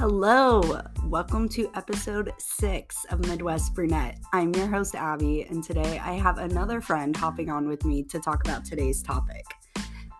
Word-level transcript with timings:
Hello, 0.00 0.80
welcome 1.04 1.46
to 1.50 1.70
episode 1.74 2.32
six 2.38 3.04
of 3.10 3.20
Midwest 3.28 3.74
Brunette. 3.74 4.18
I'm 4.32 4.50
your 4.54 4.66
host, 4.66 4.94
Abby, 4.94 5.42
and 5.42 5.62
today 5.62 5.98
I 5.98 6.14
have 6.14 6.38
another 6.38 6.80
friend 6.80 7.14
hopping 7.14 7.50
on 7.50 7.68
with 7.68 7.84
me 7.84 8.02
to 8.04 8.18
talk 8.18 8.42
about 8.42 8.64
today's 8.64 9.02
topic. 9.02 9.44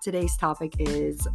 Today's 0.03 0.37
topic 0.37 0.75
is 0.81 1.27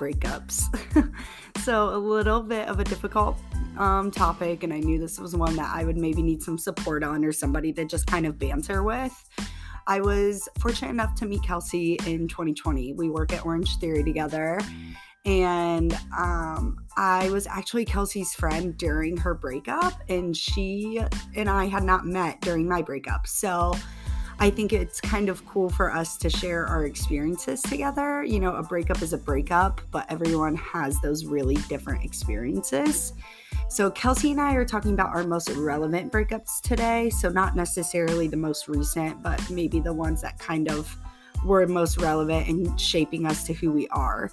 breakups. 0.00 1.14
so, 1.62 1.94
a 1.94 1.96
little 1.96 2.42
bit 2.42 2.66
of 2.66 2.80
a 2.80 2.84
difficult 2.84 3.38
um, 3.76 4.10
topic, 4.10 4.64
and 4.64 4.72
I 4.72 4.80
knew 4.80 4.98
this 4.98 5.20
was 5.20 5.36
one 5.36 5.54
that 5.54 5.72
I 5.72 5.84
would 5.84 5.96
maybe 5.96 6.22
need 6.22 6.42
some 6.42 6.58
support 6.58 7.04
on 7.04 7.24
or 7.24 7.30
somebody 7.30 7.72
to 7.74 7.84
just 7.84 8.08
kind 8.08 8.26
of 8.26 8.36
banter 8.36 8.82
with. 8.82 9.14
I 9.86 10.00
was 10.00 10.48
fortunate 10.58 10.90
enough 10.90 11.14
to 11.14 11.26
meet 11.26 11.44
Kelsey 11.44 12.00
in 12.04 12.26
2020. 12.26 12.94
We 12.94 13.10
work 13.10 13.32
at 13.32 13.46
Orange 13.46 13.76
Theory 13.76 14.02
together 14.02 14.58
and 15.24 15.92
um, 16.16 16.78
I 16.96 17.30
was 17.30 17.46
actually 17.46 17.84
Kelsey's 17.84 18.34
friend 18.34 18.76
during 18.76 19.16
her 19.18 19.34
breakup, 19.34 20.02
and 20.08 20.36
she 20.36 21.00
and 21.34 21.48
I 21.48 21.66
had 21.66 21.82
not 21.82 22.06
met 22.06 22.40
during 22.40 22.68
my 22.68 22.82
breakup. 22.82 23.26
So 23.26 23.74
I 24.40 24.50
think 24.50 24.72
it's 24.72 25.00
kind 25.00 25.28
of 25.28 25.44
cool 25.46 25.68
for 25.68 25.92
us 25.92 26.16
to 26.18 26.30
share 26.30 26.64
our 26.66 26.86
experiences 26.86 27.60
together. 27.60 28.22
You 28.22 28.38
know, 28.38 28.54
a 28.54 28.62
breakup 28.62 29.02
is 29.02 29.12
a 29.12 29.18
breakup, 29.18 29.80
but 29.90 30.06
everyone 30.08 30.54
has 30.54 31.00
those 31.00 31.24
really 31.24 31.56
different 31.68 32.04
experiences. 32.04 33.14
So, 33.68 33.90
Kelsey 33.90 34.30
and 34.30 34.40
I 34.40 34.54
are 34.54 34.64
talking 34.64 34.92
about 34.92 35.14
our 35.14 35.24
most 35.24 35.50
relevant 35.50 36.12
breakups 36.12 36.60
today. 36.62 37.10
So, 37.10 37.28
not 37.28 37.56
necessarily 37.56 38.28
the 38.28 38.36
most 38.36 38.68
recent, 38.68 39.22
but 39.22 39.50
maybe 39.50 39.80
the 39.80 39.92
ones 39.92 40.22
that 40.22 40.38
kind 40.38 40.70
of 40.70 40.96
were 41.44 41.66
most 41.66 42.00
relevant 42.00 42.48
in 42.48 42.76
shaping 42.76 43.26
us 43.26 43.44
to 43.44 43.52
who 43.52 43.72
we 43.72 43.88
are. 43.88 44.30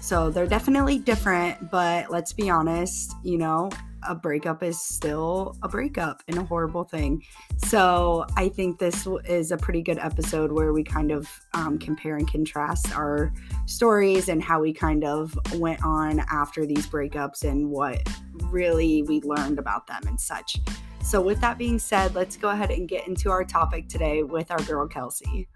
So 0.00 0.30
they're 0.30 0.46
definitely 0.46 0.98
different, 0.98 1.70
but 1.70 2.10
let's 2.10 2.32
be 2.32 2.48
honest, 2.48 3.14
you 3.22 3.38
know, 3.38 3.70
a 4.06 4.14
breakup 4.14 4.62
is 4.62 4.80
still 4.80 5.56
a 5.62 5.68
breakup 5.68 6.22
and 6.28 6.38
a 6.38 6.44
horrible 6.44 6.84
thing. 6.84 7.22
So 7.58 8.24
I 8.36 8.48
think 8.48 8.78
this 8.78 9.06
is 9.24 9.50
a 9.50 9.56
pretty 9.56 9.82
good 9.82 9.98
episode 9.98 10.52
where 10.52 10.72
we 10.72 10.84
kind 10.84 11.10
of 11.10 11.28
um, 11.54 11.78
compare 11.78 12.16
and 12.16 12.30
contrast 12.30 12.94
our 12.94 13.32
stories 13.66 14.28
and 14.28 14.42
how 14.42 14.60
we 14.60 14.72
kind 14.72 15.04
of 15.04 15.36
went 15.56 15.82
on 15.84 16.20
after 16.30 16.64
these 16.64 16.86
breakups 16.86 17.42
and 17.42 17.70
what 17.70 18.00
really 18.44 19.02
we 19.02 19.20
learned 19.22 19.58
about 19.58 19.86
them 19.86 20.02
and 20.06 20.20
such. 20.20 20.58
So, 21.02 21.20
with 21.20 21.40
that 21.40 21.58
being 21.58 21.78
said, 21.78 22.14
let's 22.14 22.36
go 22.36 22.50
ahead 22.50 22.70
and 22.70 22.88
get 22.88 23.08
into 23.08 23.30
our 23.30 23.44
topic 23.44 23.88
today 23.88 24.22
with 24.22 24.50
our 24.50 24.60
girl 24.62 24.86
Kelsey. 24.86 25.48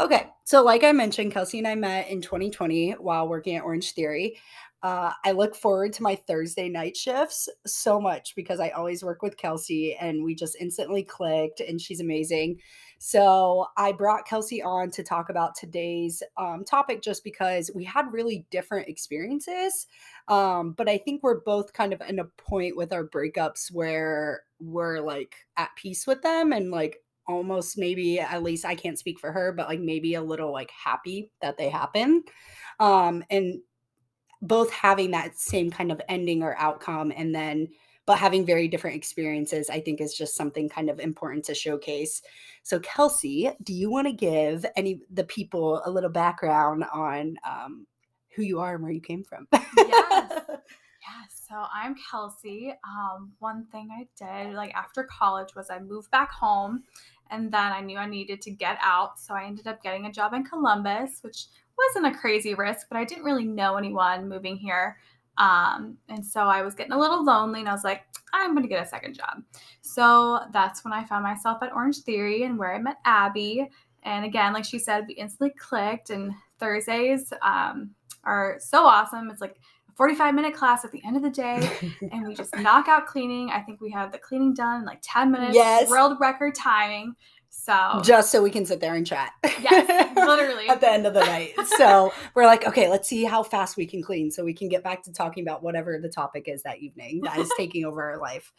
Okay, 0.00 0.28
so 0.44 0.62
like 0.62 0.84
I 0.84 0.92
mentioned, 0.92 1.32
Kelsey 1.32 1.58
and 1.58 1.66
I 1.66 1.74
met 1.74 2.08
in 2.08 2.22
2020 2.22 2.92
while 2.92 3.28
working 3.28 3.56
at 3.56 3.64
Orange 3.64 3.92
Theory. 3.94 4.38
Uh, 4.80 5.10
I 5.24 5.32
look 5.32 5.56
forward 5.56 5.92
to 5.94 6.04
my 6.04 6.14
Thursday 6.14 6.68
night 6.68 6.96
shifts 6.96 7.48
so 7.66 8.00
much 8.00 8.36
because 8.36 8.60
I 8.60 8.68
always 8.68 9.02
work 9.02 9.22
with 9.22 9.36
Kelsey 9.36 9.96
and 9.96 10.22
we 10.22 10.36
just 10.36 10.56
instantly 10.60 11.02
clicked 11.02 11.58
and 11.58 11.80
she's 11.80 11.98
amazing. 11.98 12.60
So 13.00 13.66
I 13.76 13.90
brought 13.90 14.24
Kelsey 14.24 14.62
on 14.62 14.92
to 14.92 15.02
talk 15.02 15.30
about 15.30 15.56
today's 15.56 16.22
um, 16.36 16.64
topic 16.64 17.02
just 17.02 17.24
because 17.24 17.68
we 17.74 17.82
had 17.82 18.12
really 18.12 18.46
different 18.52 18.86
experiences. 18.86 19.88
Um, 20.28 20.74
but 20.74 20.88
I 20.88 20.98
think 20.98 21.24
we're 21.24 21.40
both 21.40 21.72
kind 21.72 21.92
of 21.92 22.00
in 22.02 22.20
a 22.20 22.24
point 22.24 22.76
with 22.76 22.92
our 22.92 23.04
breakups 23.04 23.72
where 23.72 24.42
we're 24.60 25.00
like 25.00 25.34
at 25.56 25.70
peace 25.74 26.06
with 26.06 26.22
them 26.22 26.52
and 26.52 26.70
like 26.70 27.00
almost 27.28 27.78
maybe 27.78 28.18
at 28.18 28.42
least 28.42 28.64
I 28.64 28.74
can't 28.74 28.98
speak 28.98 29.20
for 29.20 29.30
her, 29.30 29.52
but 29.52 29.68
like 29.68 29.80
maybe 29.80 30.14
a 30.14 30.22
little 30.22 30.52
like 30.52 30.70
happy 30.70 31.30
that 31.42 31.56
they 31.56 31.68
happen. 31.68 32.24
Um 32.80 33.22
and 33.30 33.60
both 34.40 34.70
having 34.70 35.10
that 35.10 35.38
same 35.38 35.70
kind 35.70 35.92
of 35.92 36.00
ending 36.08 36.42
or 36.42 36.56
outcome 36.58 37.12
and 37.14 37.34
then 37.34 37.68
but 38.08 38.18
having 38.18 38.46
very 38.46 38.68
different 38.68 38.96
experiences, 38.96 39.68
I 39.68 39.80
think 39.80 40.00
is 40.00 40.14
just 40.14 40.34
something 40.34 40.66
kind 40.66 40.88
of 40.88 40.98
important 40.98 41.44
to 41.44 41.54
showcase. 41.54 42.22
So, 42.62 42.80
Kelsey, 42.80 43.50
do 43.62 43.74
you 43.74 43.90
want 43.90 44.06
to 44.06 44.14
give 44.14 44.64
any 44.76 45.02
the 45.12 45.24
people 45.24 45.82
a 45.84 45.90
little 45.90 46.08
background 46.08 46.84
on 46.90 47.36
um, 47.46 47.86
who 48.34 48.40
you 48.40 48.60
are 48.60 48.76
and 48.76 48.82
where 48.82 48.92
you 48.92 49.02
came 49.02 49.22
from? 49.22 49.46
yes. 49.76 50.40
Yes. 51.06 51.37
So 51.48 51.64
I'm 51.72 51.94
Kelsey. 51.94 52.74
Um, 52.84 53.32
one 53.38 53.64
thing 53.72 53.88
I 53.90 54.06
did 54.18 54.54
like 54.54 54.74
after 54.74 55.04
college 55.04 55.54
was 55.56 55.70
I 55.70 55.78
moved 55.78 56.10
back 56.10 56.30
home 56.30 56.82
and 57.30 57.50
then 57.50 57.72
I 57.72 57.80
knew 57.80 57.96
I 57.96 58.06
needed 58.06 58.42
to 58.42 58.50
get 58.50 58.76
out. 58.82 59.18
So 59.18 59.32
I 59.32 59.44
ended 59.44 59.66
up 59.66 59.82
getting 59.82 60.04
a 60.04 60.12
job 60.12 60.34
in 60.34 60.44
Columbus, 60.44 61.20
which 61.22 61.46
wasn't 61.78 62.14
a 62.14 62.18
crazy 62.18 62.52
risk, 62.52 62.88
but 62.90 62.98
I 62.98 63.04
didn't 63.04 63.24
really 63.24 63.46
know 63.46 63.76
anyone 63.76 64.28
moving 64.28 64.56
here. 64.56 64.98
Um, 65.38 65.96
and 66.10 66.22
so 66.24 66.42
I 66.42 66.60
was 66.60 66.74
getting 66.74 66.92
a 66.92 66.98
little 66.98 67.24
lonely 67.24 67.60
and 67.60 67.68
I 67.68 67.72
was 67.72 67.84
like, 67.84 68.02
I'm 68.34 68.52
going 68.52 68.64
to 68.64 68.68
get 68.68 68.84
a 68.84 68.88
second 68.88 69.14
job. 69.14 69.42
So 69.80 70.40
that's 70.52 70.84
when 70.84 70.92
I 70.92 71.04
found 71.04 71.22
myself 71.22 71.62
at 71.62 71.72
Orange 71.72 72.00
Theory 72.00 72.42
and 72.42 72.58
where 72.58 72.74
I 72.74 72.78
met 72.78 72.98
Abby. 73.06 73.70
And 74.02 74.26
again, 74.26 74.52
like 74.52 74.66
she 74.66 74.78
said, 74.78 75.06
we 75.08 75.14
instantly 75.14 75.54
clicked. 75.58 76.10
And 76.10 76.34
Thursdays 76.58 77.32
um, 77.40 77.94
are 78.24 78.56
so 78.60 78.84
awesome. 78.84 79.30
It's 79.30 79.40
like 79.40 79.56
45 79.98 80.34
minute 80.34 80.54
class 80.54 80.84
at 80.84 80.92
the 80.92 81.02
end 81.04 81.16
of 81.16 81.22
the 81.22 81.30
day 81.30 81.68
and 82.12 82.26
we 82.26 82.34
just 82.34 82.56
knock 82.56 82.86
out 82.86 83.06
cleaning. 83.06 83.50
I 83.50 83.60
think 83.60 83.80
we 83.80 83.90
have 83.90 84.12
the 84.12 84.18
cleaning 84.18 84.54
done 84.54 84.80
in 84.80 84.86
like 84.86 85.00
10 85.02 85.32
minutes. 85.32 85.54
Yes. 85.54 85.90
World 85.90 86.16
record 86.20 86.54
timing. 86.54 87.14
So 87.50 88.00
just 88.04 88.30
so 88.30 88.40
we 88.40 88.50
can 88.50 88.64
sit 88.64 88.78
there 88.78 88.94
and 88.94 89.04
chat. 89.04 89.32
Yes, 89.60 90.12
literally. 90.16 90.68
At 90.68 90.80
the 90.80 90.88
end 90.88 91.06
of 91.06 91.14
the 91.14 91.20
night. 91.20 91.54
So 91.76 92.12
we're 92.34 92.46
like, 92.46 92.66
okay, 92.66 92.88
let's 92.88 93.08
see 93.08 93.24
how 93.24 93.42
fast 93.42 93.76
we 93.76 93.86
can 93.86 94.00
clean 94.00 94.30
so 94.30 94.44
we 94.44 94.54
can 94.54 94.68
get 94.68 94.84
back 94.84 95.02
to 95.04 95.12
talking 95.12 95.42
about 95.42 95.62
whatever 95.64 95.98
the 96.00 96.08
topic 96.08 96.46
is 96.46 96.62
that 96.62 96.78
evening 96.78 97.22
that 97.24 97.36
is 97.38 97.50
taking 97.56 97.84
over 97.84 98.02
our 98.02 98.18
life. 98.18 98.52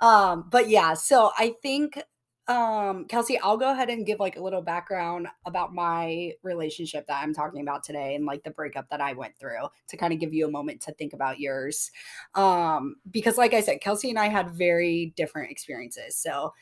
Um, 0.00 0.48
but 0.50 0.68
yeah, 0.68 0.94
so 0.94 1.30
I 1.38 1.54
think 1.62 2.02
um 2.50 3.04
kelsey 3.04 3.38
i'll 3.38 3.56
go 3.56 3.70
ahead 3.70 3.88
and 3.88 4.04
give 4.04 4.18
like 4.18 4.36
a 4.36 4.42
little 4.42 4.60
background 4.60 5.28
about 5.46 5.72
my 5.72 6.32
relationship 6.42 7.06
that 7.06 7.22
i'm 7.22 7.32
talking 7.32 7.60
about 7.60 7.84
today 7.84 8.16
and 8.16 8.26
like 8.26 8.42
the 8.42 8.50
breakup 8.50 8.88
that 8.90 9.00
i 9.00 9.12
went 9.12 9.38
through 9.38 9.68
to 9.86 9.96
kind 9.96 10.12
of 10.12 10.18
give 10.18 10.34
you 10.34 10.48
a 10.48 10.50
moment 10.50 10.80
to 10.80 10.92
think 10.94 11.12
about 11.12 11.38
yours. 11.38 11.92
Um 12.34 12.96
because 13.08 13.38
like 13.38 13.54
i 13.54 13.60
said 13.60 13.80
kelsey 13.80 14.10
and 14.10 14.18
i 14.18 14.26
had 14.28 14.50
very 14.50 15.12
different 15.16 15.50
experiences. 15.52 16.16
So 16.16 16.52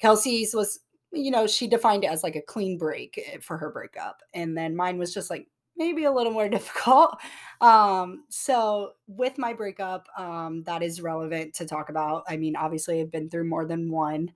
kelsey's 0.00 0.54
was 0.54 0.80
you 1.12 1.30
know 1.30 1.46
she 1.46 1.66
defined 1.66 2.04
it 2.04 2.10
as 2.10 2.22
like 2.22 2.36
a 2.36 2.42
clean 2.42 2.76
break 2.76 3.18
eh, 3.32 3.38
for 3.40 3.56
her 3.56 3.70
breakup. 3.70 4.20
And 4.34 4.56
then 4.56 4.76
mine 4.76 4.98
was 4.98 5.14
just 5.14 5.30
like 5.30 5.48
maybe 5.78 6.04
a 6.04 6.12
little 6.12 6.32
more 6.32 6.48
difficult. 6.48 7.18
Um, 7.60 8.24
so 8.28 8.92
with 9.06 9.38
my 9.38 9.52
breakup, 9.52 10.08
um, 10.16 10.62
that 10.64 10.82
is 10.82 11.00
relevant 11.00 11.54
to 11.54 11.66
talk 11.66 11.88
about. 11.88 12.24
I 12.28 12.36
mean, 12.36 12.56
obviously 12.56 13.00
I've 13.00 13.10
been 13.10 13.30
through 13.30 13.44
more 13.44 13.64
than 13.64 13.90
one. 13.90 14.32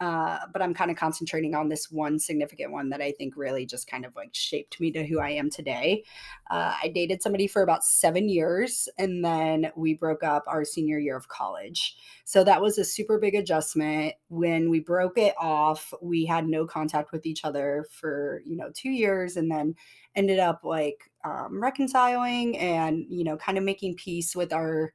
Uh, 0.00 0.40
but 0.52 0.60
I'm 0.60 0.74
kind 0.74 0.90
of 0.90 0.96
concentrating 0.96 1.54
on 1.54 1.68
this 1.68 1.90
one 1.90 2.18
significant 2.18 2.72
one 2.72 2.90
that 2.90 3.00
I 3.00 3.12
think 3.12 3.36
really 3.36 3.64
just 3.64 3.88
kind 3.88 4.04
of 4.04 4.14
like 4.16 4.30
shaped 4.32 4.80
me 4.80 4.90
to 4.90 5.06
who 5.06 5.20
I 5.20 5.30
am 5.30 5.50
today. 5.50 6.02
Uh, 6.50 6.74
I 6.82 6.88
dated 6.88 7.22
somebody 7.22 7.46
for 7.46 7.62
about 7.62 7.84
seven 7.84 8.28
years 8.28 8.88
and 8.98 9.24
then 9.24 9.70
we 9.76 9.94
broke 9.94 10.24
up 10.24 10.44
our 10.48 10.64
senior 10.64 10.98
year 10.98 11.16
of 11.16 11.28
college. 11.28 11.96
So 12.24 12.42
that 12.42 12.60
was 12.60 12.76
a 12.76 12.84
super 12.84 13.18
big 13.18 13.36
adjustment. 13.36 14.14
When 14.28 14.68
we 14.68 14.80
broke 14.80 15.16
it 15.16 15.34
off, 15.38 15.94
we 16.02 16.26
had 16.26 16.48
no 16.48 16.66
contact 16.66 17.12
with 17.12 17.24
each 17.24 17.44
other 17.44 17.86
for, 17.90 18.42
you 18.44 18.56
know, 18.56 18.70
two 18.74 18.90
years 18.90 19.36
and 19.36 19.48
then 19.48 19.76
ended 20.16 20.38
up 20.38 20.60
like 20.64 21.10
um, 21.24 21.62
reconciling 21.62 22.56
and, 22.58 23.06
you 23.08 23.24
know, 23.24 23.36
kind 23.36 23.58
of 23.58 23.64
making 23.64 23.96
peace 23.96 24.36
with 24.36 24.52
our 24.52 24.92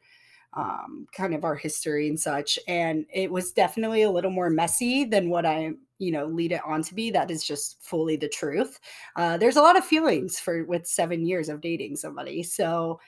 um, 0.53 1.05
kind 1.15 1.35
of 1.35 1.43
our 1.43 1.55
history 1.55 2.07
and 2.07 2.19
such. 2.19 2.57
And 2.67 3.05
it 3.13 3.31
was 3.31 3.51
definitely 3.51 4.03
a 4.03 4.11
little 4.11 4.31
more 4.31 4.49
messy 4.49 5.05
than 5.05 5.29
what 5.29 5.45
I, 5.45 5.73
you 5.99 6.11
know, 6.11 6.25
lead 6.25 6.51
it 6.51 6.61
on 6.65 6.81
to 6.83 6.95
be. 6.95 7.11
That 7.11 7.29
is 7.29 7.45
just 7.45 7.81
fully 7.81 8.15
the 8.15 8.29
truth. 8.29 8.79
Uh, 9.15 9.37
there's 9.37 9.57
a 9.57 9.61
lot 9.61 9.77
of 9.77 9.85
feelings 9.85 10.39
for 10.39 10.63
with 10.65 10.87
seven 10.87 11.25
years 11.25 11.49
of 11.49 11.61
dating 11.61 11.97
somebody. 11.97 12.41
So 12.41 12.99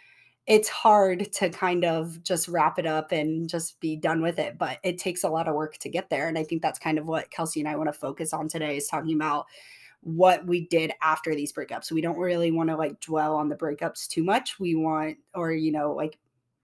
it's 0.47 0.69
hard 0.69 1.31
to 1.33 1.49
kind 1.49 1.85
of 1.85 2.21
just 2.23 2.47
wrap 2.47 2.79
it 2.79 2.85
up 2.85 3.11
and 3.11 3.47
just 3.47 3.79
be 3.79 3.95
done 3.95 4.21
with 4.21 4.39
it. 4.39 4.57
But 4.57 4.79
it 4.83 4.97
takes 4.97 5.23
a 5.23 5.29
lot 5.29 5.47
of 5.47 5.55
work 5.55 5.77
to 5.77 5.89
get 5.89 6.09
there. 6.09 6.27
And 6.27 6.37
I 6.37 6.43
think 6.43 6.61
that's 6.61 6.79
kind 6.79 6.97
of 6.97 7.07
what 7.07 7.31
Kelsey 7.31 7.59
and 7.59 7.69
I 7.69 7.75
want 7.75 7.89
to 7.89 7.93
focus 7.93 8.33
on 8.33 8.47
today 8.47 8.77
is 8.77 8.87
talking 8.87 9.15
about 9.15 9.45
what 10.01 10.45
we 10.45 10.67
did 10.67 10.91
after 11.01 11.35
these 11.35 11.53
breakups. 11.53 11.91
We 11.91 12.01
don't 12.01 12.17
really 12.17 12.51
want 12.51 12.69
to 12.69 12.75
like 12.75 12.99
dwell 12.99 13.35
on 13.35 13.49
the 13.49 13.55
breakups 13.55 14.07
too 14.07 14.23
much. 14.23 14.59
We 14.59 14.75
want, 14.75 15.17
or, 15.35 15.51
you 15.51 15.71
know, 15.71 15.93
like, 15.93 16.17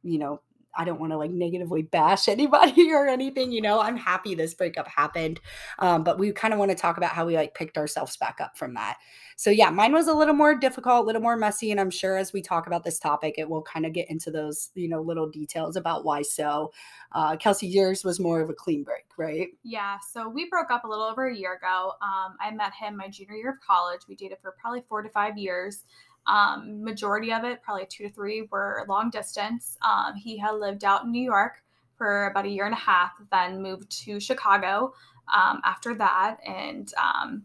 you 0.04 0.18
know, 0.20 0.42
I 0.78 0.86
don't 0.86 1.00
want 1.00 1.12
to 1.12 1.18
like 1.18 1.32
negatively 1.32 1.82
bash 1.82 2.28
anybody 2.28 2.92
or 2.92 3.08
anything, 3.08 3.52
you 3.52 3.62
know. 3.62 3.80
I'm 3.80 3.98
happy 3.98 4.36
this 4.36 4.54
breakup 4.54 4.88
happened. 4.88 5.40
Um, 5.80 6.04
but 6.04 6.20
we 6.20 6.32
kind 6.32 6.54
of 6.54 6.60
want 6.60 6.72
to 6.72 6.78
talk 6.78 6.98
about 6.98 7.12
how 7.12 7.26
we 7.26 7.36
like 7.36 7.56
picked 7.56 7.78
ourselves 7.78 8.18
back 8.18 8.40
up 8.40 8.58
from 8.58 8.74
that. 8.76 8.98
So 9.40 9.52
yeah, 9.52 9.70
mine 9.70 9.94
was 9.94 10.08
a 10.08 10.16
little 10.16 10.34
more 10.34 10.56
difficult, 10.56 11.04
a 11.04 11.06
little 11.06 11.22
more 11.22 11.38
messy, 11.38 11.70
and 11.70 11.80
I'm 11.80 11.92
sure 11.92 12.18
as 12.18 12.34
we 12.34 12.42
talk 12.42 12.66
about 12.66 12.84
this 12.84 12.98
topic, 12.98 13.36
it 13.38 13.48
will 13.48 13.62
kind 13.62 13.86
of 13.86 13.94
get 13.94 14.10
into 14.10 14.32
those, 14.32 14.72
you 14.74 14.90
know, 14.90 15.00
little 15.00 15.30
details 15.30 15.76
about 15.76 16.04
why 16.04 16.24
so. 16.24 16.72
Uh, 17.12 17.38
Kelsey, 17.38 17.68
yours 17.68 18.04
was 18.04 18.20
more 18.20 18.42
of 18.42 18.50
a 18.50 18.54
clean 18.54 18.84
break, 18.84 19.06
right? 19.16 19.50
Yeah. 19.64 19.98
So 20.12 20.28
we 20.28 20.50
broke 20.50 20.72
up 20.72 20.86
a 20.86 20.88
little 20.88 21.06
over 21.06 21.28
a 21.28 21.36
year 21.36 21.54
ago. 21.54 21.94
Um, 22.02 22.36
I 22.42 22.50
met 22.52 22.74
him 22.74 22.98
my 22.98 23.10
junior 23.10 23.36
year 23.36 23.52
of 23.52 23.60
college. 23.60 24.02
We 24.10 24.16
dated 24.16 24.40
for 24.42 24.56
probably 24.60 24.84
four 24.90 25.04
to 25.04 25.10
five 25.10 25.38
years. 25.38 25.86
Um, 26.28 26.84
majority 26.84 27.32
of 27.32 27.44
it, 27.44 27.62
probably 27.62 27.86
two 27.90 28.08
to 28.08 28.14
three, 28.14 28.48
were 28.52 28.86
long 28.88 29.10
distance. 29.10 29.78
Um, 29.82 30.16
he 30.16 30.38
had 30.38 30.56
lived 30.56 30.84
out 30.84 31.06
in 31.06 31.12
New 31.12 31.24
York 31.24 31.64
for 31.98 32.28
about 32.28 32.46
a 32.46 32.50
year 32.50 32.66
and 32.66 32.74
a 32.74 32.78
half, 32.78 33.12
then 33.32 33.62
moved 33.62 33.90
to 34.04 34.20
Chicago 34.20 34.94
um, 35.34 35.62
after 35.64 35.96
that. 35.96 36.38
And 36.46 36.92
um, 37.02 37.44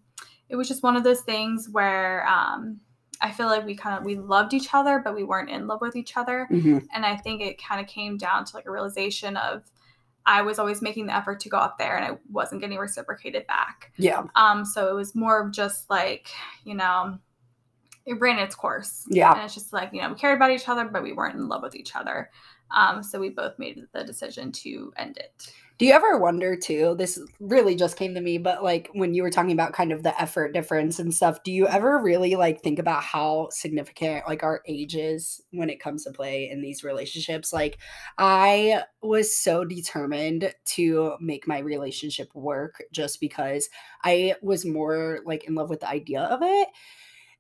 it 0.49 0.57
was 0.57 0.69
just 0.69 0.83
one 0.83 0.97
of 0.97 1.05
those 1.05 1.23
things 1.23 1.69
where 1.71 2.27
um, 2.29 2.81
I 3.21 3.31
feel 3.31 3.47
like 3.47 3.65
we 3.65 3.75
kind 3.75 3.99
of 3.99 4.05
we 4.05 4.17
loved 4.17 4.53
each 4.53 4.75
other, 4.75 5.01
but 5.03 5.15
we 5.15 5.25
weren't 5.25 5.49
in 5.51 5.67
love 5.67 5.81
with 5.81 5.97
each 5.97 6.17
other. 6.17 6.47
hmm 6.47 6.79
And 6.95 7.07
I 7.07 7.17
think 7.17 7.41
it 7.41 7.63
kind 7.63 7.81
of 7.81 7.87
came 7.87 8.19
down 8.19 8.45
to 8.45 8.57
like 8.57 8.67
a 8.67 8.71
realization 8.71 9.37
of 9.37 9.63
I 10.27 10.43
was 10.43 10.59
always 10.59 10.83
making 10.83 11.07
the 11.07 11.17
effort 11.17 11.41
to 11.41 11.49
go 11.49 11.57
up 11.57 11.79
there 11.79 11.97
and 11.97 12.05
I 12.05 12.19
wasn't 12.31 12.61
getting 12.61 12.79
reciprocated 12.79 13.47
back. 13.47 13.93
Yeah. 13.97 14.25
Um, 14.37 14.65
so 14.65 14.89
it 14.89 14.95
was 14.95 15.15
more 15.15 15.43
of 15.43 15.53
just 15.53 15.91
like, 15.91 16.29
you 16.65 16.75
know, 16.75 17.19
it 18.07 18.21
ran 18.21 18.39
its 18.39 18.55
course. 18.55 19.05
Yeah. 19.09 19.33
And 19.33 19.43
it's 19.43 19.55
just 19.55 19.73
like, 19.73 19.91
you 19.93 20.01
know, 20.01 20.11
we 20.11 20.15
cared 20.17 20.37
about 20.37 20.51
each 20.51 20.69
other, 20.69 20.85
but 20.85 21.03
we 21.03 21.13
weren't 21.13 21.37
in 21.37 21.49
love 21.49 21.63
with 21.63 21.77
each 21.77 21.95
other. 21.95 22.31
Um, 22.75 23.03
so 23.03 23.21
we 23.21 23.29
both 23.29 23.59
made 23.59 23.81
the 23.93 24.05
decision 24.05 24.51
to 24.53 24.93
end 24.97 25.19
it. 25.19 25.53
Do 25.79 25.87
you 25.87 25.95
ever 25.95 26.17
wonder 26.17 26.55
too? 26.55 26.95
This 26.97 27.19
really 27.41 27.75
just 27.75 27.97
came 27.97 28.15
to 28.15 28.21
me, 28.21 28.39
but 28.39 28.63
like 28.63 28.89
when 28.93 29.15
you 29.15 29.23
were 29.23 29.31
talking 29.31 29.53
about 29.53 29.73
kind 29.73 29.91
of 29.91 30.03
the 30.03 30.21
effort 30.21 30.55
difference 30.55 30.99
and 30.99 31.13
stuff, 31.13 31.43
do 31.43 31.51
you 31.51 31.67
ever 31.67 31.99
really 31.99 32.37
like 32.37 32.61
think 32.61 32.79
about 32.79 33.03
how 33.03 33.49
significant 33.51 34.25
like 34.29 34.43
our 34.43 34.63
age 34.69 34.95
is 34.95 35.43
when 35.51 35.71
it 35.71 35.81
comes 35.81 36.05
to 36.05 36.13
play 36.13 36.49
in 36.49 36.63
these 36.63 36.85
relationships? 36.85 37.53
Like, 37.53 37.79
I 38.17 38.85
was 39.03 39.37
so 39.37 39.65
determined 39.65 40.55
to 40.67 41.17
make 41.21 41.49
my 41.49 41.59
relationship 41.59 42.29
work 42.35 42.83
just 42.93 43.21
because 43.21 43.69
I 44.05 44.37
was 44.41 44.65
more 44.65 45.21
like 45.25 45.45
in 45.45 45.55
love 45.55 45.69
with 45.69 45.81
the 45.81 45.89
idea 45.89 46.23
of 46.23 46.41
it. 46.43 46.69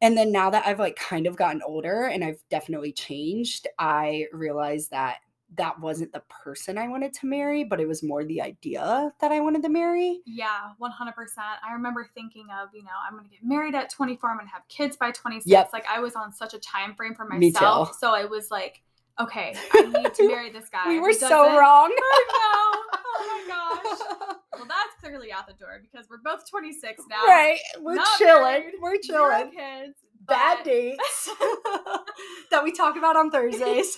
And 0.02 0.19
then 0.19 0.32
now 0.32 0.50
that 0.50 0.66
I've 0.66 0.81
like 0.81 0.96
kind 0.96 1.26
of 1.26 1.37
gotten 1.37 1.62
older 1.64 2.04
and 2.04 2.22
I've 2.25 2.43
definitely 2.50 2.93
changed, 2.93 3.69
I 3.78 4.26
realized 4.32 4.90
that 4.90 5.19
that 5.54 5.78
wasn't 5.81 6.12
the 6.12 6.22
person 6.28 6.78
I 6.78 6.88
wanted 6.88 7.12
to 7.14 7.26
marry, 7.26 7.62
but 7.62 7.78
it 7.81 7.87
was 7.87 8.02
more 8.02 8.25
the 8.25 8.40
idea 8.40 9.12
that 9.20 9.32
I 9.32 9.40
wanted 9.40 9.62
to 9.62 9.69
marry. 9.69 10.20
Yeah, 10.26 10.70
100%. 10.81 10.88
I 11.38 11.72
remember 11.75 12.08
thinking 12.14 12.46
of, 12.50 12.70
you 12.75 12.82
know, 12.82 12.90
I'm 13.06 13.12
going 13.14 13.25
to 13.25 13.31
get 13.31 13.44
married 13.44 13.75
at 13.75 13.90
24, 13.90 14.31
I'm 14.31 14.37
going 14.38 14.46
to 14.49 14.52
have 14.52 14.66
kids 14.69 14.96
by 14.96 15.10
26. 15.10 15.46
Yep. 15.46 15.70
Like 15.72 15.84
I 15.88 16.00
was 16.00 16.16
on 16.16 16.32
such 16.32 16.54
a 16.54 16.58
time 16.58 16.94
frame 16.94 17.14
for 17.14 17.26
Me 17.26 17.50
too. 17.50 17.54
myself. 17.54 17.96
So 18.00 18.14
it 18.14 18.28
was 18.28 18.50
like, 18.50 18.82
okay, 19.20 19.54
I 19.72 19.82
need 19.82 20.14
to 20.14 20.26
marry 20.28 20.50
this 20.50 20.69
guy. 20.69 20.88
we 20.88 21.00
were 21.00 21.12
so 21.12 21.56
wrong. 21.56 21.94
I 21.96 22.82
know. 22.91 22.91
Oh 23.24 23.44
my 23.46 23.48
gosh. 23.48 24.36
Well, 24.54 24.66
that's 24.69 25.00
clearly 25.00 25.32
out 25.32 25.46
the 25.48 25.54
door 25.54 25.80
because 25.80 26.06
we're 26.10 26.19
both 26.22 26.48
26 26.48 27.04
now. 27.08 27.24
right. 27.26 27.58
We're 27.80 27.94
Not 27.94 28.19
chilling. 28.19 28.42
married, 28.42 28.74
We're 28.82 29.02
Zero 29.02 29.28
chilling. 29.30 29.50
kids. 29.50 29.94
Bad 30.20 30.58
but- 30.58 30.64
dates 30.64 31.30
that 32.50 32.62
we 32.62 32.70
talk 32.70 32.96
about 32.96 33.16
on 33.16 33.30
Thursdays. 33.30 33.96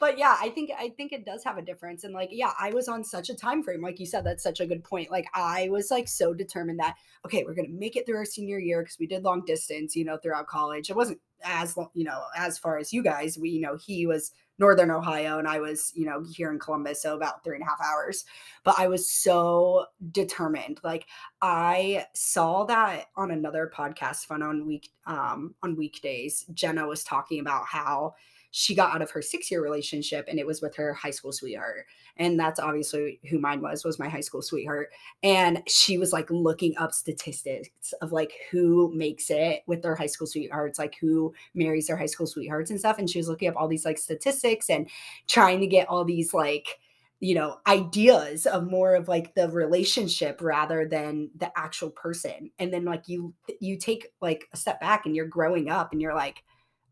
but 0.00 0.16
yeah, 0.18 0.36
I 0.40 0.50
think 0.50 0.70
I 0.78 0.90
think 0.90 1.12
it 1.12 1.24
does 1.24 1.42
have 1.44 1.56
a 1.58 1.62
difference. 1.62 2.04
And 2.04 2.12
like, 2.14 2.28
yeah, 2.32 2.52
I 2.58 2.70
was 2.70 2.88
on 2.88 3.02
such 3.04 3.30
a 3.30 3.34
time 3.34 3.62
frame. 3.62 3.80
Like 3.82 3.98
you 3.98 4.06
said, 4.06 4.24
that's 4.24 4.42
such 4.42 4.60
a 4.60 4.66
good 4.66 4.84
point. 4.84 5.10
Like 5.10 5.26
I 5.34 5.68
was 5.70 5.90
like 5.90 6.08
so 6.08 6.34
determined 6.34 6.78
that 6.80 6.96
okay, 7.26 7.44
we're 7.46 7.54
gonna 7.54 7.68
make 7.70 7.96
it 7.96 8.06
through 8.06 8.16
our 8.18 8.24
senior 8.24 8.58
year 8.58 8.82
because 8.82 8.98
we 8.98 9.06
did 9.06 9.24
long 9.24 9.44
distance, 9.46 9.96
you 9.96 10.04
know, 10.04 10.16
throughout 10.16 10.46
college. 10.46 10.90
It 10.90 10.96
wasn't 10.96 11.20
as 11.44 11.76
long, 11.76 11.90
you 11.94 12.04
know, 12.04 12.22
as 12.36 12.58
far 12.58 12.78
as 12.78 12.92
you 12.92 13.02
guys. 13.02 13.38
We, 13.38 13.50
you 13.50 13.60
know, 13.60 13.76
he 13.76 14.06
was 14.06 14.30
northern 14.58 14.90
Ohio 14.90 15.38
and 15.38 15.48
I 15.48 15.60
was, 15.60 15.92
you 15.94 16.04
know, 16.06 16.24
here 16.32 16.50
in 16.50 16.58
Columbus, 16.58 17.02
so 17.02 17.14
about 17.14 17.44
three 17.44 17.56
and 17.56 17.62
a 17.62 17.66
half 17.66 17.80
hours. 17.80 18.24
But 18.64 18.74
I 18.78 18.88
was 18.88 19.10
so 19.10 19.86
determined. 20.12 20.80
Like 20.82 21.06
I 21.42 22.06
saw 22.14 22.64
that 22.64 23.06
on 23.16 23.30
another 23.30 23.70
podcast 23.74 24.26
fun 24.26 24.42
on 24.42 24.66
week 24.66 24.90
um 25.06 25.54
on 25.62 25.76
weekdays. 25.76 26.44
Jenna 26.52 26.86
was 26.86 27.04
talking 27.04 27.40
about 27.40 27.66
how 27.66 28.14
she 28.50 28.74
got 28.74 28.94
out 28.94 29.02
of 29.02 29.10
her 29.10 29.22
six 29.22 29.50
year 29.50 29.62
relationship 29.62 30.26
and 30.28 30.38
it 30.38 30.46
was 30.46 30.62
with 30.62 30.74
her 30.76 30.94
high 30.94 31.10
school 31.10 31.32
sweetheart. 31.32 31.86
And 32.16 32.38
that's 32.38 32.58
obviously 32.58 33.20
who 33.28 33.38
mine 33.38 33.60
was, 33.60 33.84
was 33.84 33.98
my 33.98 34.08
high 34.08 34.20
school 34.20 34.42
sweetheart. 34.42 34.90
And 35.22 35.62
she 35.68 35.98
was 35.98 36.12
like 36.12 36.30
looking 36.30 36.76
up 36.78 36.92
statistics 36.92 37.92
of 38.00 38.12
like 38.12 38.32
who 38.50 38.92
makes 38.94 39.30
it 39.30 39.62
with 39.66 39.82
their 39.82 39.94
high 39.94 40.06
school 40.06 40.26
sweethearts, 40.26 40.78
like 40.78 40.96
who 41.00 41.34
marries 41.54 41.86
their 41.86 41.96
high 41.96 42.06
school 42.06 42.26
sweethearts 42.26 42.70
and 42.70 42.80
stuff. 42.80 42.98
And 42.98 43.08
she 43.08 43.18
was 43.18 43.28
looking 43.28 43.48
up 43.48 43.56
all 43.56 43.68
these 43.68 43.84
like 43.84 43.98
statistics 43.98 44.70
and 44.70 44.88
trying 45.28 45.60
to 45.60 45.66
get 45.66 45.88
all 45.88 46.04
these 46.04 46.32
like 46.32 46.78
you 47.20 47.34
know 47.34 47.58
ideas 47.66 48.46
of 48.46 48.70
more 48.70 48.94
of 48.94 49.08
like 49.08 49.34
the 49.34 49.48
relationship 49.48 50.40
rather 50.40 50.86
than 50.86 51.30
the 51.36 51.50
actual 51.58 51.90
person 51.90 52.50
and 52.60 52.72
then 52.72 52.84
like 52.84 53.08
you 53.08 53.34
you 53.60 53.76
take 53.76 54.06
like 54.20 54.48
a 54.52 54.56
step 54.56 54.80
back 54.80 55.04
and 55.04 55.16
you're 55.16 55.26
growing 55.26 55.68
up 55.68 55.90
and 55.90 56.00
you're 56.00 56.14
like 56.14 56.44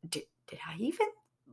did, 0.09 0.25
did 0.49 0.59
i 0.69 0.77
even 0.79 1.07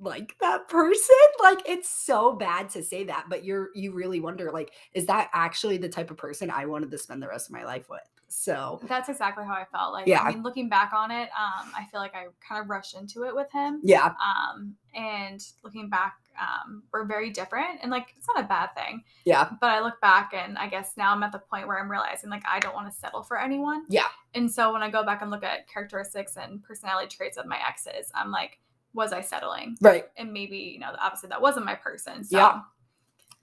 like 0.03 0.35
that 0.39 0.67
person 0.67 1.15
like 1.41 1.61
it's 1.65 1.89
so 1.89 2.33
bad 2.33 2.69
to 2.69 2.83
say 2.83 3.03
that 3.03 3.25
but 3.29 3.44
you're 3.44 3.69
you 3.73 3.91
really 3.91 4.19
wonder 4.19 4.51
like 4.51 4.71
is 4.94 5.05
that 5.05 5.29
actually 5.33 5.77
the 5.77 5.89
type 5.89 6.11
of 6.11 6.17
person 6.17 6.50
i 6.51 6.65
wanted 6.65 6.91
to 6.91 6.97
spend 6.97 7.21
the 7.21 7.27
rest 7.27 7.47
of 7.47 7.53
my 7.53 7.63
life 7.63 7.89
with 7.89 8.01
so 8.35 8.79
That's 8.88 9.09
exactly 9.09 9.45
how 9.45 9.53
I 9.53 9.65
felt. 9.71 9.94
Like, 9.94 10.07
Yeah. 10.07 10.23
I 10.23 10.31
mean, 10.31 10.41
looking 10.41 10.67
back 10.67 10.91
on 10.91 11.11
it, 11.11 11.29
um, 11.38 11.71
I 11.77 11.85
feel 11.91 12.00
like 12.00 12.15
I 12.15 12.25
kind 12.47 12.61
of 12.61 12.67
rushed 12.67 12.95
into 12.95 13.25
it 13.25 13.35
with 13.35 13.51
him. 13.51 13.79
yeah 13.83 14.13
Um, 14.25 14.75
and 14.95 15.39
looking 15.63 15.88
back, 15.88 16.15
um, 16.41 16.81
we're 16.91 17.06
very 17.06 17.29
different, 17.29 17.79
and 17.83 17.91
like 17.91 18.15
it's 18.17 18.27
not 18.33 18.44
a 18.44 18.47
bad 18.47 18.69
thing. 18.75 19.03
yeah 19.23 19.51
But 19.61 19.69
I 19.69 19.81
look 19.81 20.01
back, 20.01 20.33
and 20.33 20.57
I 20.57 20.67
guess 20.67 20.97
now 20.97 21.11
I'm 21.13 21.21
at 21.21 21.31
the 21.31 21.39
point 21.39 21.67
where 21.67 21.77
I'm 21.79 21.89
realizing 21.89 22.31
like 22.31 22.44
I 22.47 22.59
don't 22.59 22.73
want 22.73 22.91
to 22.91 22.97
settle 22.97 23.21
for 23.21 23.39
anyone. 23.39 23.85
Yeah. 23.88 24.07
And 24.33 24.51
so 24.51 24.73
when 24.73 24.81
I 24.81 24.89
go 24.89 25.06
back 25.06 25.21
and 25.21 25.29
look 25.29 25.44
at 25.44 25.67
characteristics 25.67 26.35
and 26.35 26.63
personality 26.63 27.15
traits 27.15 27.38
of 27.38 27.45
my 27.45 27.59
exes, 27.67 28.11
I'm 28.15 28.31
like, 28.31 28.59
was 28.94 29.12
I 29.13 29.22
settling? 29.22 29.78
right 29.81 30.06
And 30.18 30.31
maybe 30.34 30.57
you 30.57 30.80
know, 30.80 30.92
obviously 31.01 31.30
that 31.30 31.42
wasn't 31.42 31.66
my 31.66 31.75
person. 31.75 32.24
So 32.24 32.38
Yeah. 32.38 32.62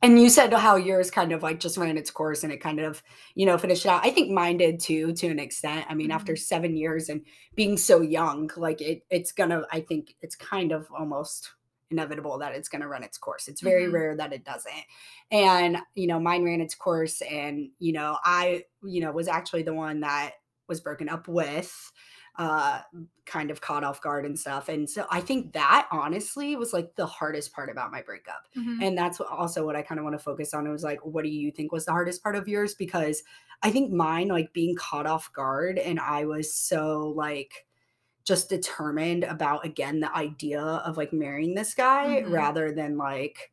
And 0.02 0.18
you 0.18 0.30
said 0.30 0.50
how 0.54 0.76
yours 0.76 1.10
kind 1.10 1.30
of 1.30 1.42
like 1.42 1.60
just 1.60 1.76
ran 1.76 1.98
its 1.98 2.10
course 2.10 2.42
and 2.42 2.50
it 2.50 2.56
kind 2.62 2.80
of, 2.80 3.02
you 3.34 3.44
know, 3.44 3.58
finished 3.58 3.84
out. 3.84 4.00
I 4.02 4.10
think 4.10 4.30
mine 4.30 4.56
did 4.56 4.80
too, 4.80 5.12
to 5.12 5.28
an 5.28 5.38
extent. 5.38 5.84
I 5.90 5.94
mean, 5.94 6.10
after 6.10 6.36
seven 6.36 6.74
years 6.74 7.10
and 7.10 7.20
being 7.54 7.76
so 7.76 8.00
young, 8.00 8.50
like 8.56 8.80
it, 8.80 9.02
it's 9.10 9.30
gonna. 9.32 9.64
I 9.70 9.80
think 9.80 10.14
it's 10.22 10.36
kind 10.36 10.72
of 10.72 10.88
almost 10.98 11.50
inevitable 11.90 12.38
that 12.38 12.54
it's 12.54 12.70
gonna 12.70 12.88
run 12.88 13.02
its 13.02 13.18
course. 13.18 13.46
It's 13.46 13.60
very 13.60 13.88
Mhm. 13.88 13.92
rare 13.92 14.16
that 14.16 14.32
it 14.32 14.42
doesn't. 14.42 14.72
And 15.30 15.76
you 15.94 16.06
know, 16.06 16.18
mine 16.18 16.44
ran 16.44 16.62
its 16.62 16.74
course, 16.74 17.20
and 17.20 17.68
you 17.78 17.92
know, 17.92 18.16
I, 18.24 18.64
you 18.82 19.02
know, 19.02 19.12
was 19.12 19.28
actually 19.28 19.64
the 19.64 19.74
one 19.74 20.00
that 20.00 20.30
was 20.66 20.80
broken 20.80 21.10
up 21.10 21.28
with 21.28 21.92
uh 22.36 22.80
kind 23.26 23.50
of 23.50 23.60
caught 23.60 23.84
off 23.84 24.00
guard 24.00 24.24
and 24.24 24.38
stuff 24.38 24.68
and 24.68 24.88
so 24.88 25.06
i 25.10 25.20
think 25.20 25.52
that 25.52 25.88
honestly 25.92 26.56
was 26.56 26.72
like 26.72 26.94
the 26.96 27.06
hardest 27.06 27.52
part 27.52 27.70
about 27.70 27.90
my 27.92 28.02
breakup 28.02 28.46
Mhm. 28.56 28.82
and 28.86 28.96
that's 28.98 29.18
what, 29.18 29.28
also 29.28 29.64
what 29.64 29.76
i 29.76 29.82
kind 29.82 29.98
of 29.98 30.04
want 30.04 30.14
to 30.14 30.22
focus 30.24 30.54
on 30.54 30.66
it 30.66 30.70
was 30.70 30.82
like 30.84 31.04
what 31.04 31.24
do 31.24 31.30
you 31.30 31.50
think 31.50 31.72
was 31.72 31.84
the 31.84 31.92
hardest 31.92 32.22
part 32.22 32.36
of 32.36 32.48
yours 32.48 32.74
because 32.74 33.22
i 33.62 33.70
think 33.70 33.92
mine 33.92 34.28
like 34.28 34.52
being 34.52 34.74
caught 34.76 35.06
off 35.06 35.32
guard 35.32 35.78
and 35.78 36.00
i 36.00 36.24
was 36.24 36.54
so 36.54 37.12
like 37.16 37.66
just 38.24 38.48
determined 38.48 39.24
about 39.24 39.64
again 39.64 40.00
the 40.00 40.14
idea 40.16 40.60
of 40.62 40.96
like 40.96 41.12
marrying 41.12 41.54
this 41.54 41.74
guy 41.74 42.22
Mhm. 42.24 42.32
rather 42.32 42.72
than 42.72 42.96
like 42.96 43.52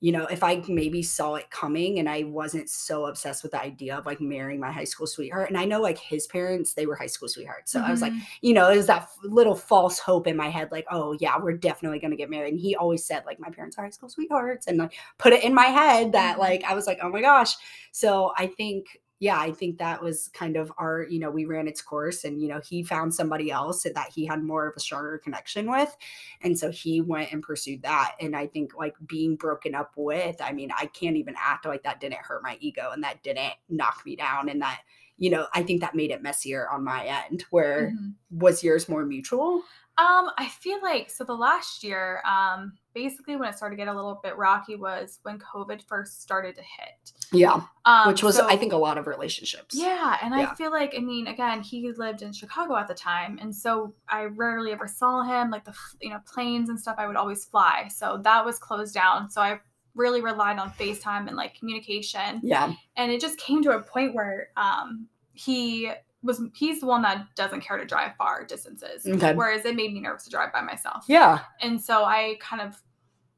you 0.00 0.12
know 0.12 0.26
if 0.26 0.42
i 0.42 0.62
maybe 0.68 1.02
saw 1.02 1.36
it 1.36 1.50
coming 1.50 1.98
and 1.98 2.08
i 2.08 2.22
wasn't 2.24 2.68
so 2.68 3.06
obsessed 3.06 3.42
with 3.42 3.52
the 3.52 3.60
idea 3.62 3.96
of 3.96 4.04
like 4.04 4.20
marrying 4.20 4.60
my 4.60 4.70
high 4.70 4.84
school 4.84 5.06
sweetheart 5.06 5.48
and 5.48 5.58
i 5.58 5.64
know 5.64 5.80
like 5.80 5.96
his 5.98 6.26
parents 6.26 6.74
they 6.74 6.84
were 6.86 6.94
high 6.94 7.06
school 7.06 7.28
sweethearts 7.28 7.72
so 7.72 7.80
i 7.80 7.90
was 7.90 8.02
like 8.02 8.12
Mhm. 8.12 8.20
you 8.42 8.52
know, 8.52 8.68
it 8.70 8.76
was 8.76 8.86
that 8.88 9.08
little 9.24 9.54
false 9.54 9.98
hope 9.98 10.26
in 10.26 10.36
my 10.36 10.48
head, 10.48 10.70
like, 10.70 10.86
oh 10.90 11.16
yeah, 11.20 11.36
we're 11.38 11.56
definitely 11.56 11.98
gonna 11.98 12.14
get 12.16 12.30
married. 12.30 12.52
And 12.52 12.60
he 12.60 12.76
always 12.76 13.04
said, 13.04 13.24
like, 13.26 13.40
my 13.40 13.48
parents 13.50 13.76
are 13.78 13.84
high 13.84 13.90
school 13.90 14.08
sweethearts, 14.08 14.66
and 14.66 14.78
like 14.78 14.92
put 15.18 15.32
it 15.32 15.42
in 15.42 15.54
my 15.54 15.66
head 15.66 16.12
that 16.12 16.36
Mhm. 16.36 16.40
like 16.40 16.64
I 16.64 16.74
was 16.74 16.86
like, 16.86 16.98
oh 17.02 17.08
my 17.08 17.20
gosh. 17.20 17.54
So 17.92 18.32
I 18.36 18.46
think, 18.48 18.86
yeah, 19.18 19.38
I 19.40 19.52
think 19.52 19.78
that 19.78 20.02
was 20.02 20.28
kind 20.28 20.56
of 20.56 20.72
our, 20.78 21.04
you 21.04 21.18
know, 21.18 21.30
we 21.30 21.44
ran 21.46 21.68
its 21.68 21.80
course, 21.82 22.24
and 22.24 22.40
you 22.40 22.48
know, 22.48 22.60
he 22.60 22.82
found 22.82 23.14
somebody 23.14 23.50
else 23.50 23.82
that 23.84 24.10
he 24.14 24.26
had 24.26 24.42
more 24.42 24.66
of 24.68 24.74
a 24.76 24.80
stronger 24.80 25.18
connection 25.18 25.70
with, 25.70 25.96
and 26.40 26.58
so 26.58 26.70
he 26.70 27.00
went 27.00 27.32
and 27.32 27.42
pursued 27.42 27.82
that. 27.82 28.16
And 28.20 28.36
I 28.36 28.46
think 28.46 28.74
like 28.76 28.94
being 29.06 29.36
broken 29.36 29.74
up 29.74 29.92
with, 29.96 30.40
I 30.40 30.52
mean, 30.52 30.70
I 30.76 30.86
can't 30.86 31.16
even 31.16 31.34
act 31.38 31.64
like 31.66 31.82
that 31.84 32.00
didn't 32.00 32.18
hurt 32.20 32.42
my 32.42 32.58
ego 32.60 32.90
and 32.92 33.02
that 33.04 33.22
didn't 33.22 33.54
knock 33.68 34.02
me 34.04 34.16
down, 34.16 34.48
and 34.48 34.60
that. 34.62 34.82
You 35.18 35.30
know, 35.30 35.48
I 35.54 35.62
think 35.62 35.80
that 35.80 35.94
made 35.94 36.10
it 36.10 36.20
messier 36.22 36.68
on 36.68 36.84
my 36.84 37.06
end. 37.06 37.46
Where 37.48 37.96
Mhm. 37.96 38.16
was 38.30 38.62
yours 38.62 38.86
more 38.86 39.06
mutual? 39.06 39.62
Um, 39.98 40.30
I 40.36 40.48
feel 40.48 40.80
like 40.82 41.08
so 41.08 41.24
the 41.24 41.34
last 41.34 41.82
year, 41.82 42.20
um, 42.26 42.76
basically 42.96 43.36
when 43.36 43.46
it 43.48 43.54
started 43.56 43.76
to 43.76 43.84
get 43.84 43.88
a 43.88 43.94
little 43.94 44.18
bit 44.24 44.36
rocky 44.38 44.74
was 44.74 45.18
when 45.22 45.38
COVID 45.38 45.82
first 45.86 46.22
started 46.22 46.54
to 46.56 46.62
hit. 46.62 47.12
Yeah, 47.30 47.60
Um, 47.84 48.08
which 48.08 48.22
was 48.22 48.36
so- 48.36 48.48
I 48.48 48.56
think 48.56 48.72
a 48.72 48.76
lot 48.78 48.96
of 48.96 49.06
relationships. 49.06 49.74
Yeah, 49.74 50.16
and 50.22 50.34
Yeah. 50.34 50.48
I 50.50 50.54
feel 50.54 50.70
like 50.70 50.94
I 50.96 51.00
mean, 51.00 51.26
again, 51.26 51.60
he 51.60 51.92
lived 51.92 52.22
in 52.22 52.32
Chicago 52.32 52.74
at 52.76 52.88
the 52.88 52.94
time, 52.94 53.38
and 53.40 53.54
so 53.54 53.94
I 54.08 54.22
rarely 54.24 54.72
ever 54.72 54.88
saw 54.88 55.22
him. 55.22 55.50
Like 55.50 55.64
the 55.64 55.74
you 56.00 56.08
know 56.10 56.20
planes 56.26 56.70
and 56.70 56.80
stuff, 56.80 56.96
I 56.98 57.06
would 57.06 57.16
always 57.16 57.44
fly, 57.44 57.88
so 57.88 58.16
that 58.24 58.44
was 58.44 58.58
closed 58.58 58.94
down. 58.94 59.28
So 59.30 59.42
I 59.42 59.60
really 59.94 60.20
relied 60.22 60.58
on 60.58 60.70
FaceTime 60.72 61.26
and 61.28 61.36
like 61.36 61.54
communication 61.58 62.40
Yeah. 62.42 62.72
and 62.96 63.10
it 63.12 63.18
just 63.20 63.38
came 63.38 63.62
to 63.62 63.70
a 63.70 63.80
point 63.82 64.14
where 64.14 64.48
um 64.56 65.08
he 65.32 65.90
was 66.22 66.42
he's 66.54 66.80
the 66.80 66.86
one 66.86 67.02
that 67.02 67.26
doesn't 67.36 67.60
care 67.60 67.76
to 67.78 67.84
drive 67.84 68.14
far 68.16 68.44
distances. 68.44 69.06
Okay. 69.06 69.34
Whereas 69.34 69.64
it 69.64 69.74
made 69.76 69.92
me 69.94 70.00
nervous 70.00 70.24
to 70.24 70.30
drive 70.30 70.52
by 70.52 70.60
myself. 70.60 71.04
Yeah. 71.08 71.40
And 71.60 71.80
so 71.80 72.04
I 72.04 72.36
kind 72.40 72.60
of 72.60 72.76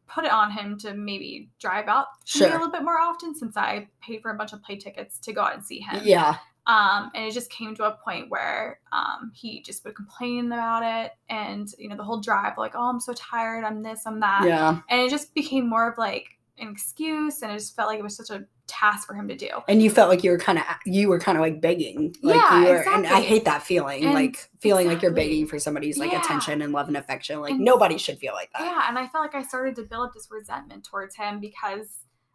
put 0.08 0.24
it 0.24 0.32
on 0.32 0.50
him 0.50 0.78
to 0.78 0.94
maybe 0.94 1.50
drive 1.60 1.86
out 1.88 2.06
Sure. 2.24 2.48
a 2.48 2.52
little 2.52 2.70
bit 2.70 2.82
more 2.82 2.98
often 2.98 3.34
since 3.34 3.56
I 3.56 3.88
paid 4.00 4.22
for 4.22 4.30
a 4.30 4.34
bunch 4.36 4.52
of 4.52 4.62
play 4.62 4.76
tickets 4.76 5.18
to 5.20 5.32
go 5.32 5.42
out 5.42 5.54
and 5.54 5.64
see 5.64 5.80
him. 5.80 6.00
Yeah. 6.04 6.36
Um, 6.66 7.10
and 7.14 7.24
it 7.24 7.32
just 7.32 7.50
came 7.50 7.74
to 7.76 7.84
a 7.84 7.92
point 8.04 8.28
where 8.28 8.80
um, 8.92 9.32
he 9.34 9.62
just 9.62 9.84
would 9.86 9.94
complain 9.96 10.52
about 10.52 10.82
it, 10.82 11.12
and 11.30 11.66
you 11.78 11.88
know 11.88 11.96
the 11.96 12.04
whole 12.04 12.20
drive, 12.20 12.58
like, 12.58 12.72
oh, 12.74 12.90
I'm 12.90 13.00
so 13.00 13.14
tired, 13.14 13.64
I'm 13.64 13.82
this, 13.82 14.02
I'm 14.06 14.20
that, 14.20 14.44
Yeah. 14.44 14.80
and 14.90 15.00
it 15.00 15.08
just 15.08 15.32
became 15.34 15.66
more 15.68 15.90
of 15.90 15.96
like 15.96 16.26
an 16.58 16.68
excuse, 16.68 17.40
and 17.40 17.50
it 17.50 17.54
just 17.54 17.74
felt 17.74 17.88
like 17.88 17.98
it 17.98 18.02
was 18.02 18.16
such 18.16 18.28
a 18.28 18.44
task 18.68 19.06
for 19.08 19.14
him 19.14 19.26
to 19.28 19.36
do. 19.36 19.48
And 19.66 19.82
you 19.82 19.90
felt 19.90 20.08
like 20.08 20.22
you 20.22 20.30
were 20.30 20.38
kind 20.38 20.58
of 20.58 20.64
you 20.86 21.08
were 21.08 21.18
kind 21.18 21.36
of 21.36 21.42
like 21.42 21.60
begging, 21.60 22.14
like 22.22 22.36
Yeah, 22.36 22.60
you 22.60 22.68
were, 22.68 22.88
and 22.88 23.06
I 23.06 23.20
hate 23.20 23.44
that 23.46 23.62
feeling, 23.62 24.04
And- 24.04 24.14
like 24.14 24.48
feeling 24.60 24.86
like 24.86 25.02
you're 25.02 25.12
begging 25.12 25.46
for 25.46 25.58
somebody's 25.58 25.98
like 25.98 26.12
Yeah. 26.12 26.20
attention 26.20 26.62
and 26.62 26.72
love 26.72 26.88
and 26.88 26.96
affection. 26.96 27.40
Like 27.40 27.52
And- 27.52 27.60
nobody 27.60 27.98
should 27.98 28.18
feel 28.18 28.34
like 28.34 28.50
that. 28.52 28.62
Yeah, 28.62 28.84
and 28.88 28.98
I 28.98 29.06
felt 29.08 29.24
like 29.24 29.34
I 29.34 29.42
started 29.42 29.74
to 29.76 29.82
build 29.82 30.06
up 30.08 30.14
this 30.14 30.28
resentment 30.30 30.84
towards 30.84 31.16
him 31.16 31.40
because 31.40 31.88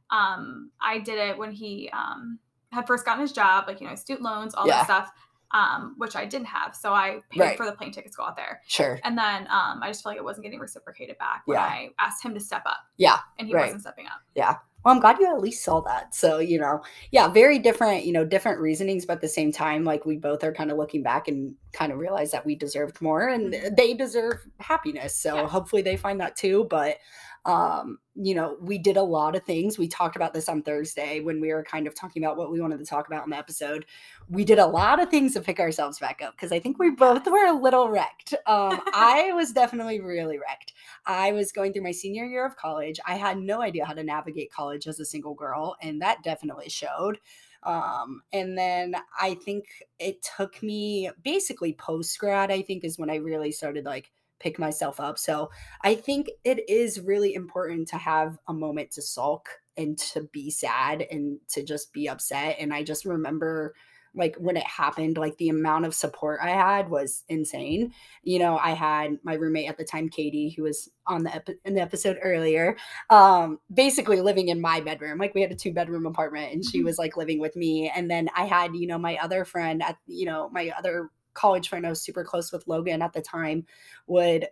um, 0.09 0.71
I 0.81 0.99
did 0.99 1.17
it 1.17 1.37
when 1.37 1.51
he 1.51 1.89
um, 1.93 2.39
had 2.71 2.85
first 2.87 3.05
gotten 3.05 3.21
his 3.21 3.31
job, 3.31 3.65
like 3.67 3.79
you 3.81 3.87
know, 3.87 3.95
student 3.95 4.23
loans, 4.23 4.53
all 4.53 4.67
Yeah. 4.67 4.77
that 4.77 4.85
stuff, 4.85 5.11
um, 5.51 5.95
which 5.97 6.15
I 6.15 6.25
didn't 6.25 6.47
have. 6.47 6.75
So 6.75 6.93
I 6.93 7.19
paid 7.29 7.39
Right. 7.39 7.57
for 7.57 7.65
the 7.65 7.71
plane 7.73 7.91
tickets 7.91 8.15
to 8.15 8.21
go 8.21 8.25
out 8.25 8.35
there. 8.35 8.61
Sure. 8.67 8.99
And 9.03 9.17
then 9.17 9.43
um, 9.51 9.81
I 9.83 9.87
just 9.89 10.03
felt 10.03 10.13
like 10.13 10.17
it 10.19 10.23
wasn't 10.23 10.43
getting 10.45 10.59
reciprocated 10.59 11.17
back 11.19 11.43
when 11.45 11.57
Yeah. 11.57 11.63
I 11.63 11.89
asked 11.99 12.23
him 12.23 12.33
to 12.33 12.39
step 12.39 12.63
up. 12.65 12.79
Yeah, 12.97 13.19
And 13.37 13.47
he 13.47 13.53
right. 13.53 13.63
wasn't 13.65 13.81
stepping 13.81 14.05
up. 14.07 14.21
Well, 14.85 14.93
I'm 14.93 14.99
glad 14.99 15.17
you 15.19 15.27
at 15.33 15.39
least 15.41 15.63
saw 15.63 15.79
that. 15.81 16.13
So, 16.13 16.39
you 16.39 16.59
know, 16.59 16.81
yeah, 17.11 17.29
very 17.29 17.57
different, 17.57 18.05
you 18.05 18.11
know, 18.11 18.25
different 18.25 18.59
reasonings, 18.59 19.05
but 19.05 19.13
at 19.13 19.21
the 19.21 19.29
same 19.29 19.51
time, 19.51 19.85
like 19.85 20.05
we 20.05 20.17
both 20.17 20.43
are 20.43 20.53
kind 20.53 20.71
of 20.71 20.77
looking 20.77 21.03
back 21.03 21.27
and 21.29 21.55
kind 21.71 21.91
of 21.93 21.99
realize 21.99 22.31
that 22.31 22.45
we 22.45 22.55
deserved 22.55 23.01
more 23.01 23.27
and 23.29 23.53
Mhm. 23.53 23.75
they 23.77 23.93
deserve 23.93 24.45
happiness. 24.59 25.15
So 25.15 25.31
Yeah. 25.35 25.47
hopefully 25.47 25.81
they 25.81 25.95
find 25.95 26.19
that 26.19 26.35
too. 26.35 26.65
But, 26.69 26.97
um, 27.45 27.99
you 28.15 28.35
know, 28.35 28.57
we 28.61 28.77
did 28.77 28.95
a 28.95 29.03
lot 29.03 29.35
of 29.35 29.43
things. 29.43 29.77
We 29.77 29.87
talked 29.87 30.15
about 30.15 30.33
this 30.33 30.47
on 30.47 30.61
Thursday 30.61 31.19
when 31.19 31.41
we 31.41 31.51
were 31.51 31.63
kind 31.63 31.87
of 31.87 31.95
talking 31.95 32.23
about 32.23 32.37
what 32.37 32.51
we 32.51 32.61
wanted 32.61 32.79
to 32.79 32.85
talk 32.85 33.07
about 33.07 33.25
in 33.25 33.31
the 33.31 33.37
episode. 33.37 33.85
We 34.29 34.45
did 34.45 34.59
a 34.59 34.65
lot 34.65 35.01
of 35.01 35.09
things 35.09 35.33
to 35.33 35.41
pick 35.41 35.59
ourselves 35.59 35.99
back 35.99 36.21
up 36.21 36.33
because 36.33 36.51
I 36.51 36.59
think 36.59 36.79
we 36.79 36.91
both 36.91 37.25
were 37.25 37.45
a 37.47 37.53
little 37.53 37.89
wrecked. 37.89 38.33
Um, 38.45 38.79
I 38.93 39.31
was 39.33 39.51
definitely 39.51 39.99
really 39.99 40.37
wrecked. 40.37 40.73
I 41.05 41.33
was 41.33 41.51
going 41.51 41.73
through 41.73 41.83
my 41.83 41.91
senior 41.91 42.25
year 42.25 42.45
of 42.45 42.55
college. 42.55 42.99
I 43.05 43.15
had 43.15 43.39
no 43.39 43.61
idea 43.61 43.85
how 43.85 43.93
to 43.93 44.03
navigate 44.03 44.51
college 44.51 44.87
as 44.87 44.99
a 44.99 45.05
single 45.05 45.33
girl, 45.33 45.75
and 45.81 46.01
that 46.01 46.23
definitely 46.23 46.69
showed. 46.69 47.19
Um, 47.63 48.21
and 48.31 48.57
then 48.57 48.95
I 49.19 49.35
think 49.35 49.65
it 49.97 50.25
took 50.37 50.61
me 50.61 51.09
basically 51.23 51.73
post 51.73 52.17
grad, 52.19 52.51
I 52.51 52.61
think, 52.61 52.83
is 52.83 52.97
when 52.97 53.09
I 53.09 53.15
really 53.15 53.51
started 53.51 53.85
like 53.85 54.11
pick 54.43 54.59
myself 54.59 54.99
up. 54.99 55.17
So 55.17 55.49
I 55.81 55.95
think 55.95 56.29
it 56.43 56.69
is 56.69 56.99
really 56.99 57.33
important 57.33 57.87
to 57.89 57.97
have 57.97 58.37
a 58.47 58.53
moment 58.53 58.91
to 58.91 59.01
sulk 59.01 59.47
and 59.77 59.97
to 59.97 60.23
be 60.33 60.51
sad 60.51 61.05
and 61.09 61.39
to 61.47 61.63
just 61.63 61.93
be 61.93 62.09
upset. 62.09 62.57
And 62.59 62.73
I 62.73 62.83
just 62.83 63.05
remember 63.05 63.73
like 64.15 64.35
when 64.35 64.57
it 64.57 64.65
happened, 64.65 65.17
like 65.17 65.35
the 65.37 65.49
amount 65.49 65.85
of 65.85 65.95
support 65.95 66.39
I 66.41 66.51
had 66.51 66.89
was 66.89 67.23
insane. 67.29 67.93
You 68.21 68.37
know, 68.37 68.57
I 68.57 68.71
had 68.71 69.17
my 69.23 69.33
roommate 69.33 69.69
at 69.69 69.77
the 69.77 69.83
time, 69.83 70.07
Katie, 70.07 70.53
who 70.55 70.63
was 70.63 70.87
on 71.07 71.23
the 71.23 71.33
epi- 71.33 71.57
in 71.65 71.73
the 71.73 71.81
episode 71.81 72.19
earlier, 72.21 72.77
um, 73.09 73.59
basically 73.73 74.21
living 74.21 74.49
in 74.49 74.61
my 74.61 74.81
bedroom. 74.81 75.17
Like 75.17 75.33
we 75.33 75.41
had 75.41 75.51
a 75.51 75.55
two 75.55 75.73
bedroom 75.73 76.05
apartment, 76.05 76.53
and 76.53 76.63
she 76.63 76.81
Mhm. 76.81 76.85
was 76.85 76.99
like 76.99 77.17
living 77.17 77.39
with 77.39 77.55
me. 77.55 77.89
And 77.89 78.09
then 78.09 78.29
I 78.35 78.45
had, 78.45 78.75
you 78.75 78.85
know, 78.85 78.99
my 78.99 79.17
other 79.17 79.45
friend 79.45 79.81
at, 79.81 79.97
you 80.05 80.27
know, 80.27 80.47
my 80.49 80.71
other 80.77 81.09
college 81.33 81.69
friend 81.69 81.85
I 81.85 81.89
was 81.89 82.01
super 82.01 82.23
close 82.23 82.51
with, 82.51 82.67
Logan, 82.67 83.01
at 83.01 83.13
the 83.13 83.21
time, 83.21 83.65
would 84.07 84.47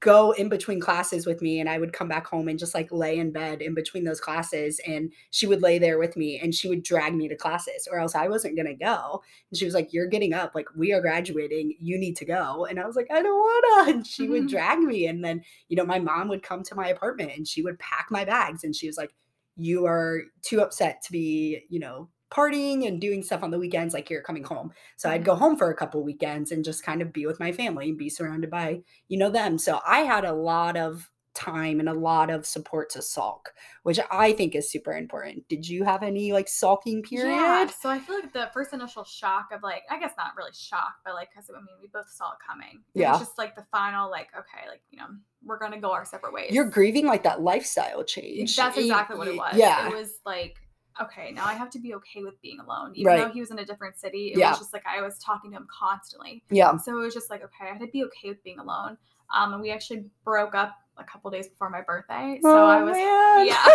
go 0.00 0.32
in 0.32 0.50
between 0.50 0.78
classes 0.78 1.26
with 1.26 1.40
me 1.40 1.58
and 1.58 1.70
I 1.70 1.78
would 1.78 1.92
come 1.94 2.06
back 2.06 2.26
home 2.26 2.48
and 2.48 2.58
just 2.58 2.74
like 2.74 2.92
lay 2.92 3.18
in 3.18 3.32
bed 3.32 3.62
in 3.62 3.74
between 3.74 4.04
those 4.04 4.20
classes 4.20 4.78
and 4.86 5.10
she 5.30 5.46
would 5.46 5.62
lay 5.62 5.78
there 5.78 5.98
with 5.98 6.18
me 6.18 6.38
and 6.38 6.54
she 6.54 6.68
would 6.68 6.82
drag 6.82 7.14
me 7.14 7.28
to 7.28 7.34
classes 7.34 7.88
or 7.90 7.98
else 7.98 8.14
I 8.14 8.28
wasn't 8.28 8.56
going 8.56 8.66
to 8.66 8.74
go. 8.74 9.22
And 9.50 9.58
she 9.58 9.64
was 9.64 9.72
like, 9.74 9.92
You're 9.94 10.06
getting 10.06 10.34
up. 10.34 10.54
Like, 10.54 10.66
we 10.76 10.92
are 10.92 11.00
graduating. 11.00 11.76
You 11.80 11.98
need 11.98 12.16
to 12.18 12.26
go. 12.26 12.66
And 12.66 12.78
I 12.78 12.86
was 12.86 12.94
like, 12.94 13.08
I 13.10 13.22
don't 13.22 13.38
want 13.38 13.88
to. 13.88 13.92
And 13.96 14.06
she 14.06 14.28
would 14.28 14.44
Mhm. 14.44 14.48
drag 14.48 14.80
me. 14.80 15.06
And 15.06 15.24
then, 15.24 15.42
you 15.68 15.76
know, 15.76 15.84
my 15.86 15.98
mom 15.98 16.28
would 16.28 16.42
come 16.42 16.62
to 16.64 16.74
my 16.74 16.88
apartment 16.88 17.32
and 17.34 17.48
she 17.48 17.62
would 17.62 17.78
pack 17.78 18.06
my 18.10 18.24
bags. 18.24 18.64
And 18.64 18.76
she 18.76 18.86
was 18.86 18.98
like, 18.98 19.14
You 19.56 19.86
are 19.86 20.22
too 20.42 20.60
upset 20.60 21.00
to 21.04 21.12
be, 21.12 21.64
you 21.70 21.80
know, 21.80 22.10
partying 22.36 22.86
and 22.86 23.00
doing 23.00 23.22
stuff 23.22 23.42
on 23.42 23.50
the 23.50 23.58
weekends 23.58 23.94
like 23.94 24.10
you're 24.10 24.22
coming 24.22 24.44
home. 24.44 24.72
So 24.96 25.08
I'd 25.08 25.22
Mhm. 25.22 25.26
go 25.26 25.34
home 25.36 25.56
for 25.56 25.70
a 25.70 25.74
couple 25.76 26.02
weekends 26.02 26.52
and 26.52 26.64
just 26.64 26.82
kind 26.84 27.00
of 27.00 27.12
be 27.12 27.24
with 27.26 27.40
my 27.40 27.52
family 27.52 27.88
and 27.88 27.96
be 27.98 28.10
surrounded 28.10 28.50
by, 28.50 28.82
you 29.08 29.16
know, 29.18 29.30
them. 29.30 29.58
So 29.58 29.80
I 29.86 30.00
had 30.00 30.24
a 30.24 30.32
lot 30.32 30.76
of 30.76 31.10
time 31.34 31.80
and 31.80 31.88
a 31.88 31.92
lot 31.92 32.30
of 32.30 32.46
support 32.46 32.88
to 32.88 33.02
sulk, 33.02 33.52
which 33.82 34.00
I 34.10 34.32
think 34.32 34.54
is 34.54 34.70
super 34.70 34.92
important. 34.92 35.46
Did 35.48 35.68
you 35.68 35.84
have 35.84 36.02
any 36.02 36.32
like 36.32 36.48
sulking 36.48 37.02
period? 37.02 37.28
Yeah. 37.34 37.66
So 37.66 37.90
I 37.90 37.98
feel 37.98 38.14
like 38.20 38.32
the 38.32 38.48
first 38.54 38.72
initial 38.72 39.04
shock 39.04 39.48
of 39.52 39.62
like, 39.62 39.82
I 39.90 39.98
guess 40.00 40.12
not 40.16 40.34
really 40.34 40.52
shock, 40.54 40.94
but 41.04 41.14
like, 41.14 41.28
because 41.30 41.50
I 41.50 41.58
mean, 41.58 41.66
we 41.82 41.88
both 41.88 42.08
saw 42.08 42.32
it 42.32 42.38
coming. 42.46 42.82
It 42.94 43.00
Yeah. 43.00 43.12
was 43.12 43.20
just 43.20 43.36
like 43.36 43.54
the 43.54 43.66
final, 43.70 44.10
like, 44.10 44.28
okay, 44.34 44.66
like, 44.68 44.80
you 44.90 44.98
know, 44.98 45.08
we're 45.44 45.58
going 45.58 45.72
to 45.72 45.78
go 45.78 45.92
our 45.92 46.06
separate 46.06 46.32
ways. 46.32 46.52
You're 46.52 46.70
grieving 46.70 47.06
like 47.06 47.22
that 47.24 47.42
lifestyle 47.42 48.02
change. 48.02 48.56
That's 48.56 48.78
exactly 48.78 49.18
what 49.18 49.28
it 49.28 49.36
was. 49.36 49.56
Yeah. 49.56 49.88
It 49.88 49.94
was 49.94 50.18
like, 50.24 50.56
okay, 51.02 51.32
now 51.32 51.44
I 51.46 51.54
have 51.54 51.70
to 51.70 51.78
be 51.78 51.94
okay 51.94 52.22
with 52.22 52.40
being 52.42 52.58
alone. 52.60 52.92
Even 52.94 53.16
though 53.16 53.28
he 53.28 53.40
was 53.40 53.50
in 53.50 53.58
a 53.58 53.64
different 53.64 53.96
city, 53.98 54.28
it 54.32 54.38
Yeah. 54.38 54.50
was 54.50 54.58
just 54.58 54.72
like 54.72 54.84
I 54.86 55.02
was 55.02 55.18
talking 55.18 55.50
to 55.52 55.56
him 55.56 55.66
constantly. 55.70 56.42
yeah. 56.50 56.76
So 56.76 56.98
it 56.98 57.02
was 57.02 57.14
just 57.14 57.30
like, 57.30 57.42
okay, 57.44 57.64
I 57.70 57.72
had 57.72 57.80
to 57.80 57.86
be 57.88 58.04
okay 58.04 58.28
with 58.30 58.42
being 58.42 58.58
alone. 58.58 58.96
Um, 59.34 59.52
and 59.54 59.62
we 59.62 59.70
actually 59.70 60.04
broke 60.24 60.54
up 60.54 60.76
a 60.98 61.04
couple 61.04 61.30
days 61.30 61.48
before 61.48 61.68
my 61.68 61.82
birthday. 61.82 62.38
So 62.42 62.64
I 62.66 62.82
was, 62.82 62.96
Oh, 62.96 63.36
man. 63.38 63.46
yeah. 63.46 63.64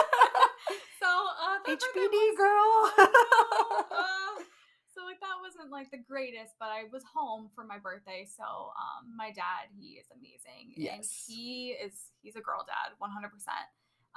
so 1.01 1.07
uh, 1.07 1.57
HBD 1.67 2.09
was- 2.11 2.37
girl. 2.37 3.05
uh, 3.91 4.43
so 4.93 5.03
like 5.05 5.19
that 5.21 5.35
wasn't 5.41 5.71
like 5.71 5.89
the 5.91 5.97
greatest, 5.97 6.55
but 6.59 6.69
I 6.69 6.83
was 6.91 7.03
home 7.13 7.49
for 7.55 7.63
my 7.63 7.77
birthday. 7.77 8.25
So 8.27 8.43
um, 8.43 9.15
my 9.15 9.31
dad, 9.31 9.69
he 9.79 9.93
is 9.99 10.07
amazing, 10.15 10.73
Yes. 10.75 10.93
and 10.95 11.05
he 11.27 11.71
is 11.83 12.11
he's 12.21 12.35
a 12.35 12.41
girl 12.41 12.63
dad, 12.65 12.93
one 12.99 13.09
hundred 13.11 13.29
percent. 13.29 13.65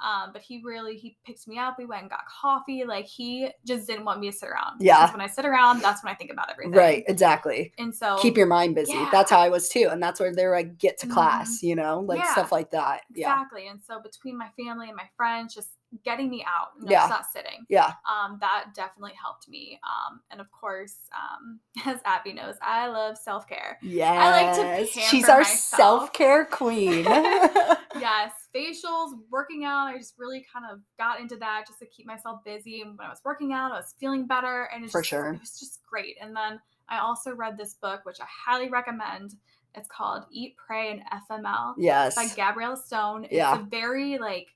Um, 0.03 0.31
but 0.33 0.41
he 0.41 0.61
really 0.63 0.97
he 0.97 1.17
picked 1.25 1.47
me 1.47 1.57
up. 1.57 1.77
We 1.77 1.85
went 1.85 2.01
and 2.01 2.09
got 2.09 2.21
coffee. 2.27 2.83
Like 2.85 3.05
he 3.05 3.49
just 3.65 3.87
didn't 3.87 4.03
want 4.03 4.19
me 4.19 4.29
to 4.29 4.35
sit 4.37 4.49
around. 4.49 4.81
Yeah. 4.81 4.97
Because 5.01 5.13
when 5.13 5.21
I 5.21 5.27
sit 5.27 5.45
around, 5.45 5.81
that's 5.81 6.03
when 6.03 6.11
I 6.11 6.15
think 6.15 6.31
about 6.31 6.51
everything. 6.51 6.73
right, 6.73 7.03
exactly. 7.07 7.71
And 7.77 7.95
so 7.95 8.17
Keep 8.19 8.35
your 8.35 8.47
mind 8.47 8.75
busy. 8.75 8.91
Yeah. 8.93 9.07
That's 9.11 9.31
how 9.31 9.39
I 9.39 9.47
was 9.49 9.69
too. 9.69 9.87
And 9.91 10.03
that's 10.03 10.19
where 10.19 10.33
they're 10.35 10.51
like, 10.51 10.77
get 10.77 10.97
to 10.99 11.07
Mhm. 11.07 11.11
class, 11.11 11.63
you 11.63 11.75
know, 11.75 12.01
like 12.01 12.19
Yeah. 12.19 12.31
stuff 12.33 12.51
like 12.51 12.71
that. 12.71 13.03
Yeah. 13.13 13.31
exactly. 13.31 13.67
And 13.67 13.81
so 13.81 14.01
between 14.01 14.37
my 14.37 14.49
family 14.57 14.87
and 14.87 14.97
my 14.97 15.09
friends, 15.15 15.53
just 15.55 15.69
getting 16.03 16.29
me 16.29 16.43
out, 16.47 16.69
and 16.79 16.89
Yeah. 16.89 17.01
just 17.01 17.09
not 17.09 17.25
sitting. 17.31 17.65
Yeah. 17.69 17.93
um, 18.09 18.37
that 18.41 18.73
definitely 18.75 19.13
helped 19.21 19.47
me. 19.47 19.79
Um, 19.83 20.21
and 20.31 20.41
of 20.41 20.47
course, 20.51 20.95
um, 21.15 21.59
as 21.85 21.99
Abby 22.05 22.33
knows, 22.33 22.55
I 22.61 22.87
love 22.87 23.17
self 23.17 23.47
care. 23.47 23.77
Yes. 23.81 24.57
like 24.57 24.85
to 24.85 24.99
She's 25.01 25.29
our 25.29 25.43
self 25.43 26.11
care 26.13 26.45
queen. 26.45 27.05
yes, 27.99 28.31
facials, 28.55 29.11
working 29.31 29.63
out. 29.65 29.87
I 29.87 29.97
just 29.97 30.15
really 30.17 30.45
kind 30.51 30.65
of 30.71 30.79
got 30.97 31.19
into 31.19 31.37
that 31.37 31.65
just 31.67 31.79
to 31.79 31.85
keep 31.85 32.05
myself 32.05 32.43
busy. 32.43 32.81
And 32.81 32.97
when 32.97 33.07
I 33.07 33.09
was 33.09 33.21
working 33.23 33.53
out, 33.53 33.71
I 33.71 33.77
was 33.77 33.93
feeling 33.99 34.27
better, 34.27 34.69
and 34.73 34.83
it 34.83 34.91
For 34.91 35.01
just, 35.01 35.09
sure. 35.09 35.33
it 35.33 35.39
was 35.39 35.59
just 35.59 35.81
great. 35.89 36.17
And 36.21 36.35
then 36.35 36.59
I 36.89 36.99
also 36.99 37.33
read 37.33 37.57
this 37.57 37.73
book, 37.75 38.01
which 38.03 38.17
I 38.21 38.25
highly 38.45 38.69
recommend. 38.69 39.35
It's 39.77 39.89
called 39.89 40.23
Eat, 40.31 40.55
Pray, 40.55 40.91
and 40.91 41.01
FML 41.29 41.73
yes. 41.77 42.15
by 42.15 42.27
Gabrielle 42.33 42.77
Stone. 42.77 43.25
It's 43.25 43.33
Yeah. 43.33 43.59
a 43.59 43.63
very 43.63 44.17
like 44.17 44.47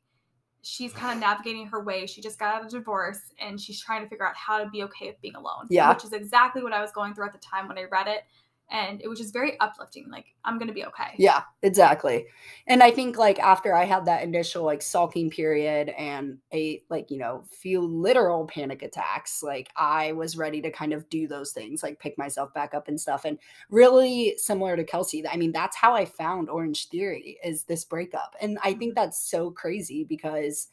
she's 0.61 0.93
kind 0.93 1.13
of 1.13 1.19
navigating 1.19 1.67
her 1.67 1.81
way. 1.81 2.05
She 2.05 2.21
just 2.21 2.37
got 2.37 2.55
out 2.55 2.65
of 2.65 2.69
divorce 2.69 3.19
and 3.39 3.59
she's 3.59 3.79
trying 3.79 4.03
to 4.03 4.09
figure 4.09 4.27
out 4.27 4.35
how 4.35 4.63
to 4.63 4.69
be 4.69 4.83
okay 4.83 5.07
with 5.07 5.21
being 5.21 5.35
alone. 5.35 5.67
Yeah. 5.69 5.89
Which 5.93 6.03
is 6.03 6.13
exactly 6.13 6.63
what 6.63 6.73
I 6.73 6.81
was 6.81 6.91
going 6.91 7.13
through 7.13 7.25
at 7.27 7.33
the 7.33 7.39
time 7.39 7.67
when 7.67 7.77
I 7.77 7.85
read 7.85 8.07
it. 8.07 8.23
And 8.71 9.01
it 9.01 9.07
was 9.07 9.19
just 9.19 9.33
very 9.33 9.59
uplifting. 9.59 10.09
Like, 10.09 10.25
I'm 10.45 10.59
gonna 10.59 10.73
be 10.73 10.85
okay. 10.85 11.15
Yeah, 11.17 11.43
exactly. 11.63 12.27
And 12.67 12.83
I 12.83 12.91
think 12.91 13.17
like 13.17 13.39
after 13.39 13.73
I 13.73 13.85
had 13.85 14.05
that 14.05 14.23
initial 14.23 14.63
like 14.63 14.81
sulking 14.81 15.29
period 15.29 15.89
and 15.89 16.37
a 16.53 16.81
like, 16.89 17.09
you 17.09 17.17
know, 17.17 17.43
few 17.49 17.81
literal 17.81 18.45
panic 18.45 18.83
attacks, 18.83 19.41
like 19.41 19.69
I 19.75 20.11
was 20.11 20.37
ready 20.37 20.61
to 20.61 20.71
kind 20.71 20.93
of 20.93 21.09
do 21.09 21.27
those 21.27 21.51
things, 21.51 21.81
like 21.81 21.99
pick 21.99 22.17
myself 22.17 22.53
back 22.53 22.73
up 22.73 22.87
and 22.87 22.99
stuff. 22.99 23.25
And 23.25 23.39
really 23.69 24.35
similar 24.37 24.75
to 24.75 24.83
Kelsey, 24.83 25.27
I 25.27 25.37
mean, 25.37 25.51
that's 25.51 25.75
how 25.75 25.93
I 25.93 26.05
found 26.05 26.49
Orange 26.49 26.89
Theory 26.89 27.39
is 27.43 27.63
this 27.63 27.85
breakup. 27.85 28.35
And 28.39 28.59
I 28.63 28.73
think 28.73 28.91
mm-hmm. 28.91 29.01
that's 29.01 29.19
so 29.19 29.51
crazy 29.51 30.03
because 30.03 30.67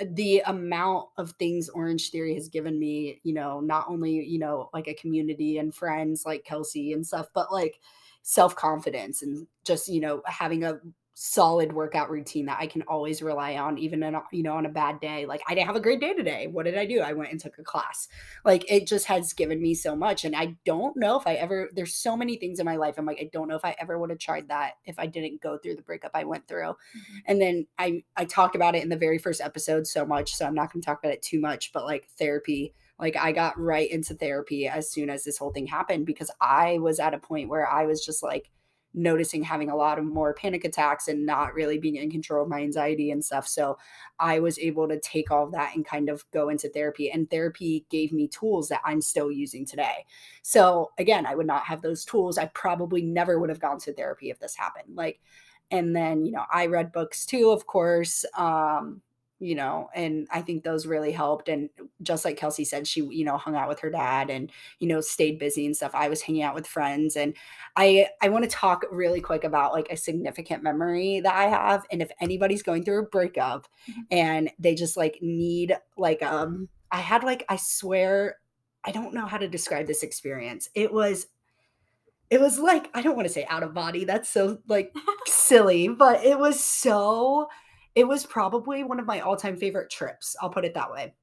the 0.00 0.42
amount 0.46 1.08
of 1.16 1.32
things 1.32 1.68
Orange 1.68 2.10
Theory 2.10 2.34
has 2.34 2.48
given 2.48 2.78
me, 2.78 3.20
you 3.22 3.34
know, 3.34 3.60
not 3.60 3.86
only, 3.88 4.12
you 4.12 4.38
know, 4.38 4.70
like 4.72 4.88
a 4.88 4.94
community 4.94 5.58
and 5.58 5.74
friends 5.74 6.24
like 6.24 6.44
Kelsey 6.44 6.92
and 6.92 7.06
stuff, 7.06 7.28
but 7.34 7.52
like 7.52 7.80
self 8.22 8.56
confidence 8.56 9.22
and 9.22 9.46
just, 9.64 9.88
you 9.88 10.00
know, 10.00 10.22
having 10.26 10.64
a 10.64 10.80
solid 11.14 11.72
workout 11.72 12.10
routine 12.10 12.46
that 12.46 12.58
I 12.58 12.66
can 12.66 12.82
always 12.82 13.22
rely 13.22 13.56
on, 13.56 13.78
even 13.78 14.02
in 14.02 14.16
you 14.32 14.42
know 14.42 14.54
on 14.54 14.66
a 14.66 14.70
bad 14.70 15.00
day. 15.00 15.26
Like 15.26 15.42
I 15.46 15.54
didn't 15.54 15.66
have 15.66 15.76
a 15.76 15.80
great 15.80 16.00
day 16.00 16.14
today. 16.14 16.46
What 16.46 16.64
did 16.64 16.76
I 16.76 16.86
do? 16.86 17.00
I 17.00 17.12
went 17.12 17.30
and 17.30 17.40
took 17.40 17.58
a 17.58 17.62
class. 17.62 18.08
Like 18.44 18.64
it 18.70 18.86
just 18.86 19.06
has 19.06 19.32
given 19.32 19.60
me 19.60 19.74
so 19.74 19.94
much, 19.94 20.24
and 20.24 20.34
I 20.34 20.56
don't 20.64 20.96
know 20.96 21.18
if 21.18 21.26
I 21.26 21.34
ever. 21.34 21.70
There's 21.74 21.94
so 21.94 22.16
many 22.16 22.36
things 22.36 22.60
in 22.60 22.66
my 22.66 22.76
life. 22.76 22.94
I'm 22.96 23.06
like 23.06 23.20
I 23.20 23.28
don't 23.32 23.48
know 23.48 23.56
if 23.56 23.64
I 23.64 23.76
ever 23.78 23.98
would 23.98 24.10
have 24.10 24.18
tried 24.18 24.48
that 24.48 24.72
if 24.84 24.98
I 24.98 25.06
didn't 25.06 25.42
go 25.42 25.58
through 25.58 25.76
the 25.76 25.82
breakup 25.82 26.12
I 26.14 26.24
went 26.24 26.48
through. 26.48 26.70
Mm-hmm. 26.70 27.16
And 27.26 27.40
then 27.40 27.66
I 27.78 28.02
I 28.16 28.24
talked 28.24 28.56
about 28.56 28.74
it 28.74 28.82
in 28.82 28.88
the 28.88 28.96
very 28.96 29.18
first 29.18 29.40
episode 29.40 29.86
so 29.86 30.06
much, 30.06 30.34
so 30.34 30.46
I'm 30.46 30.54
not 30.54 30.72
going 30.72 30.80
to 30.80 30.86
talk 30.86 31.00
about 31.02 31.14
it 31.14 31.22
too 31.22 31.40
much. 31.40 31.72
But 31.72 31.84
like 31.84 32.08
therapy. 32.18 32.74
Like 32.98 33.16
I 33.16 33.32
got 33.32 33.58
right 33.58 33.90
into 33.90 34.14
therapy 34.14 34.68
as 34.68 34.88
soon 34.88 35.10
as 35.10 35.24
this 35.24 35.36
whole 35.36 35.50
thing 35.50 35.66
happened 35.66 36.06
because 36.06 36.30
I 36.40 36.78
was 36.78 37.00
at 37.00 37.14
a 37.14 37.18
point 37.18 37.48
where 37.48 37.68
I 37.68 37.84
was 37.84 38.04
just 38.04 38.22
like 38.22 38.48
noticing 38.94 39.42
having 39.42 39.70
a 39.70 39.76
lot 39.76 39.98
of 39.98 40.04
more 40.04 40.34
panic 40.34 40.64
attacks 40.64 41.08
and 41.08 41.24
not 41.24 41.54
really 41.54 41.78
being 41.78 41.96
in 41.96 42.10
control 42.10 42.42
of 42.42 42.48
my 42.48 42.60
anxiety 42.60 43.10
and 43.10 43.24
stuff. 43.24 43.48
So 43.48 43.78
I 44.18 44.38
was 44.38 44.58
able 44.58 44.88
to 44.88 45.00
take 45.00 45.30
all 45.30 45.44
of 45.44 45.52
that 45.52 45.74
and 45.74 45.84
kind 45.84 46.08
of 46.08 46.24
go 46.30 46.48
into 46.48 46.68
therapy. 46.68 47.10
And 47.10 47.30
therapy 47.30 47.86
gave 47.90 48.12
me 48.12 48.28
tools 48.28 48.68
that 48.68 48.82
I'm 48.84 49.00
still 49.00 49.30
using 49.30 49.64
today. 49.64 50.04
So 50.42 50.90
again, 50.98 51.26
I 51.26 51.34
would 51.34 51.46
not 51.46 51.64
have 51.64 51.82
those 51.82 52.04
tools. 52.04 52.38
I 52.38 52.46
probably 52.46 53.02
never 53.02 53.38
would 53.38 53.48
have 53.48 53.60
gone 53.60 53.78
to 53.80 53.92
therapy 53.92 54.30
if 54.30 54.38
this 54.38 54.56
happened. 54.56 54.94
Like, 54.94 55.20
and 55.70 55.96
then, 55.96 56.24
you 56.24 56.32
know, 56.32 56.44
I 56.52 56.66
read 56.66 56.92
books 56.92 57.24
too, 57.24 57.50
of 57.50 57.66
course. 57.66 58.24
Um, 58.36 59.00
you 59.42 59.56
know, 59.56 59.90
and 59.92 60.28
I 60.30 60.40
think 60.40 60.62
those 60.62 60.86
really 60.86 61.10
helped. 61.10 61.48
And 61.48 61.68
just 62.00 62.24
like 62.24 62.36
Kelsey 62.36 62.64
said, 62.64 62.86
she, 62.86 63.00
you 63.00 63.24
know, 63.24 63.36
hung 63.36 63.56
out 63.56 63.68
with 63.68 63.80
her 63.80 63.90
dad 63.90 64.30
and, 64.30 64.52
you 64.78 64.86
know, 64.86 65.00
stayed 65.00 65.40
busy 65.40 65.66
and 65.66 65.76
stuff. 65.76 65.90
I 65.94 66.08
was 66.08 66.22
hanging 66.22 66.44
out 66.44 66.54
with 66.54 66.64
friends. 66.64 67.16
And 67.16 67.34
I 67.74 68.06
I 68.20 68.28
want 68.28 68.44
to 68.44 68.50
talk 68.50 68.84
really 68.92 69.20
quick 69.20 69.42
about 69.42 69.72
like 69.72 69.88
a 69.90 69.96
significant 69.96 70.62
memory 70.62 71.18
that 71.18 71.34
I 71.34 71.48
have. 71.48 71.84
And 71.90 72.00
if 72.00 72.12
anybody's 72.20 72.62
going 72.62 72.84
through 72.84 73.00
a 73.00 73.08
breakup 73.08 73.66
mm-hmm. 73.90 74.02
and 74.12 74.50
they 74.60 74.76
just 74.76 74.96
like 74.96 75.18
need 75.20 75.76
like 75.96 76.22
um 76.22 76.68
I 76.92 77.00
had 77.00 77.24
like 77.24 77.44
I 77.48 77.56
swear 77.56 78.36
I 78.84 78.92
don't 78.92 79.12
know 79.12 79.26
how 79.26 79.38
to 79.38 79.48
describe 79.48 79.88
this 79.88 80.04
experience. 80.04 80.68
It 80.76 80.92
was 80.92 81.26
it 82.30 82.40
was 82.40 82.60
like 82.60 82.90
I 82.94 83.02
don't 83.02 83.16
want 83.16 83.26
to 83.26 83.34
say 83.34 83.44
out 83.50 83.64
of 83.64 83.74
body. 83.74 84.04
That's 84.04 84.28
so 84.28 84.58
like 84.68 84.94
silly, 85.26 85.88
but 85.88 86.24
it 86.24 86.38
was 86.38 86.60
so 86.62 87.48
it 87.94 88.06
was 88.06 88.26
probably 88.26 88.84
one 88.84 88.98
of 88.98 89.06
my 89.06 89.20
all-time 89.20 89.56
favorite 89.56 89.90
trips. 89.90 90.34
I'll 90.40 90.50
put 90.50 90.64
it 90.64 90.74
that 90.74 90.90
way. 90.90 91.14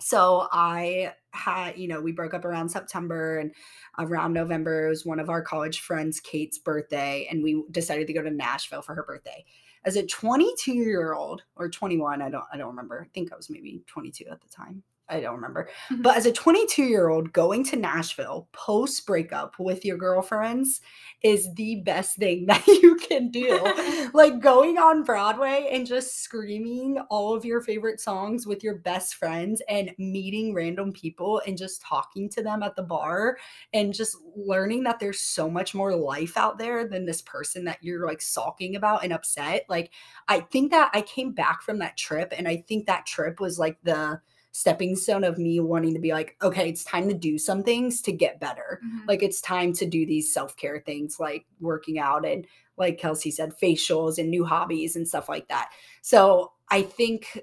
So 0.00 0.48
I 0.52 1.14
had, 1.30 1.78
you 1.78 1.88
know, 1.88 2.00
we 2.00 2.12
broke 2.12 2.34
up 2.34 2.44
around 2.44 2.68
September 2.68 3.38
and 3.38 3.52
around 3.98 4.32
November 4.32 4.86
it 4.86 4.90
was 4.90 5.06
one 5.06 5.20
of 5.20 5.30
our 5.30 5.40
college 5.40 5.80
friends, 5.80 6.20
Kate's 6.20 6.58
birthday, 6.58 7.26
and 7.30 7.42
we 7.42 7.62
decided 7.70 8.06
to 8.08 8.12
go 8.12 8.22
to 8.22 8.30
Nashville 8.30 8.82
for 8.82 8.94
her 8.94 9.04
birthday. 9.04 9.44
As 9.84 9.96
a 9.96 10.06
22 10.06 10.72
year 10.72 11.14
old 11.14 11.42
or 11.56 11.68
21, 11.68 12.22
I 12.22 12.30
don't 12.30 12.44
I 12.52 12.56
don't 12.56 12.68
remember. 12.68 13.06
I 13.06 13.08
think 13.14 13.32
I 13.32 13.36
was 13.36 13.50
maybe 13.50 13.82
22 13.86 14.26
at 14.30 14.40
the 14.40 14.48
time. 14.48 14.82
I 15.08 15.20
don't 15.20 15.34
remember. 15.34 15.68
Mm-hmm. 15.90 16.02
But 16.02 16.16
as 16.16 16.26
a 16.26 16.32
22 16.32 16.82
year 16.82 17.08
old 17.08 17.32
going 17.32 17.64
to 17.64 17.76
Nashville 17.76 18.48
post 18.52 19.06
breakup 19.06 19.54
with 19.58 19.84
your 19.84 19.98
girlfriends 19.98 20.80
is 21.22 21.52
the 21.54 21.76
best 21.76 22.16
thing 22.16 22.46
that 22.48 22.66
you 22.66 22.96
can 22.96 23.30
do. 23.30 24.10
like 24.14 24.40
going 24.40 24.78
on 24.78 25.02
Broadway 25.02 25.68
and 25.70 25.86
just 25.86 26.22
screaming 26.22 26.98
all 27.10 27.34
of 27.34 27.44
your 27.44 27.60
favorite 27.60 28.00
songs 28.00 28.46
with 28.46 28.64
your 28.64 28.76
best 28.76 29.16
friends 29.16 29.60
and 29.68 29.90
meeting 29.98 30.54
random 30.54 30.92
people 30.92 31.42
and 31.46 31.58
just 31.58 31.82
talking 31.82 32.28
to 32.30 32.42
them 32.42 32.62
at 32.62 32.74
the 32.74 32.82
bar 32.82 33.36
and 33.74 33.92
just 33.92 34.16
learning 34.36 34.84
that 34.84 35.00
there's 35.00 35.20
so 35.20 35.50
much 35.50 35.74
more 35.74 35.94
life 35.94 36.36
out 36.36 36.58
there 36.58 36.88
than 36.88 37.04
this 37.04 37.22
person 37.22 37.64
that 37.64 37.78
you're 37.82 38.06
like 38.06 38.22
sulking 38.22 38.76
about 38.76 39.04
and 39.04 39.12
upset. 39.12 39.66
Like, 39.68 39.90
I 40.28 40.40
think 40.40 40.70
that 40.70 40.90
I 40.94 41.02
came 41.02 41.32
back 41.32 41.62
from 41.62 41.78
that 41.80 41.96
trip 41.96 42.32
and 42.36 42.48
I 42.48 42.64
think 42.68 42.86
that 42.86 43.06
trip 43.06 43.38
was 43.38 43.58
like 43.58 43.76
the, 43.82 44.20
stepping 44.54 44.94
stone 44.94 45.24
of 45.24 45.36
me 45.36 45.58
wanting 45.58 45.92
to 45.92 45.98
be 45.98 46.12
like, 46.12 46.36
okay, 46.40 46.68
it's 46.68 46.84
time 46.84 47.08
to 47.08 47.14
do 47.14 47.36
some 47.38 47.64
things 47.64 48.00
to 48.00 48.12
get 48.12 48.38
better. 48.38 48.80
Mm-hmm. 48.86 49.08
Like 49.08 49.24
it's 49.24 49.40
time 49.40 49.72
to 49.74 49.84
do 49.84 50.06
these 50.06 50.32
self 50.32 50.56
care 50.56 50.80
things 50.86 51.18
like 51.18 51.44
working 51.60 51.98
out 51.98 52.24
and, 52.24 52.46
like 52.76 52.98
Kelsey 52.98 53.30
said, 53.30 53.52
facials 53.60 54.18
and 54.18 54.30
new 54.30 54.44
hobbies 54.44 54.96
and 54.96 55.06
stuff 55.06 55.28
like 55.28 55.48
that. 55.48 55.70
So 56.02 56.52
I 56.70 56.82
think 56.82 57.40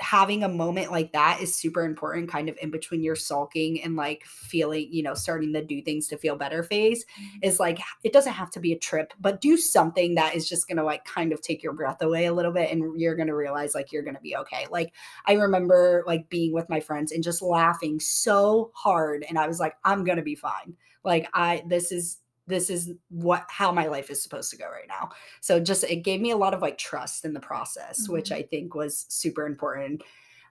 having 0.00 0.42
a 0.42 0.48
moment 0.48 0.90
like 0.90 1.12
that 1.12 1.40
is 1.40 1.54
super 1.54 1.84
important 1.84 2.28
kind 2.28 2.48
of 2.48 2.58
in 2.60 2.70
between 2.70 3.04
your 3.04 3.14
sulking 3.14 3.80
and 3.82 3.94
like 3.94 4.24
feeling 4.24 4.88
you 4.90 5.00
know 5.00 5.14
starting 5.14 5.52
to 5.52 5.64
do 5.64 5.80
things 5.80 6.08
to 6.08 6.16
feel 6.16 6.34
better 6.34 6.64
phase 6.64 7.04
mm-hmm. 7.04 7.38
is 7.42 7.60
like 7.60 7.78
it 8.02 8.12
doesn't 8.12 8.32
have 8.32 8.50
to 8.50 8.58
be 8.58 8.72
a 8.72 8.78
trip 8.78 9.12
but 9.20 9.40
do 9.40 9.56
something 9.56 10.16
that 10.16 10.34
is 10.34 10.48
just 10.48 10.66
gonna 10.66 10.82
like 10.82 11.04
kind 11.04 11.32
of 11.32 11.40
take 11.40 11.62
your 11.62 11.72
breath 11.72 12.02
away 12.02 12.26
a 12.26 12.34
little 12.34 12.50
bit 12.50 12.70
and 12.72 12.98
you're 12.98 13.14
gonna 13.14 13.34
realize 13.34 13.72
like 13.74 13.92
you're 13.92 14.02
gonna 14.02 14.20
be 14.20 14.36
okay 14.36 14.66
like 14.70 14.92
i 15.26 15.34
remember 15.34 16.02
like 16.04 16.28
being 16.30 16.52
with 16.52 16.68
my 16.68 16.80
friends 16.80 17.12
and 17.12 17.22
just 17.22 17.40
laughing 17.40 18.00
so 18.00 18.72
hard 18.74 19.24
and 19.28 19.38
i 19.38 19.46
was 19.46 19.60
like 19.60 19.74
i'm 19.84 20.02
gonna 20.02 20.22
be 20.22 20.34
fine 20.34 20.74
like 21.04 21.28
i 21.32 21.62
this 21.68 21.92
is 21.92 22.18
this 22.50 22.68
is 22.68 22.92
what 23.08 23.46
how 23.48 23.72
my 23.72 23.86
life 23.86 24.10
is 24.10 24.22
supposed 24.22 24.50
to 24.50 24.56
go 24.56 24.66
right 24.66 24.88
now. 24.88 25.10
So 25.40 25.60
just 25.60 25.84
it 25.84 26.02
gave 26.02 26.20
me 26.20 26.32
a 26.32 26.36
lot 26.36 26.54
of 26.54 26.60
like 26.60 26.76
trust 26.76 27.24
in 27.24 27.32
the 27.32 27.40
process 27.40 28.02
mm-hmm. 28.02 28.12
which 28.12 28.32
i 28.32 28.42
think 28.42 28.74
was 28.74 29.06
super 29.08 29.46
important. 29.46 30.02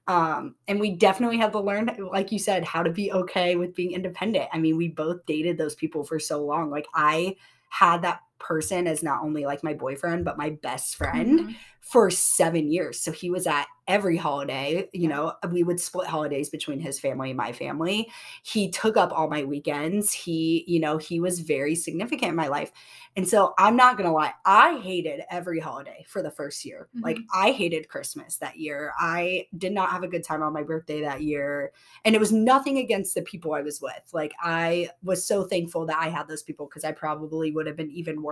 Um, 0.07 0.55
and 0.67 0.79
we 0.79 0.95
definitely 0.95 1.37
had 1.37 1.51
to 1.51 1.59
learn 1.59 1.95
like 2.11 2.31
you 2.31 2.39
said 2.39 2.63
how 2.63 2.81
to 2.81 2.89
be 2.89 3.11
okay 3.11 3.55
with 3.55 3.75
being 3.75 3.91
independent. 3.91 4.49
I 4.51 4.57
mean 4.57 4.77
we 4.77 4.87
both 4.87 5.25
dated 5.25 5.57
those 5.57 5.75
people 5.75 6.03
for 6.03 6.19
so 6.19 6.43
long. 6.43 6.71
Like 6.71 6.87
i 6.95 7.35
had 7.69 8.01
that 8.01 8.21
person 8.39 8.87
as 8.87 9.03
not 9.03 9.21
only 9.23 9.45
like 9.45 9.63
my 9.63 9.73
boyfriend 9.73 10.25
but 10.25 10.37
my 10.37 10.49
best 10.49 10.95
friend 10.95 11.39
mm-hmm. 11.39 11.51
for 11.81 12.09
7 12.09 12.71
years 12.71 12.99
so 12.99 13.11
he 13.11 13.29
was 13.29 13.45
at 13.47 13.67
every 13.89 14.15
holiday. 14.15 14.87
You 14.93 15.07
know, 15.07 15.33
we 15.51 15.63
would 15.63 15.79
split 15.79 16.07
holidays 16.07 16.49
between 16.49 16.79
his 16.79 16.99
family 16.99 17.31
and 17.31 17.37
my 17.37 17.51
family. 17.51 18.09
He 18.43 18.69
took 18.69 18.95
up 18.95 19.11
all 19.11 19.27
my 19.27 19.43
weekends. 19.43 20.13
He, 20.13 20.63
you 20.67 20.79
know, 20.79 20.99
he 20.99 21.19
was 21.19 21.39
very 21.39 21.73
significant 21.73 22.29
in 22.29 22.35
my 22.35 22.47
life. 22.47 22.71
And 23.15 23.27
so 23.27 23.55
I'm 23.57 23.75
not 23.75 23.97
going 23.97 24.07
to 24.07 24.13
lie, 24.13 24.33
I 24.45 24.77
hated 24.77 25.21
every 25.31 25.59
holiday 25.59 26.05
for 26.07 26.21
the 26.21 26.29
first 26.29 26.63
year. 26.63 26.87
Mm-hmm. 26.95 27.03
Like 27.03 27.17
I 27.33 27.49
hated 27.51 27.89
Christmas 27.89 28.37
that 28.37 28.57
year. 28.57 28.93
I 28.99 29.47
did 29.57 29.73
not 29.73 29.89
have 29.89 30.03
a 30.03 30.07
good 30.07 30.23
time 30.23 30.43
on 30.43 30.53
my 30.53 30.61
birthday 30.61 31.01
that 31.01 31.23
year. 31.23 31.71
And 32.05 32.13
it 32.13 32.19
was 32.19 32.31
nothing 32.31 32.77
against 32.77 33.15
the 33.15 33.23
people 33.23 33.55
I 33.55 33.61
was 33.61 33.81
with. 33.81 34.07
Like 34.13 34.33
I 34.39 34.89
was 35.01 35.25
so 35.25 35.43
thankful 35.43 35.87
that 35.87 35.97
I 35.97 36.09
had 36.09 36.27
those 36.27 36.43
people 36.43 36.67
because 36.67 36.83
I 36.83 36.91
probably 36.91 37.51
would 37.51 37.65
have 37.65 37.75
been 37.75 37.89
even 37.89 38.21
worse. 38.21 38.28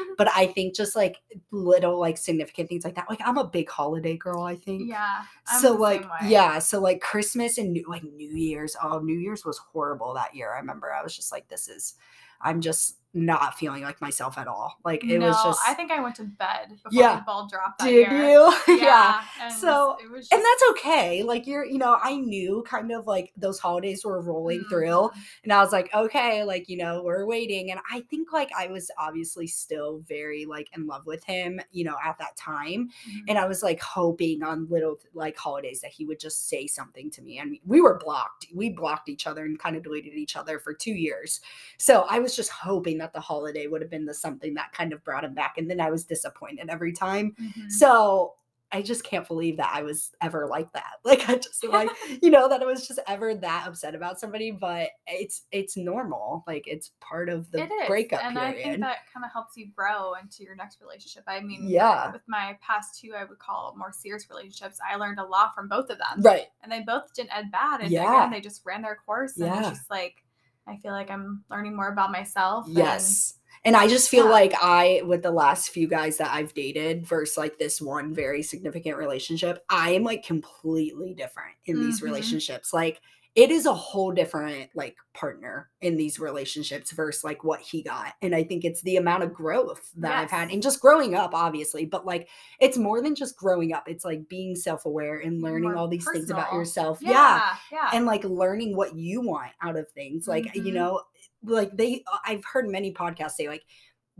Mm-hmm. 0.00 0.12
But 0.18 0.28
I 0.34 0.46
think 0.46 0.74
just 0.74 0.94
like 0.94 1.22
little 1.50 1.98
like 1.98 2.18
significant 2.18 2.68
things 2.68 2.84
like 2.84 2.96
that. 2.96 3.08
Like 3.08 3.20
I'm 3.24 3.38
a 3.38 3.46
big 3.46 3.70
holiday 3.70 4.16
girl, 4.16 4.42
I 4.42 4.56
think 4.56 4.74
think. 4.78 4.90
Yeah. 4.90 5.22
I'm 5.48 5.60
so 5.60 5.74
like 5.74 6.04
yeah, 6.26 6.58
so 6.58 6.80
like 6.80 7.00
Christmas 7.00 7.58
and 7.58 7.72
new, 7.72 7.84
like 7.88 8.02
New 8.02 8.30
Year's. 8.36 8.76
Oh, 8.82 8.98
New 8.98 9.18
Year's 9.18 9.44
was 9.44 9.58
horrible 9.58 10.14
that 10.14 10.34
year. 10.34 10.52
I 10.52 10.58
remember 10.58 10.92
I 10.92 11.02
was 11.02 11.14
just 11.14 11.32
like, 11.32 11.48
this 11.48 11.68
is 11.68 11.94
I'm 12.40 12.60
just 12.60 12.98
not 13.14 13.56
feeling 13.56 13.82
like 13.82 14.00
myself 14.00 14.36
at 14.36 14.48
all. 14.48 14.76
Like 14.84 15.04
it 15.04 15.18
no, 15.18 15.28
was 15.28 15.42
just. 15.44 15.60
I 15.66 15.72
think 15.74 15.92
I 15.92 16.00
went 16.00 16.16
to 16.16 16.24
bed 16.24 16.70
before 16.70 16.90
yeah. 16.90 17.16
the 17.16 17.22
ball 17.22 17.48
dropped. 17.48 17.80
Did 17.82 18.10
you? 18.10 18.52
Yeah. 18.74 18.76
yeah. 18.76 19.22
And 19.40 19.54
so 19.54 19.96
it 20.02 20.10
was, 20.10 20.28
just... 20.28 20.32
and 20.32 20.42
that's 20.42 20.62
okay. 20.70 21.22
Like 21.22 21.46
you're, 21.46 21.64
you 21.64 21.78
know, 21.78 21.96
I 22.02 22.16
knew 22.16 22.64
kind 22.66 22.90
of 22.90 23.06
like 23.06 23.32
those 23.36 23.58
holidays 23.58 24.04
were 24.04 24.20
rolling 24.20 24.60
mm-hmm. 24.60 24.68
through, 24.68 25.10
and 25.44 25.52
I 25.52 25.60
was 25.60 25.72
like, 25.72 25.94
okay, 25.94 26.42
like 26.44 26.68
you 26.68 26.76
know, 26.76 27.02
we're 27.02 27.24
waiting. 27.26 27.70
And 27.70 27.80
I 27.90 28.00
think 28.10 28.32
like 28.32 28.50
I 28.56 28.66
was 28.66 28.90
obviously 28.98 29.46
still 29.46 30.02
very 30.08 30.44
like 30.44 30.68
in 30.76 30.86
love 30.86 31.06
with 31.06 31.24
him, 31.24 31.60
you 31.70 31.84
know, 31.84 31.96
at 32.04 32.18
that 32.18 32.36
time, 32.36 32.88
mm-hmm. 33.08 33.18
and 33.28 33.38
I 33.38 33.46
was 33.46 33.62
like 33.62 33.80
hoping 33.80 34.42
on 34.42 34.66
little 34.68 34.98
like 35.14 35.36
holidays 35.36 35.80
that 35.82 35.92
he 35.92 36.04
would 36.04 36.18
just 36.18 36.48
say 36.48 36.66
something 36.66 37.10
to 37.12 37.22
me. 37.22 37.38
And 37.38 37.58
we 37.64 37.80
were 37.80 37.98
blocked. 37.98 38.46
We 38.52 38.70
blocked 38.70 39.08
each 39.08 39.26
other 39.26 39.44
and 39.44 39.58
kind 39.58 39.76
of 39.76 39.84
deleted 39.84 40.14
each 40.14 40.36
other 40.36 40.58
for 40.58 40.74
two 40.74 40.94
years. 40.94 41.40
So 41.78 42.06
I 42.08 42.18
was 42.18 42.34
just 42.34 42.50
hoping 42.50 42.98
that 43.04 43.12
the 43.12 43.20
holiday 43.20 43.66
would 43.66 43.82
have 43.82 43.90
been 43.90 44.06
the 44.06 44.14
something 44.14 44.54
that 44.54 44.72
kind 44.72 44.92
of 44.92 45.04
brought 45.04 45.24
him 45.24 45.34
back. 45.34 45.58
And 45.58 45.70
then 45.70 45.80
I 45.80 45.90
was 45.90 46.04
disappointed 46.04 46.70
every 46.70 46.92
time. 46.92 47.34
Mm-hmm. 47.38 47.68
So 47.68 48.34
I 48.72 48.82
just 48.82 49.04
can't 49.04 49.26
believe 49.28 49.58
that 49.58 49.70
I 49.72 49.82
was 49.82 50.10
ever 50.20 50.48
like 50.48 50.72
that. 50.72 50.84
Like 51.04 51.28
I 51.28 51.36
just 51.36 51.62
like, 51.64 51.90
you 52.22 52.30
know, 52.30 52.48
that 52.48 52.62
I 52.62 52.64
was 52.64 52.88
just 52.88 52.98
ever 53.06 53.34
that 53.34 53.66
upset 53.68 53.94
about 53.94 54.18
somebody, 54.18 54.50
but 54.50 54.88
it's 55.06 55.42
it's 55.52 55.76
normal. 55.76 56.42
Like 56.46 56.64
it's 56.66 56.92
part 57.00 57.28
of 57.28 57.50
the 57.50 57.68
breakup 57.86 58.24
and 58.24 58.36
period. 58.36 58.58
I 58.58 58.62
think 58.62 58.80
that 58.80 58.96
kind 59.12 59.24
of 59.24 59.30
helps 59.30 59.56
you 59.56 59.68
grow 59.76 60.14
into 60.14 60.42
your 60.42 60.56
next 60.56 60.80
relationship. 60.80 61.24
I 61.26 61.40
mean, 61.40 61.68
yeah. 61.68 62.10
With 62.10 62.22
my 62.26 62.56
past 62.62 62.98
two, 62.98 63.12
I 63.14 63.24
would 63.24 63.38
call 63.38 63.74
more 63.76 63.92
serious 63.92 64.28
relationships. 64.30 64.78
I 64.90 64.96
learned 64.96 65.18
a 65.18 65.24
lot 65.24 65.54
from 65.54 65.68
both 65.68 65.90
of 65.90 65.98
them. 65.98 66.22
Right. 66.22 66.46
And 66.62 66.72
they 66.72 66.80
both 66.80 67.12
didn't 67.14 67.36
end 67.36 67.52
bad. 67.52 67.82
And 67.82 67.90
yeah. 67.90 68.10
again, 68.10 68.32
they 68.32 68.40
just 68.40 68.62
ran 68.64 68.80
their 68.80 68.96
course. 68.96 69.36
And 69.36 69.46
yeah. 69.46 69.60
it's 69.60 69.78
just 69.78 69.90
like 69.90 70.23
I 70.66 70.76
feel 70.76 70.92
like 70.92 71.10
I'm 71.10 71.44
learning 71.50 71.76
more 71.76 71.88
about 71.88 72.10
myself. 72.10 72.66
Yes. 72.68 73.34
And, 73.64 73.74
and 73.74 73.82
I 73.82 73.88
just 73.88 74.08
feel 74.08 74.26
yeah. 74.26 74.30
like 74.30 74.54
I, 74.60 75.02
with 75.06 75.22
the 75.22 75.30
last 75.30 75.70
few 75.70 75.88
guys 75.88 76.16
that 76.18 76.32
I've 76.32 76.54
dated 76.54 77.06
versus 77.06 77.36
like 77.36 77.58
this 77.58 77.80
one 77.80 78.14
very 78.14 78.42
significant 78.42 78.96
relationship, 78.96 79.64
I 79.70 79.92
am 79.92 80.02
like 80.04 80.24
completely 80.24 81.14
different 81.14 81.54
in 81.66 81.76
mm-hmm. 81.76 81.84
these 81.86 82.02
relationships. 82.02 82.72
Like 82.72 83.00
it 83.34 83.50
is 83.50 83.66
a 83.66 83.74
whole 83.74 84.12
different 84.12 84.70
like 84.74 84.96
partner 85.12 85.70
in 85.80 85.96
these 85.96 86.18
relationships 86.20 86.92
versus 86.92 87.24
like 87.24 87.42
what 87.42 87.60
he 87.60 87.82
got 87.82 88.12
and 88.22 88.34
i 88.34 88.42
think 88.42 88.64
it's 88.64 88.82
the 88.82 88.96
amount 88.96 89.22
of 89.22 89.32
growth 89.32 89.90
that 89.96 90.12
i've 90.16 90.30
had 90.30 90.50
and 90.50 90.62
just 90.62 90.80
growing 90.80 91.14
up 91.14 91.34
obviously 91.34 91.84
but 91.84 92.06
like 92.06 92.28
it's 92.60 92.76
more 92.76 93.02
than 93.02 93.14
just 93.14 93.36
growing 93.36 93.72
up 93.72 93.84
it's 93.88 94.04
like 94.04 94.28
being 94.28 94.54
self-aware 94.54 95.18
and 95.18 95.42
learning 95.42 95.70
More 95.70 95.76
all 95.76 95.88
these 95.88 96.08
things 96.10 96.30
about 96.30 96.52
yourself 96.52 96.98
yeah, 97.00 97.10
Yeah, 97.10 97.56
yeah. 97.72 97.90
and 97.92 98.06
like 98.06 98.24
learning 98.24 98.76
what 98.76 98.94
you 98.96 99.20
want 99.20 99.52
out 99.62 99.76
of 99.76 99.88
things 99.90 100.26
like 100.28 100.54
you 100.54 100.62
Mhm. 100.62 100.74
know 100.74 101.02
like 101.42 101.76
they 101.76 102.04
uh, 102.12 102.18
i've 102.26 102.44
heard 102.44 102.68
many 102.68 102.92
podcasts 102.92 103.32
say 103.32 103.48
like 103.48 103.64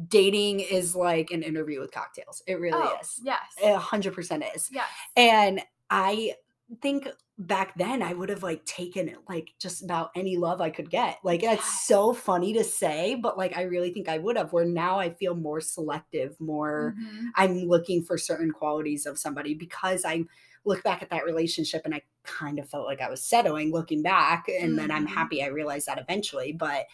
dating 0.09 0.59
is 0.61 0.96
like 0.96 1.31
an 1.31 1.42
interview 1.42 1.81
with 1.81 1.92
cocktails 1.92 2.42
it 2.48 2.55
really 2.59 2.77
oh, 2.83 2.98
is 3.00 3.20
yes. 3.22 3.40
a 3.62 3.79
hundred 3.79 4.12
percent 4.12 4.42
is 4.55 4.68
yes. 4.72 4.87
and 5.16 5.62
I 5.90 6.35
think 6.81 7.09
back 7.38 7.74
then 7.77 8.03
I 8.03 8.14
would 8.14 8.29
have 8.29 8.42
like 8.42 8.64
taken 8.64 9.09
it 9.09 9.18
like 9.29 9.50
just 9.59 9.83
about 9.83 10.11
any 10.16 10.37
love 10.37 10.61
I 10.61 10.70
could 10.70 10.90
get. 10.90 11.18
Like 11.24 11.42
that's 11.42 11.66
Yes. 11.66 11.87
so 11.87 12.12
funny 12.14 12.53
to 12.55 12.64
say, 12.64 13.14
but 13.16 13.37
like 13.37 13.57
I 13.57 13.62
really 13.62 13.92
think 13.92 14.09
I 14.09 14.18
would 14.18 14.37
have. 14.37 14.53
Where 14.53 14.64
now 14.64 14.98
I 14.98 15.11
feel 15.11 15.35
more 15.35 15.61
selective, 15.61 16.40
more 16.40 16.96
Mhm. 16.96 17.33
I'm 17.37 17.64
looking 17.64 18.03
for 18.03 18.16
certain 18.16 18.50
qualities 18.50 19.07
of 19.07 19.18
somebody 19.18 19.55
because 19.55 20.05
I 20.05 20.24
look 20.64 20.83
back 20.83 21.03
at 21.03 21.11
that 21.11 21.24
relationship 21.24 21.83
and 21.85 21.94
I 21.94 22.03
kind 22.22 22.59
of 22.59 22.68
felt 22.68 22.87
like 22.87 23.00
I 23.03 23.11
was 23.11 23.22
settling 23.27 23.70
looking 23.70 24.03
back. 24.03 24.48
And 24.48 24.79
then 24.79 24.90
I'm 24.90 25.05
Mhm. 25.05 25.09
happy 25.09 25.42
I 25.42 25.48
realized 25.48 25.87
that 25.87 25.98
eventually. 25.98 26.53
But 26.53 26.87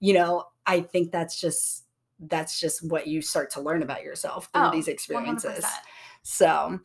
you 0.00 0.12
know, 0.12 0.44
I 0.66 0.80
think 0.82 1.12
that's 1.12 1.40
just 1.40 1.86
that's 2.20 2.60
just 2.60 2.88
what 2.90 3.06
you 3.08 3.22
start 3.22 3.50
to 3.50 3.60
learn 3.60 3.82
about 3.82 4.02
yourself 4.04 4.48
through 4.52 4.62
Oh, 4.64 4.70
these 4.70 4.88
experiences. 4.88 5.64
100%. 5.64 5.84
So 6.22 6.80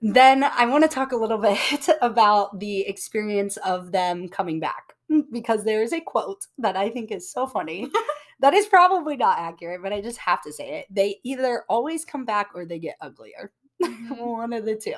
then 0.00 0.44
I 0.44 0.66
want 0.66 0.84
to 0.84 0.88
talk 0.88 1.12
a 1.12 1.16
little 1.16 1.38
bit 1.70 1.88
about 2.02 2.58
the 2.60 2.80
experience 2.82 3.56
of 3.58 3.92
them 3.92 4.28
coming 4.28 4.60
back 4.60 4.94
because 5.32 5.64
there 5.64 5.82
is 5.82 5.92
a 5.92 6.00
quote 6.00 6.46
that 6.58 6.76
I 6.76 6.90
think 6.90 7.10
is 7.10 7.30
so 7.30 7.46
funny. 7.46 7.90
that 8.40 8.54
is 8.54 8.66
probably 8.66 9.16
not 9.16 9.38
accurate, 9.38 9.82
but 9.82 9.92
I 9.92 10.00
just 10.00 10.18
have 10.18 10.42
to 10.42 10.52
say 10.52 10.80
it. 10.80 10.86
They 10.90 11.20
either 11.24 11.64
always 11.68 12.04
come 12.04 12.24
back 12.24 12.50
or 12.54 12.64
they 12.66 12.78
get 12.78 12.96
uglier. 13.00 13.52
Mhm. 13.82 14.16
One 14.16 14.52
of 14.52 14.64
the 14.64 14.76
two. 14.76 14.94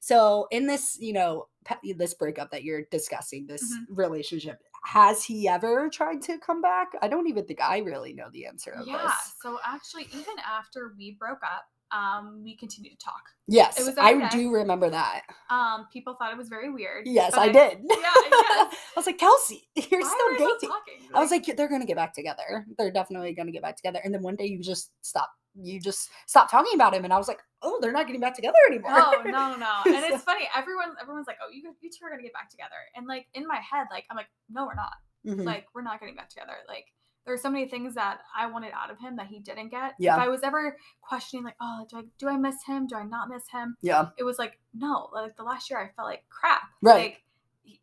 So 0.00 0.46
in 0.50 0.66
this, 0.66 0.98
you 1.00 1.12
know, 1.12 1.48
this 1.96 2.14
breakup 2.14 2.50
that 2.50 2.64
you're 2.64 2.82
discussing, 2.90 3.46
this 3.46 3.62
Mhm. 3.62 3.86
relationship, 3.88 4.62
has 4.84 5.24
he 5.24 5.48
ever 5.48 5.88
tried 5.88 6.22
to 6.22 6.38
come 6.38 6.60
back? 6.60 6.88
I 7.02 7.08
don't 7.08 7.28
even 7.28 7.46
think 7.46 7.60
I 7.60 7.78
really 7.78 8.12
know 8.12 8.28
the 8.30 8.46
answer 8.46 8.72
of 8.72 8.86
Yeah. 8.86 8.98
this. 9.04 9.34
So 9.42 9.58
actually, 9.64 10.04
even 10.12 10.38
after 10.44 10.94
we 10.96 11.12
broke 11.12 11.42
up, 11.42 11.66
um, 11.92 12.42
we 12.44 12.56
continued 12.56 12.98
to 12.98 13.04
talk. 13.04 13.22
Yes, 13.48 13.78
was 13.78 13.96
I 13.98 14.14
day. 14.14 14.28
do 14.30 14.52
remember 14.52 14.90
that. 14.90 15.22
Um, 15.50 15.86
people 15.92 16.14
thought 16.18 16.32
it 16.32 16.36
was 16.38 16.48
very 16.48 16.70
weird. 16.70 17.06
Yes, 17.06 17.32
but 17.32 17.40
I 17.40 17.48
did. 17.52 17.78
Yeah, 17.88 17.96
yes. 18.30 18.74
I 18.96 18.96
was 18.96 19.06
like, 19.06 19.18
Kelsey, 19.18 19.68
you're 19.76 20.00
Why 20.00 20.06
still 20.08 20.26
are 20.26 20.30
we 20.30 20.36
still 20.36 20.54
dating. 20.54 20.68
talking? 20.70 20.94
I 21.14 21.20
was 21.20 21.30
like, 21.30 21.46
they're 21.56 21.68
gonna 21.68 21.86
get 21.86 21.96
back 21.96 22.12
together. 22.12 22.66
They're 22.76 22.90
definitely 22.90 23.32
gonna 23.34 23.52
get 23.52 23.62
back 23.62 23.76
together. 23.76 24.00
And 24.04 24.12
then 24.12 24.22
one 24.22 24.36
day 24.36 24.46
you 24.46 24.60
just 24.60 24.90
stop. 25.02 25.30
You 25.58 25.80
just 25.80 26.10
stop 26.26 26.50
talking 26.50 26.74
about 26.74 26.92
him, 26.92 27.04
and 27.04 27.12
I 27.14 27.16
was 27.18 27.28
like, 27.28 27.40
oh, 27.62 27.78
they're 27.80 27.92
not 27.92 28.06
getting 28.06 28.20
back 28.20 28.34
together 28.34 28.58
anymore. 28.68 28.90
no, 28.92 29.12
no, 29.24 29.30
no, 29.30 29.56
no. 29.56 29.72
And 29.86 29.94
So- 30.04 30.14
it's 30.14 30.24
funny. 30.24 30.46
Everyone, 30.54 30.88
everyone's 31.00 31.26
like, 31.26 31.38
"Oh, 31.42 31.48
you, 31.50 31.62
you 31.80 31.88
two 31.88 32.04
are 32.04 32.10
gonna 32.10 32.22
get 32.22 32.34
back 32.34 32.50
together." 32.50 32.74
And 32.94 33.06
like 33.06 33.26
in 33.32 33.46
my 33.46 33.56
head, 33.56 33.86
like 33.90 34.04
I'm 34.10 34.16
like, 34.18 34.28
"No, 34.50 34.66
we're 34.66 34.74
not. 34.74 34.92
Mhm. 35.26 35.46
Like 35.46 35.66
we're 35.74 35.80
not 35.82 35.98
getting 35.98 36.14
back 36.14 36.28
together." 36.28 36.52
Like 36.68 36.84
there 37.26 37.34
are 37.34 37.38
so 37.38 37.50
many 37.50 37.66
things 37.68 37.94
that 37.96 38.20
I 38.34 38.46
wanted 38.46 38.72
out 38.72 38.90
of 38.90 38.98
him 38.98 39.16
that 39.16 39.26
he 39.26 39.40
didn't 39.40 39.68
get. 39.70 39.94
Yeah. 39.98 40.14
If 40.16 40.22
I 40.22 40.28
was 40.28 40.42
ever 40.42 40.76
questioning, 41.02 41.44
like, 41.44 41.56
"Oh, 41.60 41.84
do 41.90 41.98
I 41.98 42.02
do 42.18 42.28
I 42.28 42.36
miss 42.38 42.56
him? 42.66 42.86
Do 42.86 42.94
I 42.96 43.02
not 43.04 43.28
miss 43.28 43.42
him?" 43.52 43.76
yeah, 43.82 44.06
It 44.16 44.24
was 44.24 44.38
like, 44.38 44.58
no. 44.72 45.08
Like 45.12 45.36
the 45.36 45.42
last 45.42 45.68
year, 45.68 45.78
I 45.80 45.88
felt 45.94 46.08
like 46.08 46.24
crap. 46.30 46.62
Right. 46.80 46.96
Like 46.96 47.22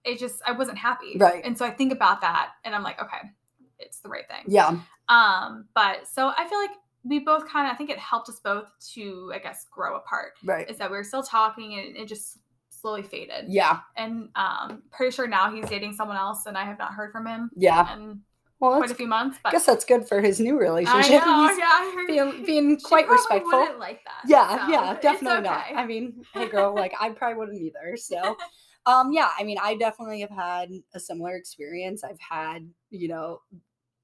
it 0.06 0.18
just, 0.18 0.42
I 0.48 0.54
wasn't 0.54 0.78
happy. 0.78 1.18
Right. 1.18 1.44
And 1.44 1.58
so 1.58 1.66
I 1.66 1.72
think 1.72 1.92
about 1.92 2.22
that, 2.22 2.52
and 2.64 2.74
I'm 2.74 2.84
like, 2.84 3.02
okay, 3.02 3.18
it's 3.80 4.00
the 4.00 4.08
right 4.10 4.26
thing. 4.30 4.46
yeah, 4.48 4.78
Um, 5.10 5.66
but 5.76 6.08
so 6.08 6.32
I 6.38 6.48
feel 6.48 6.58
like 6.60 6.72
we 7.04 7.20
both 7.20 7.46
kind 7.50 7.68
of 7.68 7.74
I 7.74 7.76
think 7.76 7.90
it 7.90 8.00
helped 8.00 8.30
us 8.30 8.40
both 8.40 8.66
to 8.94 9.32
I 9.36 9.40
guess 9.40 9.66
grow 9.70 9.98
apart. 9.98 10.34
right, 10.46 10.70
Is 10.70 10.78
that 10.78 10.90
we 10.90 10.96
were 10.96 11.04
still 11.04 11.22
talking 11.24 11.78
and 11.78 11.98
it 11.98 12.08
just 12.08 12.38
slowly 12.70 13.04
faded. 13.04 13.46
yeah, 13.50 13.80
And 13.98 14.30
um 14.38 14.84
pretty 14.92 15.14
sure 15.14 15.28
now 15.28 15.52
he's 15.54 15.68
dating 15.70 15.94
someone 15.94 16.16
else 16.18 16.46
and 16.46 16.58
I 16.58 16.64
have 16.64 16.78
not 16.80 16.94
heard 16.94 17.12
from 17.12 17.28
him 17.28 17.50
yeah. 17.58 17.94
in 17.94 18.22
Well, 18.64 18.78
quite 18.78 18.92
a 18.92 18.96
few 18.96 19.08
months. 19.08 19.38
I 19.44 19.52
guess 19.52 19.66
that's 19.66 19.84
good 19.84 20.08
for 20.08 20.22
his 20.22 20.40
new 20.40 20.56
I 20.56 20.62
relationship. 20.62 21.26
know, 21.26 21.48
He's 21.48 21.58
yeah, 21.58 21.66
I 21.66 21.94
heard 21.94 22.46
being 22.46 22.80
quite 22.80 23.10
respectful. 23.10 23.78
like 23.78 24.02
that. 24.06 24.22
Yeah, 24.26 24.66
so 24.66 24.72
yeah, 24.72 25.00
definitely 25.02 25.42
not. 25.42 25.66
I 25.76 25.86
mean, 25.86 26.24
hey 26.34 26.48
girl, 26.48 26.74
like 26.84 26.94
I 27.00 27.10
probably 27.10 27.38
wouldn't 27.38 27.62
either. 27.62 27.98
So 27.98 28.38
um 28.86 29.12
yeah, 29.12 29.30
I 29.38 29.44
mean, 29.44 29.58
I 29.62 29.76
definitely 29.76 30.22
have 30.22 30.30
had 30.30 30.72
a 30.94 31.00
similar 31.00 31.36
experience. 31.36 32.06
I've 32.06 32.22
had, 32.22 32.70
you 32.90 33.10
know, 33.10 33.42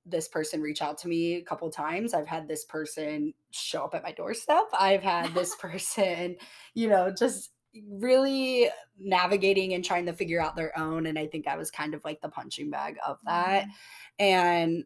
this 0.05 0.27
person 0.27 0.61
reach 0.61 0.81
out 0.81 0.97
to 0.97 1.07
me 1.07 1.35
a 1.35 1.43
couple 1.43 1.69
times. 1.69 2.13
I've 2.13 2.27
had 2.27 2.45
this 2.45 2.65
person 2.65 3.33
show 3.51 3.85
up 3.85 3.95
at 3.95 4.03
my 4.03 4.11
doorstep. 4.11 4.65
I've 4.77 5.03
had 5.03 5.33
this 5.33 5.55
person, 5.59 6.35
you 6.73 6.89
know, 6.89 7.13
just 7.17 7.51
really 7.91 8.69
navigating 8.97 9.73
and 9.73 9.85
trying 9.85 10.05
to 10.07 10.13
figure 10.13 10.41
out 10.41 10.55
their 10.55 10.77
own 10.77 11.05
and 11.05 11.17
I 11.19 11.27
think 11.27 11.47
I 11.47 11.55
was 11.57 11.71
kind 11.71 11.93
of 11.93 12.03
like 12.03 12.21
the 12.21 12.29
punching 12.29 12.69
bag 12.69 12.97
of 13.05 13.19
that. 13.25 13.67
Mhm. 13.67 13.73
And 14.19 14.85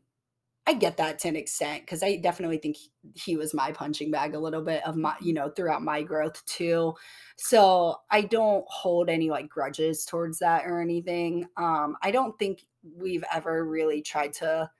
I 0.65 0.74
get 0.76 0.96
that 0.98 1.19
to 1.19 1.28
an 1.28 1.36
extent 1.36 1.84
because 1.84 2.04
I 2.04 2.15
definitely 2.17 2.58
think 2.58 2.78
he, 2.78 2.91
he 3.15 3.38
was 3.38 3.54
my 3.54 3.74
punching 3.74 4.12
bag 4.12 4.34
a 4.34 4.39
little 4.39 4.62
bit 4.62 4.86
of 4.88 4.96
my, 4.96 5.15
you 5.22 5.34
know, 5.34 5.50
throughout 5.50 5.84
my 5.84 6.04
growth 6.04 6.43
too. 6.46 6.93
So 7.38 7.98
I 8.12 8.22
don't 8.22 8.65
hold 8.69 9.10
any 9.10 9.30
like 9.30 9.50
grudges 9.50 10.06
towards 10.06 10.39
that 10.39 10.65
or 10.65 10.80
anything. 10.82 11.48
Um, 11.58 11.98
I 12.02 12.12
don't 12.12 12.38
think 12.39 12.65
we've 12.84 13.26
ever 13.34 13.65
really 13.65 14.02
tried 14.02 14.34
to 14.34 14.72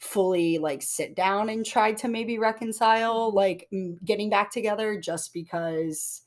fully 0.00 0.58
like 0.58 0.82
sit 0.82 1.14
down 1.16 1.48
and 1.48 1.66
try 1.66 1.92
to 1.92 2.08
maybe 2.08 2.38
reconcile 2.38 3.32
like 3.32 3.68
mm, 3.72 4.02
getting 4.04 4.30
back 4.30 4.50
together 4.50 5.00
just 5.00 5.32
because 5.34 6.22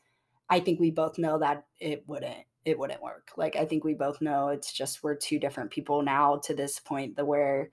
I 0.51 0.59
think 0.59 0.79
we 0.79 0.91
both 0.91 1.17
know 1.17 1.39
that 1.39 1.65
it 1.79 2.03
wouldn't 2.07 2.45
it 2.63 2.77
wouldn't 2.77 3.01
work. 3.01 3.31
Like 3.37 3.55
I 3.55 3.65
think 3.65 3.83
we 3.83 3.95
both 3.95 4.21
know 4.21 4.49
it's 4.49 4.71
just 4.71 5.01
we're 5.01 5.15
two 5.15 5.39
different 5.39 5.71
people 5.71 6.03
now 6.03 6.37
to 6.43 6.53
this 6.53 6.79
point 6.79 7.15
the 7.15 7.25
where 7.25 7.71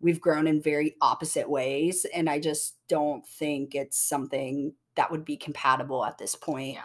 we've 0.00 0.20
grown 0.20 0.46
in 0.46 0.62
very 0.62 0.96
opposite 1.02 1.50
ways 1.50 2.06
and 2.14 2.30
I 2.30 2.38
just 2.38 2.76
don't 2.88 3.26
think 3.26 3.74
it's 3.74 3.98
something 3.98 4.72
that 4.94 5.10
would 5.10 5.24
be 5.24 5.36
compatible 5.36 6.04
at 6.04 6.16
this 6.16 6.36
point. 6.36 6.76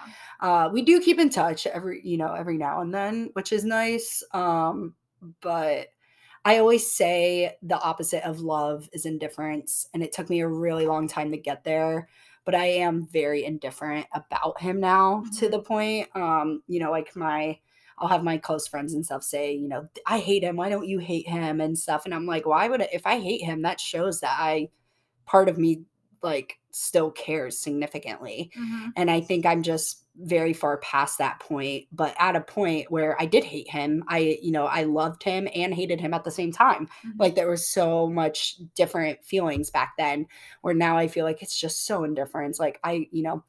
Yeah. 0.41 0.65
Uh 0.65 0.69
we 0.69 0.81
do 0.81 0.99
keep 0.99 1.19
in 1.19 1.29
touch 1.29 1.67
every 1.67 2.01
you 2.03 2.17
know 2.17 2.33
every 2.33 2.57
now 2.57 2.81
and 2.81 2.93
then, 2.93 3.29
which 3.33 3.53
is 3.53 3.63
nice. 3.63 4.23
Um 4.33 4.95
but 5.41 5.89
I 6.43 6.57
always 6.57 6.91
say 6.91 7.55
the 7.61 7.79
opposite 7.79 8.27
of 8.27 8.41
love 8.41 8.89
is 8.93 9.05
indifference 9.05 9.87
and 9.93 10.03
it 10.03 10.11
took 10.11 10.29
me 10.29 10.41
a 10.41 10.47
really 10.47 10.87
long 10.87 11.07
time 11.07 11.31
to 11.31 11.37
get 11.37 11.63
there 11.63 12.09
but 12.45 12.55
I 12.55 12.65
am 12.65 13.07
very 13.07 13.43
indifferent 13.45 14.07
about 14.13 14.59
him 14.61 14.79
now 14.79 15.23
to 15.39 15.47
Mhm. 15.47 15.51
the 15.51 15.59
point. 15.59 16.15
Um, 16.15 16.63
you 16.67 16.79
know, 16.79 16.91
like 16.91 17.15
my 17.15 17.59
I'll 17.97 18.09
have 18.09 18.23
my 18.23 18.37
close 18.37 18.67
friends 18.67 18.93
and 18.93 19.05
stuff 19.05 19.23
say, 19.23 19.53
you 19.53 19.69
know, 19.69 19.87
I 20.05 20.19
hate 20.19 20.43
him. 20.43 20.57
Why 20.57 20.67
don't 20.69 20.87
you 20.87 20.99
hate 20.99 21.27
him 21.29 21.61
and 21.61 21.77
stuff? 21.79 22.03
And 22.05 22.13
I'm 22.13 22.25
like, 22.25 22.45
why 22.45 22.67
would 22.67 22.81
I, 22.81 22.89
if 22.91 23.07
I 23.07 23.19
hate 23.21 23.41
him, 23.41 23.61
that 23.61 23.79
shows 23.79 24.19
that 24.19 24.35
I 24.37 24.69
part 25.25 25.49
of 25.49 25.57
me 25.57 25.83
like 26.21 26.59
still 26.71 27.11
cares 27.11 27.57
significantly. 27.59 28.51
Mhm. 28.57 28.93
And 28.95 29.09
I 29.11 29.21
think 29.21 29.45
I'm 29.45 29.63
just 29.63 30.03
very 30.17 30.53
far 30.53 30.77
past 30.77 31.17
that 31.17 31.39
point, 31.39 31.85
but 31.91 32.15
at 32.19 32.35
a 32.35 32.41
point 32.41 32.89
where 32.89 33.19
I 33.21 33.25
did 33.25 33.43
hate 33.43 33.69
him, 33.69 34.03
I, 34.07 34.39
you 34.41 34.51
know, 34.51 34.65
I 34.65 34.83
loved 34.83 35.23
him 35.23 35.47
and 35.53 35.73
hated 35.73 35.99
him 35.99 36.13
at 36.13 36.23
the 36.23 36.31
same 36.31 36.51
time. 36.51 36.87
Mhm. 37.05 37.13
Like 37.19 37.35
there 37.35 37.49
was 37.49 37.67
so 37.67 38.07
much 38.09 38.55
different 38.75 39.23
feelings 39.23 39.69
back 39.69 39.93
then 39.97 40.27
where 40.61 40.73
now 40.73 40.97
I 40.97 41.07
feel 41.07 41.25
like 41.25 41.41
it's 41.41 41.59
just 41.59 41.85
so 41.85 42.03
indifference. 42.03 42.59
Like 42.59 42.79
I, 42.83 43.07
you 43.11 43.23
know, 43.23 43.43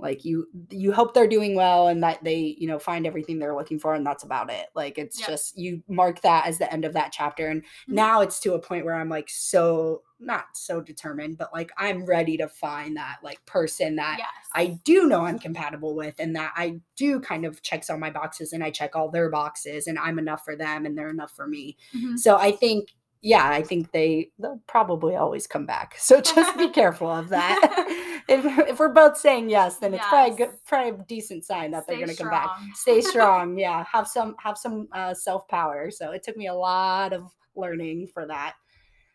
like 0.00 0.24
you 0.24 0.46
you 0.70 0.92
hope 0.92 1.14
they're 1.14 1.28
doing 1.28 1.54
well 1.54 1.88
and 1.88 2.02
that 2.02 2.22
they, 2.24 2.56
you 2.58 2.66
know, 2.66 2.78
find 2.78 3.06
everything 3.06 3.38
they're 3.38 3.54
looking 3.54 3.78
for 3.78 3.94
and 3.94 4.06
that's 4.06 4.24
about 4.24 4.50
it. 4.50 4.66
Like 4.74 4.98
it's 4.98 5.18
Yep. 5.20 5.28
just 5.28 5.58
you 5.58 5.82
mark 5.88 6.20
that 6.22 6.46
as 6.46 6.58
the 6.58 6.72
end 6.72 6.84
of 6.84 6.92
that 6.94 7.12
chapter 7.12 7.48
and 7.48 7.62
Mhm. 7.88 7.94
now 7.94 8.20
it's 8.20 8.40
to 8.40 8.54
a 8.54 8.58
point 8.60 8.84
where 8.84 8.94
I'm 8.94 9.08
like 9.08 9.28
so 9.30 10.02
not 10.22 10.44
so 10.54 10.82
determined, 10.82 11.38
but 11.38 11.50
like 11.52 11.70
I'm 11.78 12.04
ready 12.04 12.36
to 12.36 12.48
find 12.48 12.96
that 12.98 13.18
like 13.22 13.44
person 13.46 13.96
that 13.96 14.16
yes. 14.18 14.28
I 14.54 14.78
do 14.84 15.06
know 15.06 15.24
I'm 15.24 15.38
compatible 15.38 15.94
with 15.94 16.16
and 16.18 16.36
that 16.36 16.52
I 16.56 16.80
do 16.96 17.20
kind 17.20 17.46
of 17.46 17.62
checks 17.62 17.88
all 17.88 17.96
my 17.98 18.10
boxes 18.10 18.52
and 18.52 18.62
I 18.62 18.70
check 18.70 18.94
all 18.94 19.10
their 19.10 19.30
boxes 19.30 19.86
and 19.86 19.98
I'm 19.98 20.18
enough 20.18 20.44
for 20.44 20.56
them 20.56 20.84
and 20.84 20.96
they're 20.98 21.08
enough 21.10 21.32
for 21.32 21.46
me. 21.46 21.76
Mhm. 21.94 22.18
So 22.18 22.36
I 22.36 22.52
think 22.52 22.88
yeah, 23.22 23.48
I 23.48 23.62
think 23.62 23.92
they 23.92 24.30
they'll 24.38 24.60
probably 24.66 25.14
always 25.16 25.46
come 25.46 25.66
back. 25.66 25.96
So 25.98 26.20
just 26.20 26.56
be 26.56 26.70
careful 26.70 27.08
of 27.10 27.28
that. 27.30 28.22
if, 28.28 28.44
if 28.68 28.78
we're 28.78 28.92
both 28.92 29.16
saying 29.16 29.50
yes, 29.50 29.78
then 29.78 29.94
it's 29.94 30.06
probably 30.06 30.36
good, 30.36 30.50
probably 30.66 30.90
a 30.90 31.04
decent 31.06 31.44
sign 31.44 31.70
that 31.72 31.86
they're 31.86 31.96
going 31.96 32.08
to 32.08 32.16
come 32.16 32.30
back. 32.30 32.48
Stay 32.74 33.00
strong. 33.00 33.58
yeah, 33.58 33.84
have 33.90 34.08
some 34.08 34.34
have 34.38 34.56
some 34.56 34.88
uh, 34.92 35.12
self 35.14 35.46
power. 35.48 35.90
So 35.90 36.12
it 36.12 36.22
took 36.22 36.36
me 36.36 36.46
a 36.46 36.54
lot 36.54 37.12
of 37.12 37.30
learning 37.54 38.08
for 38.12 38.26
that. 38.26 38.54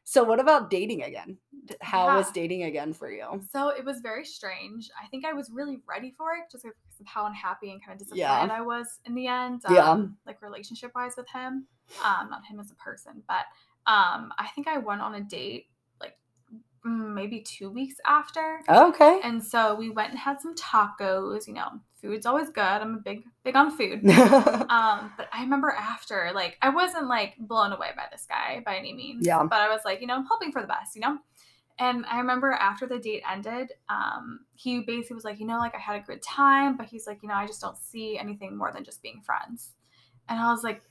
So 0.08 0.24
what 0.24 0.40
about 0.40 0.70
dating 0.70 1.02
again? 1.02 1.38
How 1.82 2.16
was 2.18 2.32
dating 2.32 2.62
again 2.62 2.94
for 2.94 3.10
you? 3.10 3.42
So 3.52 3.70
it 3.70 3.84
was 3.84 4.02
very 4.02 4.24
strange. 4.24 4.88
I 5.04 5.08
think 5.08 5.26
I 5.26 5.34
was 5.34 5.50
really 5.52 5.80
ready 5.90 6.14
for 6.16 6.34
it 6.34 6.52
just 6.52 6.64
because 6.64 7.00
of 7.00 7.08
how 7.08 7.26
unhappy 7.26 7.72
and 7.72 7.84
kind 7.84 8.00
of 8.00 8.08
Yeah. 8.14 8.28
disappointed 8.28 8.54
I 8.54 8.62
was 8.62 9.00
in 9.06 9.16
the 9.16 9.26
end. 9.26 9.64
Yeah. 9.68 9.90
Um, 9.90 10.16
like 10.28 10.44
relationship 10.44 10.92
wise 10.94 11.14
with 11.18 11.28
him. 11.34 11.66
Um, 12.04 12.30
not 12.30 12.46
him 12.46 12.60
as 12.60 12.70
a 12.70 12.76
person, 12.76 13.24
but 13.28 13.46
um, 13.88 14.34
I 14.38 14.48
think 14.54 14.68
I 14.68 14.78
went 14.78 15.02
on 15.02 15.16
a 15.16 15.22
date 15.22 15.68
like 16.02 16.18
mm, 16.86 17.14
maybe 17.14 17.42
two 17.42 17.70
weeks 17.70 17.96
after. 18.06 18.62
Okay. 18.68 19.20
And 19.24 19.44
so 19.44 19.76
we 19.76 19.90
went 19.90 20.12
and 20.12 20.20
had 20.20 20.42
some 20.42 20.56
tacos. 20.56 21.48
You 21.48 21.54
know, 21.54 21.68
food's 22.02 22.26
always 22.26 22.50
good. 22.50 22.62
I'm 22.62 22.96
a 22.96 23.00
big, 23.00 23.24
big 23.44 23.56
on 23.56 23.76
food. 23.76 24.02
Um, 24.76 25.12
but 25.16 25.30
I 25.32 25.42
remember 25.42 25.70
after, 25.70 26.32
like, 26.34 26.58
I 26.62 26.70
wasn't 26.70 27.08
like 27.08 27.36
blown 27.38 27.72
away 27.72 27.90
by 27.96 28.06
this 28.12 28.26
guy 28.28 28.62
by 28.66 28.76
any 28.78 28.94
means. 28.94 29.26
Yeah. 29.26 29.44
But 29.44 29.62
I 29.62 29.70
was 29.70 29.82
like, 29.86 30.02
you 30.02 30.08
know, 30.08 30.16
I'm 30.16 30.26
hoping 30.30 30.52
for 30.52 30.62
the 30.62 30.68
best, 30.68 30.96
you 30.96 31.02
know? 31.02 31.20
And 31.78 32.06
I 32.08 32.18
remember 32.18 32.52
after 32.52 32.88
the 32.88 33.00
date 33.00 33.24
ended, 33.30 33.74
um, 33.90 34.40
he 34.56 34.82
basically 34.82 35.16
was 35.16 35.24
like, 35.24 35.40
you 35.40 35.46
know, 35.46 35.60
like 35.60 35.76
I 35.76 35.80
had 35.80 36.02
a 36.02 36.04
good 36.04 36.22
time, 36.22 36.78
but 36.78 36.88
he's 36.88 37.06
like, 37.06 37.22
you 37.22 37.30
know, 37.30 37.36
I 37.36 37.46
just 37.46 37.62
don't 37.62 37.78
see 37.78 38.18
anything 38.18 38.58
more 38.58 38.72
than 38.72 38.84
just 38.84 39.02
being 39.02 39.22
friends. 39.22 39.72
And 40.30 40.40
I 40.40 40.52
was 40.52 40.64
like, 40.64 40.82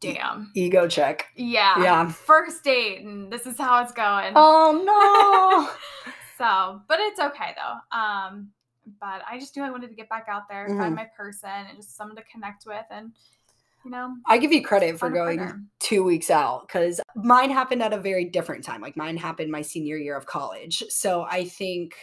damn. 0.00 0.50
Ego 0.54 0.88
check. 0.88 1.26
Yeah. 1.36 1.80
Yeah. 1.82 2.08
First 2.10 2.64
date, 2.64 3.02
and 3.02 3.30
this 3.32 3.46
is 3.46 3.56
how 3.58 3.82
it's 3.82 3.92
going. 3.92 4.32
Oh 4.36 4.82
no. 4.84 5.70
So, 6.38 6.80
but 6.88 6.98
it's 7.00 7.20
okay 7.20 7.54
though. 7.54 7.98
Um, 7.98 8.48
but 8.98 9.20
I 9.30 9.38
just 9.38 9.54
knew 9.54 9.62
I 9.62 9.68
wanted 9.70 9.88
to 9.90 9.94
get 9.94 10.08
back 10.08 10.24
out 10.26 10.48
there, 10.48 10.68
Mhm. 10.70 10.78
find 10.78 10.94
my 10.94 11.04
person, 11.14 11.50
and 11.50 11.76
just 11.76 11.94
someone 11.98 12.16
to 12.16 12.22
connect 12.32 12.64
with, 12.64 12.86
and 12.90 13.12
you 13.84 13.90
know, 13.90 14.14
I 14.26 14.38
give 14.38 14.50
you 14.50 14.62
credit 14.64 14.98
for 14.98 15.10
going 15.10 15.36
partner. 15.38 15.62
two 15.80 16.02
weeks 16.02 16.30
out 16.30 16.66
because 16.66 16.98
mine 17.14 17.50
happened 17.50 17.82
at 17.82 17.92
a 17.92 17.98
very 17.98 18.24
different 18.24 18.64
time. 18.64 18.80
Like 18.80 18.96
mine 18.96 19.18
happened 19.18 19.52
my 19.52 19.60
senior 19.60 19.96
year 19.98 20.16
of 20.16 20.24
college. 20.24 20.82
So 20.88 21.26
I 21.28 21.44
think 21.44 21.94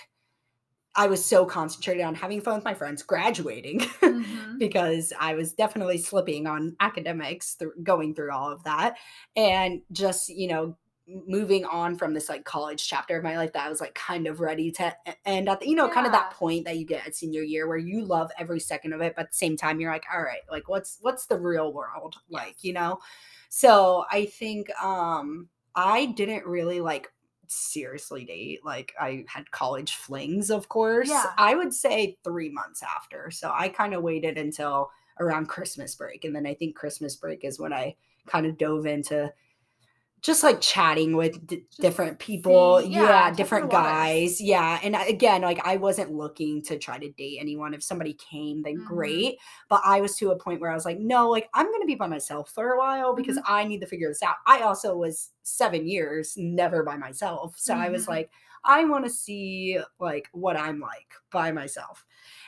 I 0.98 1.08
was 1.08 1.24
so 1.24 1.46
concentrated 1.46 2.04
on 2.04 2.16
having 2.16 2.42
fun 2.42 2.56
with 2.56 2.66
my 2.66 2.74
friends, 2.74 3.04
graduating, 3.04 3.80
Mhm. 4.02 4.60
because 4.60 5.14
I 5.20 5.36
was 5.36 5.54
definitely 5.54 6.00
slipping 6.00 6.48
on 6.48 6.76
academics 6.80 7.54
through 7.56 7.74
going 7.84 8.16
through 8.16 8.32
all 8.32 8.52
of 8.52 8.64
that. 8.64 8.98
And 9.36 9.82
just, 9.92 10.30
you 10.30 10.48
know, 10.48 10.78
moving 11.26 11.64
on 11.64 11.96
from 11.98 12.14
this 12.14 12.28
like 12.28 12.44
college 12.44 12.86
chapter 12.86 13.16
of 13.18 13.24
my 13.24 13.38
life 13.38 13.54
that 13.54 13.66
I 13.66 13.70
was 13.70 13.80
like 13.80 13.94
kind 13.94 14.28
of 14.28 14.42
ready 14.42 14.72
to 14.74 14.94
end 15.26 15.48
at 15.48 15.62
the, 15.62 15.70
you 15.70 15.76
know, 15.76 15.88
kind 15.88 16.06
of 16.06 16.12
that 16.12 16.32
point 16.32 16.66
that 16.66 16.78
you 16.78 16.86
get 16.86 17.08
at 17.08 17.16
senior 17.16 17.44
year 17.44 17.66
where 17.68 17.78
you 17.78 18.04
love 18.04 18.30
every 18.38 18.60
second 18.60 18.92
of 18.92 19.02
it, 19.02 19.14
but 19.16 19.26
at 19.26 19.32
the 19.32 19.38
same 19.38 19.56
time 19.56 19.80
you're 19.80 19.92
like, 19.92 20.04
all 20.14 20.22
right, 20.22 20.42
like 20.52 20.68
what's 20.68 20.98
what's 21.02 21.28
the 21.28 21.40
real 21.40 21.72
world 21.72 22.16
like, 22.30 22.56
you 22.62 22.74
know? 22.74 23.00
So 23.50 24.04
I 24.12 24.26
think 24.26 24.70
um 24.82 25.50
I 25.76 26.08
didn't 26.08 26.46
really 26.46 26.82
like 26.82 27.12
seriously 27.48 28.26
date. 28.26 28.66
Like 28.66 28.94
I 29.00 29.26
had 29.28 29.50
college 29.52 29.96
flings, 29.96 30.50
of 30.50 30.70
course. 30.70 31.10
Yeah. 31.10 31.26
I 31.38 31.56
would 31.56 31.74
say 31.74 32.18
three 32.24 32.50
months 32.50 32.84
after. 32.84 33.32
So 33.32 33.52
I 33.54 33.70
kind 33.70 33.94
of 33.94 34.04
waited 34.04 34.38
until 34.38 34.90
around 35.20 35.48
Christmas 35.48 35.96
break. 35.96 36.26
And 36.26 36.36
then 36.36 36.46
I 36.46 36.54
think 36.54 36.76
Christmas 36.76 37.16
break 37.16 37.44
is 37.44 37.60
when 37.60 37.74
I 37.74 37.96
kind 38.28 38.46
of 38.46 38.58
dove 38.58 38.86
into 38.86 39.32
just 40.28 40.44
like 40.44 40.60
chatting 40.60 41.16
with 41.16 41.48
d- 41.48 41.64
different 41.80 42.20
people. 42.20 42.80
seeing- 42.82 42.92
yeah, 42.92 43.04
yeah, 43.30 43.34
different 43.34 43.72
guys. 43.72 44.42
Yeah. 44.42 44.78
And 44.84 44.94
again, 44.96 45.42
like 45.42 45.66
I 45.66 45.78
wasn't 45.78 46.12
looking 46.14 46.62
to 46.64 46.78
try 46.78 46.98
to 47.00 47.10
date 47.14 47.38
anyone. 47.40 47.74
If 47.74 47.82
somebody 47.82 48.14
came, 48.14 48.62
then 48.62 48.76
Mhm. 48.80 48.86
great. 48.86 49.38
But 49.70 49.82
I 49.86 50.02
was 50.02 50.18
to 50.18 50.32
a 50.32 50.38
point 50.38 50.60
where 50.60 50.70
I 50.70 50.76
was 50.76 50.84
like, 50.84 51.00
no, 51.00 51.30
like 51.30 51.50
I'm 51.54 51.68
going 51.68 51.80
to 51.82 51.88
be 51.88 51.96
by 51.96 52.08
myself 52.08 52.52
for 52.52 52.74
a 52.74 52.78
while 52.78 53.16
because 53.16 53.38
Mm-hmm. 53.38 53.54
I 53.54 53.64
need 53.64 53.80
to 53.80 53.88
figure 53.88 54.10
this 54.10 54.22
out. 54.22 54.36
I 54.46 54.60
also 54.64 54.98
was 54.98 55.30
seven 55.44 55.88
years 55.88 56.34
never 56.36 56.84
by 56.84 56.98
myself. 56.98 57.58
So 57.58 57.74
I 57.74 57.88
was 57.90 58.04
Mhm. 58.06 58.10
like, 58.10 58.30
I 58.66 58.84
want 58.84 59.06
to 59.06 59.10
see 59.10 59.80
like 59.98 60.28
what 60.34 60.58
I'm 60.58 60.82
like 60.82 61.14
by 61.32 61.54
myself. 61.54 62.06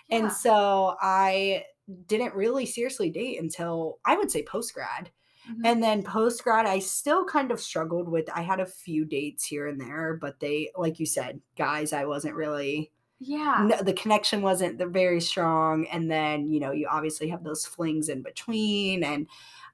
Yeah. 0.10 0.18
And 0.18 0.32
so 0.34 0.98
I 1.02 1.64
didn't 2.08 2.36
really 2.36 2.66
seriously 2.66 3.10
date 3.10 3.40
until 3.40 4.00
I 4.06 4.18
would 4.18 4.30
say 4.30 4.44
post 4.44 4.74
grad. 4.74 5.12
Mhm. 5.50 5.62
And 5.66 5.84
then 5.84 6.04
post 6.04 6.44
grad, 6.44 6.66
I 6.66 6.80
still 6.80 7.26
kind 7.26 7.52
of 7.52 7.60
struggled 7.60 8.08
with. 8.10 8.30
I 8.34 8.42
had 8.42 8.60
a 8.60 8.66
few 8.66 9.06
dates 9.06 9.46
here 9.46 9.68
and 9.68 9.80
there, 9.82 10.18
but 10.22 10.40
they, 10.40 10.72
like 10.78 11.00
you 11.00 11.06
said, 11.06 11.42
guys, 11.58 11.94
I 11.94 12.06
wasn't 12.06 12.36
really. 12.36 12.92
yeah. 13.22 13.66
No, 13.70 13.82
the 13.84 13.94
connection 13.94 14.42
wasn't 14.42 14.80
very 14.94 15.20
strong, 15.22 15.86
and 15.88 16.10
then 16.10 16.48
you 16.48 16.60
know 16.62 16.72
you 16.72 16.88
obviously 16.90 17.28
have 17.30 17.44
those 17.44 17.66
flings 17.66 18.08
in 18.10 18.22
between, 18.22 19.04
and 19.04 19.28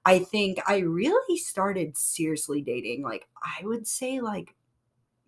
I 0.06 0.20
think 0.20 0.60
I 0.68 0.80
really 0.80 1.38
started 1.38 1.96
seriously 1.98 2.62
dating. 2.62 3.04
Like 3.04 3.28
I 3.44 3.64
would 3.66 3.86
say, 3.88 4.20
like 4.22 4.56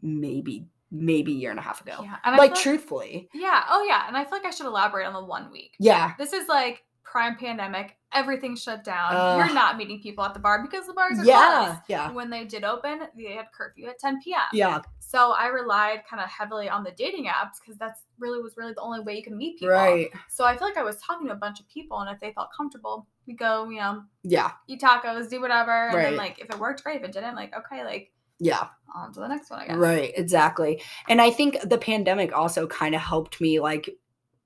maybe 0.01 0.65
maybe 0.89 1.33
a 1.33 1.35
year 1.35 1.49
and 1.51 1.59
a 1.59 1.63
half 1.63 1.81
ago. 1.81 1.97
Yeah. 2.01 2.15
And 2.23 2.33
I 2.35 2.37
Like 2.37 2.55
truthfully, 2.55 3.27
Yeah. 3.33 3.65
Oh, 3.69 3.83
yeah. 3.83 4.07
And 4.07 4.15
I 4.15 4.23
feel 4.23 4.31
like 4.39 4.45
I 4.45 4.51
should 4.51 4.67
elaborate 4.67 5.05
on 5.05 5.11
the 5.13 5.21
one 5.23 5.51
week. 5.51 5.75
yeah, 5.79 6.13
This 6.17 6.31
is 6.31 6.47
like 6.47 6.85
prime 7.11 7.35
pandemic. 7.37 7.95
everything 8.13 8.55
shut 8.55 8.83
down. 8.85 9.09
Ugh. 9.13 9.37
You're 9.45 9.53
not 9.53 9.77
meeting 9.77 9.99
people 10.01 10.23
at 10.23 10.33
the 10.33 10.39
bar 10.39 10.61
because 10.63 10.87
the 10.87 10.93
bars 10.93 11.19
are 11.19 11.25
yeah, 11.25 11.65
closed. 11.65 11.81
yeah, 11.89 12.11
When 12.11 12.29
they 12.29 12.45
did 12.45 12.63
open, 12.63 13.01
they 13.17 13.33
had 13.33 13.47
curfew 13.55 13.87
at 13.87 13.99
10 13.99 14.21
p.m. 14.23 14.39
yeah, 14.53 14.79
So 14.99 15.33
I 15.37 15.47
relied 15.47 16.03
kind 16.09 16.23
of 16.23 16.29
heavily 16.29 16.69
on 16.69 16.83
the 16.85 16.91
dating 16.91 17.25
apps 17.25 17.59
because 17.61 17.77
that's 17.77 18.01
really 18.17 18.41
was 18.41 18.53
really 18.55 18.71
the 18.73 18.81
only 18.81 19.01
way 19.01 19.17
you 19.17 19.23
can 19.23 19.37
meet 19.37 19.59
people. 19.59 19.73
right, 19.73 20.09
So 20.29 20.45
I 20.45 20.55
feel 20.55 20.67
like 20.69 20.77
I 20.77 20.83
was 20.83 20.97
talking 21.01 21.27
to 21.27 21.33
a 21.33 21.37
bunch 21.37 21.59
of 21.59 21.67
people, 21.67 21.99
and 21.99 22.09
if 22.09 22.19
they 22.21 22.31
felt 22.31 22.47
comfortable, 22.55 23.07
we 23.27 23.33
go, 23.35 23.69
you 23.69 23.79
know, 23.79 24.03
yeah, 24.23 24.51
eat 24.67 24.81
tacos, 24.81 25.29
do 25.29 25.41
whatever, 25.41 25.87
and 25.89 25.95
Right. 25.95 26.03
then 26.03 26.15
like 26.15 26.39
if 26.39 26.49
it 26.49 26.57
worked, 26.59 26.83
great. 26.83 27.01
If 27.01 27.03
it 27.03 27.11
didn't, 27.11 27.35
like 27.35 27.53
okay, 27.57 27.83
like 27.83 28.11
yeah. 28.39 28.67
on 28.95 29.11
to 29.13 29.19
the 29.19 29.27
next 29.27 29.49
one, 29.51 29.59
I 29.61 29.67
guess. 29.67 29.75
Right, 29.75 30.13
exactly. 30.15 30.81
And 31.09 31.21
I 31.21 31.29
think 31.31 31.57
the 31.61 31.77
pandemic 31.77 32.31
also 32.35 32.67
kind 32.67 32.95
of 32.95 33.01
helped 33.01 33.41
me 33.41 33.59
like 33.59 33.89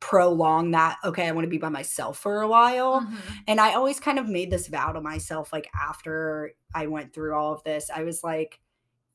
prolong 0.01 0.71
that 0.71 0.97
okay, 1.05 1.27
I 1.27 1.31
want 1.31 1.45
to 1.45 1.49
be 1.49 1.57
by 1.57 1.69
myself 1.69 2.17
for 2.17 2.41
a 2.41 2.47
while. 2.47 3.01
Mhm. 3.01 3.17
And 3.47 3.61
I 3.61 3.75
always 3.75 3.99
kind 4.01 4.19
of 4.19 4.27
made 4.27 4.51
this 4.51 4.67
vow 4.67 4.91
to 4.91 4.99
myself 4.99 5.53
like 5.53 5.69
after 5.73 6.53
I 6.75 6.87
went 6.87 7.13
through 7.13 7.35
all 7.35 7.53
of 7.53 7.63
this. 7.63 7.89
I 7.89 8.03
was 8.03 8.23
like 8.23 8.59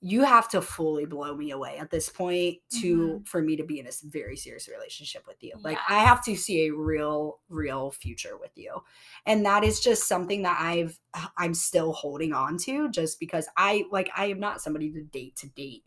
you 0.03 0.25
have 0.25 0.47
to 0.47 0.61
fully 0.61 1.07
blow 1.07 1.35
me 1.35 1.51
away 1.51 1.79
at 1.79 1.91
this 1.91 2.09
point 2.11 2.59
to 2.71 3.23
for 3.25 3.41
me 3.43 3.57
to 3.57 3.65
be 3.65 3.81
in 3.81 3.87
a 3.87 3.91
very 4.05 4.37
serious 4.37 4.69
relationship 4.69 5.27
with 5.27 5.43
you. 5.43 5.55
Like 5.61 5.79
I 5.89 6.01
have 6.01 6.23
to 6.27 6.37
see 6.37 6.67
a 6.67 6.75
real 6.75 7.41
real 7.49 7.91
future 7.91 8.37
with 8.39 8.53
you. 8.55 8.83
And 9.25 9.45
that 9.47 9.65
is 9.65 9.81
just 9.81 10.07
something 10.07 10.43
that 10.43 10.59
I've 10.61 11.01
I'm 11.37 11.55
still 11.55 11.93
holding 11.93 12.33
on 12.35 12.59
to 12.59 12.91
just 12.91 13.19
because 13.19 13.49
I 13.57 13.85
like 13.91 14.11
I 14.17 14.27
am 14.27 14.39
not 14.39 14.61
somebody 14.61 14.93
to 14.93 15.03
date 15.03 15.35
to 15.37 15.49
date. 15.49 15.83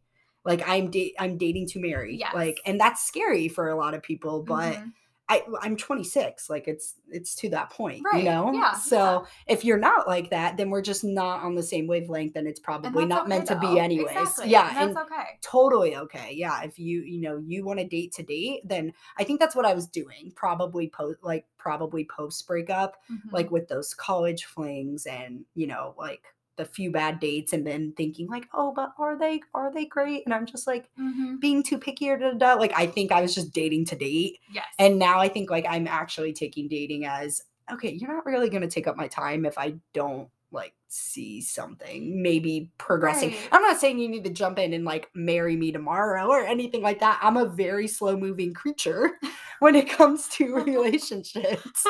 Like 0.49 0.67
I'm 0.67 0.89
date 0.91 1.15
I'm 1.19 1.37
dating 1.37 1.67
to 1.67 1.79
marry. 1.79 2.17
Yes. 2.17 2.33
Like 2.33 2.59
and 2.65 2.79
that's 2.79 3.05
scary 3.05 3.47
for 3.47 3.69
a 3.69 3.77
lot 3.77 3.93
of 3.93 4.01
people, 4.03 4.43
but 4.43 4.75
Mhm. 4.75 4.93
I 5.31 5.43
I'm 5.61 5.77
26. 5.77 6.49
Like 6.49 6.67
it's 6.67 6.95
it's 7.07 7.35
to 7.35 7.49
that 7.49 7.69
point, 7.69 8.03
Right, 8.03 8.23
you 8.23 8.29
know. 8.31 8.51
yeah, 8.51 8.73
So 8.73 9.27
if 9.47 9.63
you're 9.63 9.77
not 9.77 10.07
like 10.07 10.31
that, 10.31 10.57
then 10.57 10.71
we're 10.71 10.81
just 10.81 11.03
not 11.03 11.43
on 11.43 11.53
the 11.53 11.61
same 11.61 11.85
wavelength, 11.85 12.35
and 12.35 12.47
it's 12.47 12.59
probably 12.59 13.05
that's 13.05 13.09
not 13.09 13.21
okay, 13.21 13.29
meant 13.29 13.47
to 13.49 13.59
be 13.59 13.77
anyways. 13.79 14.09
Exactly. 14.09 14.49
Yeah, 14.49 14.69
and 14.69 14.77
and 14.79 14.95
that's 14.97 15.11
okay. 15.11 15.25
totally 15.43 15.95
okay. 15.97 16.33
Yeah, 16.33 16.63
if 16.63 16.79
you 16.79 17.01
you 17.03 17.21
know 17.21 17.37
you 17.45 17.63
want 17.63 17.77
to 17.79 17.85
date 17.87 18.11
to 18.13 18.23
date, 18.23 18.61
then 18.67 18.91
I 19.19 19.23
think 19.23 19.39
that's 19.39 19.55
what 19.55 19.65
I 19.67 19.75
was 19.75 19.85
doing. 19.85 20.33
Probably 20.35 20.89
post 20.89 21.19
like 21.21 21.45
probably 21.59 22.05
post 22.05 22.47
breakup, 22.47 22.97
Mhm. 23.11 23.31
like 23.31 23.51
with 23.51 23.67
those 23.67 23.93
college 23.93 24.45
flings, 24.45 25.05
and 25.05 25.45
you 25.53 25.67
know 25.67 25.93
like 25.95 26.23
the 26.59 26.65
few 26.65 26.91
bad 26.91 27.19
dates, 27.19 27.53
and 27.53 27.65
then 27.65 27.93
thinking 27.97 28.27
like, 28.27 28.47
oh, 28.53 28.71
but 28.75 28.91
are 28.99 29.17
they 29.17 29.41
are 29.55 29.73
they 29.73 29.85
great? 29.85 30.23
And 30.25 30.33
I'm 30.33 30.45
just 30.45 30.67
like 30.67 30.89
Mhm. 30.99 31.39
being 31.39 31.63
too 31.63 31.77
picky 31.79 32.09
or 32.09 32.17
da, 32.17 32.31
da, 32.33 32.37
da. 32.37 32.53
like 32.59 32.73
I 32.75 32.85
think 32.85 33.11
I 33.11 33.21
was 33.21 33.33
just 33.33 33.53
dating 33.53 33.85
to 33.85 33.95
date. 33.95 34.37
yes, 34.53 34.65
And 34.77 34.99
now 34.99 35.19
I 35.19 35.29
think 35.29 35.49
like 35.49 35.65
I'm 35.67 35.87
actually 35.87 36.33
taking 36.33 36.67
dating 36.67 37.05
as 37.05 37.41
okay, 37.71 37.91
you're 37.91 38.11
not 38.13 38.25
really 38.25 38.49
going 38.49 38.63
to 38.63 38.67
take 38.67 38.87
up 38.87 38.97
my 38.97 39.07
time 39.07 39.45
if 39.45 39.57
I 39.57 39.75
don't 39.93 40.27
like 40.51 40.73
see 40.87 41.41
something 41.41 42.21
maybe 42.23 42.71
progressing. 42.79 43.29
Right. 43.29 43.49
I'm 43.51 43.61
not 43.61 43.79
saying 43.79 43.99
you 43.99 44.09
need 44.09 44.23
to 44.23 44.31
jump 44.31 44.57
in 44.57 44.73
and 44.73 44.83
like 44.83 45.09
marry 45.13 45.55
me 45.55 45.71
tomorrow 45.71 46.27
or 46.27 46.39
anything 46.41 46.81
like 46.81 46.99
that. 47.01 47.19
I'm 47.21 47.37
a 47.37 47.45
very 47.45 47.87
slow 47.87 48.17
moving 48.17 48.53
creature 48.55 49.11
when 49.59 49.75
it 49.75 49.87
comes 49.87 50.27
to 50.29 50.55
relationships. 50.65 51.85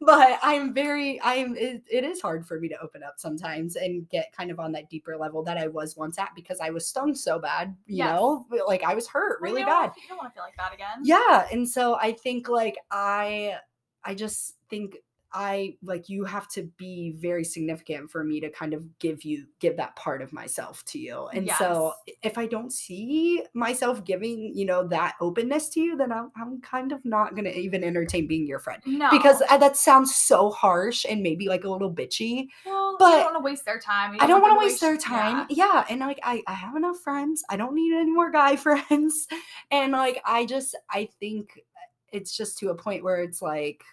but 0.00 0.38
I'm 0.42 0.72
very 0.72 1.20
I'm 1.22 1.56
it, 1.56 1.82
it 1.90 2.04
is 2.04 2.20
hard 2.20 2.46
for 2.46 2.60
me 2.60 2.68
to 2.68 2.80
open 2.80 3.02
up 3.02 3.14
sometimes 3.16 3.74
and 3.76 4.08
get 4.08 4.32
kind 4.32 4.50
of 4.52 4.60
on 4.60 4.70
that 4.72 4.88
deeper 4.90 5.16
level 5.16 5.42
that 5.44 5.58
I 5.58 5.66
was 5.66 5.96
once 5.96 6.18
at 6.18 6.30
because 6.36 6.60
I 6.60 6.70
was 6.70 6.86
stung 6.86 7.14
so 7.14 7.38
bad, 7.38 7.74
you 7.86 7.96
Yes. 7.98 8.14
know? 8.14 8.46
Like 8.66 8.84
I 8.84 8.94
was 8.94 9.08
hurt 9.08 9.40
really 9.40 9.64
bad 9.64 9.90
You 9.96 10.08
don't 10.08 10.18
want 10.18 10.30
to 10.30 10.34
feel 10.34 10.44
like 10.44 10.56
that 10.56 10.72
again. 10.72 10.98
yeah 11.02 11.46
and 11.50 11.68
so 11.68 11.96
i 11.96 12.12
think 12.12 12.48
like 12.48 12.76
i 12.90 13.54
i 14.04 14.14
just 14.14 14.54
think 14.70 14.96
I 15.40 15.76
like 15.84 16.08
you 16.08 16.24
have 16.24 16.48
to 16.48 16.64
be 16.78 17.12
very 17.12 17.44
significant 17.44 18.10
for 18.10 18.24
me 18.24 18.40
to 18.40 18.50
kind 18.50 18.74
of 18.74 18.98
give 18.98 19.22
you 19.22 19.46
give 19.60 19.76
that 19.76 19.94
part 19.94 20.20
of 20.20 20.32
myself 20.32 20.84
to 20.86 20.98
you. 20.98 21.28
And 21.28 21.48
so 21.56 21.92
if 22.24 22.36
I 22.36 22.46
don't 22.46 22.72
see 22.72 23.44
myself 23.54 24.04
giving, 24.04 24.52
you 24.52 24.64
know, 24.64 24.88
that 24.88 25.14
openness 25.20 25.68
to 25.70 25.80
you, 25.80 25.96
then 25.96 26.10
I'm, 26.10 26.32
I'm 26.36 26.60
kind 26.60 26.90
of 26.90 27.04
not 27.04 27.36
going 27.36 27.44
to 27.44 27.56
even 27.56 27.84
entertain 27.84 28.26
being 28.26 28.48
your 28.48 28.58
friend. 28.58 28.82
No. 28.84 29.10
Because 29.12 29.40
uh, 29.48 29.56
that 29.58 29.76
sounds 29.76 30.12
so 30.12 30.50
harsh 30.50 31.06
and 31.08 31.22
maybe 31.22 31.46
like 31.46 31.62
a 31.62 31.70
little 31.70 31.94
bitchy. 31.94 32.48
well, 32.66 32.96
but 32.98 33.04
I 33.04 33.10
don't 33.22 33.32
want 33.32 33.36
to 33.36 33.44
waste 33.44 33.64
their 33.64 33.78
time. 33.78 34.16
I 34.18 34.26
don't 34.26 34.42
want 34.42 34.50
to 34.50 34.56
them 34.56 34.66
waste 34.66 34.80
their 34.80 34.96
time. 34.96 35.46
yeah. 35.50 35.66
Yeah. 35.72 35.84
And 35.88 36.00
like 36.00 36.18
I, 36.24 36.42
I 36.48 36.54
have 36.54 36.74
enough 36.74 36.98
friends. 36.98 37.44
I 37.48 37.56
don't 37.56 37.76
need 37.76 37.94
any 37.94 38.10
more 38.10 38.32
guy 38.32 38.56
friends. 38.66 39.28
And 39.70 39.92
like 39.92 40.20
I 40.24 40.46
just 40.46 40.74
I 40.90 41.08
think 41.20 41.60
it's 42.10 42.36
just 42.36 42.58
to 42.58 42.70
a 42.70 42.74
point 42.74 43.04
where 43.04 43.22
it's 43.22 43.40
like 43.40 43.84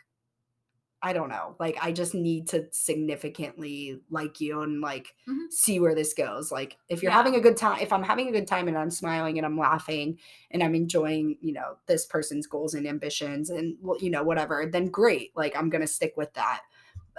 I 1.02 1.14
don't 1.14 1.30
know. 1.30 1.56
Like 1.60 1.78
I 1.82 1.92
just 1.92 2.16
need 2.16 2.48
to 2.50 2.68
significantly 2.72 4.00
like 4.10 4.42
you 4.42 4.62
and 4.62 4.82
like 4.82 5.16
Mhm. 5.28 5.52
see 5.52 5.80
where 5.80 5.94
this 5.96 6.14
goes. 6.14 6.52
Like 6.52 6.78
if 6.90 7.04
you're 7.04 7.12
Yeah. 7.12 7.18
having 7.18 7.36
a 7.36 7.40
good 7.40 7.58
time, 7.58 7.80
if 7.82 7.94
I'm 7.94 8.04
having 8.04 8.28
a 8.28 8.32
good 8.32 8.48
time 8.48 8.68
and 8.68 8.78
I'm 8.78 8.90
smiling 8.92 9.38
and 9.38 9.46
I'm 9.46 9.58
laughing 9.58 10.20
and 10.52 10.64
I'm 10.64 10.76
enjoying, 10.76 11.38
you 11.42 11.54
know, 11.54 11.78
this 11.86 12.06
person's 12.06 12.48
goals 12.48 12.74
and 12.74 12.88
ambitions 12.88 13.50
and 13.50 13.78
well, 13.82 13.98
you 14.00 14.10
know, 14.10 14.24
whatever, 14.24 14.66
then 14.66 14.88
great. 14.88 15.32
Like 15.36 15.56
I'm 15.56 15.70
gonna 15.70 15.88
stick 15.88 16.14
with 16.18 16.34
that. 16.34 16.62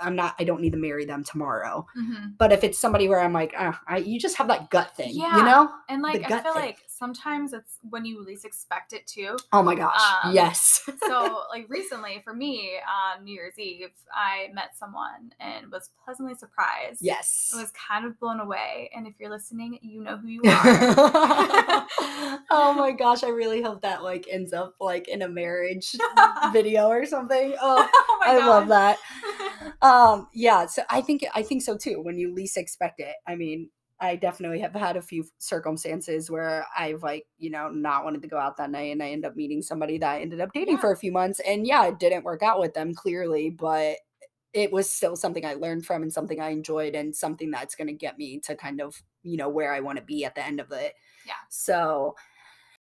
I'm 0.01 0.15
not 0.17 0.35
I 0.39 0.45
don't 0.45 0.61
need 0.61 0.73
to 0.73 0.79
marry 0.79 1.05
them 1.07 1.25
tomorrow. 1.25 1.87
Mhm. 1.97 2.37
But 2.39 2.53
if 2.53 2.65
it's 2.65 2.79
somebody 2.79 3.09
where 3.09 3.21
I'm 3.21 3.33
like, 3.33 3.55
ah, 3.57 3.81
I, 3.87 3.99
you 3.99 4.19
just 4.21 4.37
have 4.37 4.49
that 4.49 4.69
gut 4.71 4.95
thing, 4.97 5.13
Yeah. 5.15 5.37
you 5.39 5.45
know? 5.45 5.71
And 5.89 6.03
like 6.03 6.25
I 6.31 6.43
feel 6.43 6.53
thing. 6.53 6.63
like 6.63 6.83
sometimes 6.97 7.53
it's 7.53 7.79
when 7.89 8.05
you 8.05 8.23
least 8.25 8.45
expect 8.45 8.93
it 8.93 9.07
to. 9.09 9.37
Oh 9.53 9.63
my 9.63 9.75
gosh, 9.75 10.01
Um, 10.25 10.35
yes. 10.35 10.89
so 11.07 11.43
like 11.51 11.67
recently 11.69 12.21
for 12.25 12.35
me 12.35 12.73
on 12.89 13.25
New 13.25 13.35
Year's 13.35 13.59
Eve, 13.59 13.91
I 14.13 14.49
met 14.55 14.77
someone 14.77 15.33
and 15.41 15.71
was 15.71 15.91
pleasantly 16.05 16.35
surprised. 16.35 16.99
yes. 17.01 17.53
I 17.55 17.61
was 17.61 17.71
kind 17.73 18.05
of 18.07 18.19
blown 18.19 18.41
away. 18.41 18.91
And 18.95 19.07
if 19.07 19.15
you're 19.19 19.31
listening, 19.31 19.79
you 19.83 20.03
know 20.03 20.17
who 20.17 20.29
you 20.29 20.41
are. 20.47 20.63
oh 22.51 22.75
my 22.77 22.93
gosh, 22.93 23.23
I 23.25 23.29
really 23.29 23.63
hope 23.63 23.83
that 23.83 24.03
like 24.03 24.27
ends 24.31 24.53
up 24.53 24.75
like 24.81 25.09
in 25.09 25.23
a 25.23 25.29
marriage 25.29 25.95
video 26.53 26.89
or 26.89 27.05
something. 27.07 27.55
Oh, 27.61 27.89
oh 27.93 28.21
I 28.25 28.39
love 28.39 28.69
that. 28.69 28.99
Um, 29.83 30.29
yeah, 30.33 30.67
so 30.67 30.83
I 30.91 31.01
think 31.01 31.25
I 31.35 31.43
think 31.43 31.63
so 31.63 31.77
too. 31.77 32.01
When 32.01 32.19
you 32.19 32.33
least 32.33 32.57
expect 32.57 33.01
it, 33.01 33.15
I 33.27 33.35
mean, 33.37 33.71
I 33.99 34.17
definitely 34.17 34.61
have 34.61 34.75
had 34.75 34.97
a 34.97 35.03
few 35.03 35.25
circumstances 35.39 36.31
where 36.31 36.67
I've 36.77 37.03
like, 37.03 37.27
you 37.39 37.51
know, 37.51 37.71
not 37.71 38.05
wanted 38.05 38.23
to 38.23 38.29
go 38.29 38.37
out 38.39 38.57
that 38.59 38.71
night 38.71 38.93
and 38.93 39.03
I 39.03 39.11
end 39.11 39.25
up 39.25 39.37
meeting 39.37 39.63
somebody 39.63 39.97
that 39.99 40.11
I 40.17 40.21
ended 40.21 40.41
up 40.41 40.53
dating 40.53 40.75
Yeah. 40.75 40.81
for 40.81 40.93
a 40.93 40.97
few 40.97 41.13
months. 41.13 41.41
And 41.41 41.67
yeah, 41.67 41.87
it 41.87 41.99
didn't 41.99 42.25
work 42.25 42.43
out 42.43 42.61
with 42.61 42.75
them 42.75 42.93
clearly, 42.95 43.49
but 43.51 43.97
it 44.53 44.73
was 44.73 44.91
still 44.91 45.17
something 45.17 45.45
I 45.45 45.55
learned 45.55 45.87
from 45.87 46.03
and 46.03 46.13
something 46.13 46.41
I 46.41 46.51
enjoyed 46.51 46.95
and 46.95 47.15
something 47.17 47.51
that's 47.51 47.75
going 47.75 47.89
to 47.89 47.95
get 47.95 48.19
me 48.19 48.39
to 48.41 48.55
kind 48.55 48.81
of, 48.81 49.03
you 49.23 49.37
know, 49.37 49.49
where 49.49 49.73
I 49.73 49.81
want 49.81 49.99
to 49.99 50.05
be 50.05 50.25
at 50.25 50.35
the 50.35 50.45
end 50.45 50.61
of 50.61 50.71
it. 50.73 50.95
Yeah. 51.27 51.33
So 51.49 52.17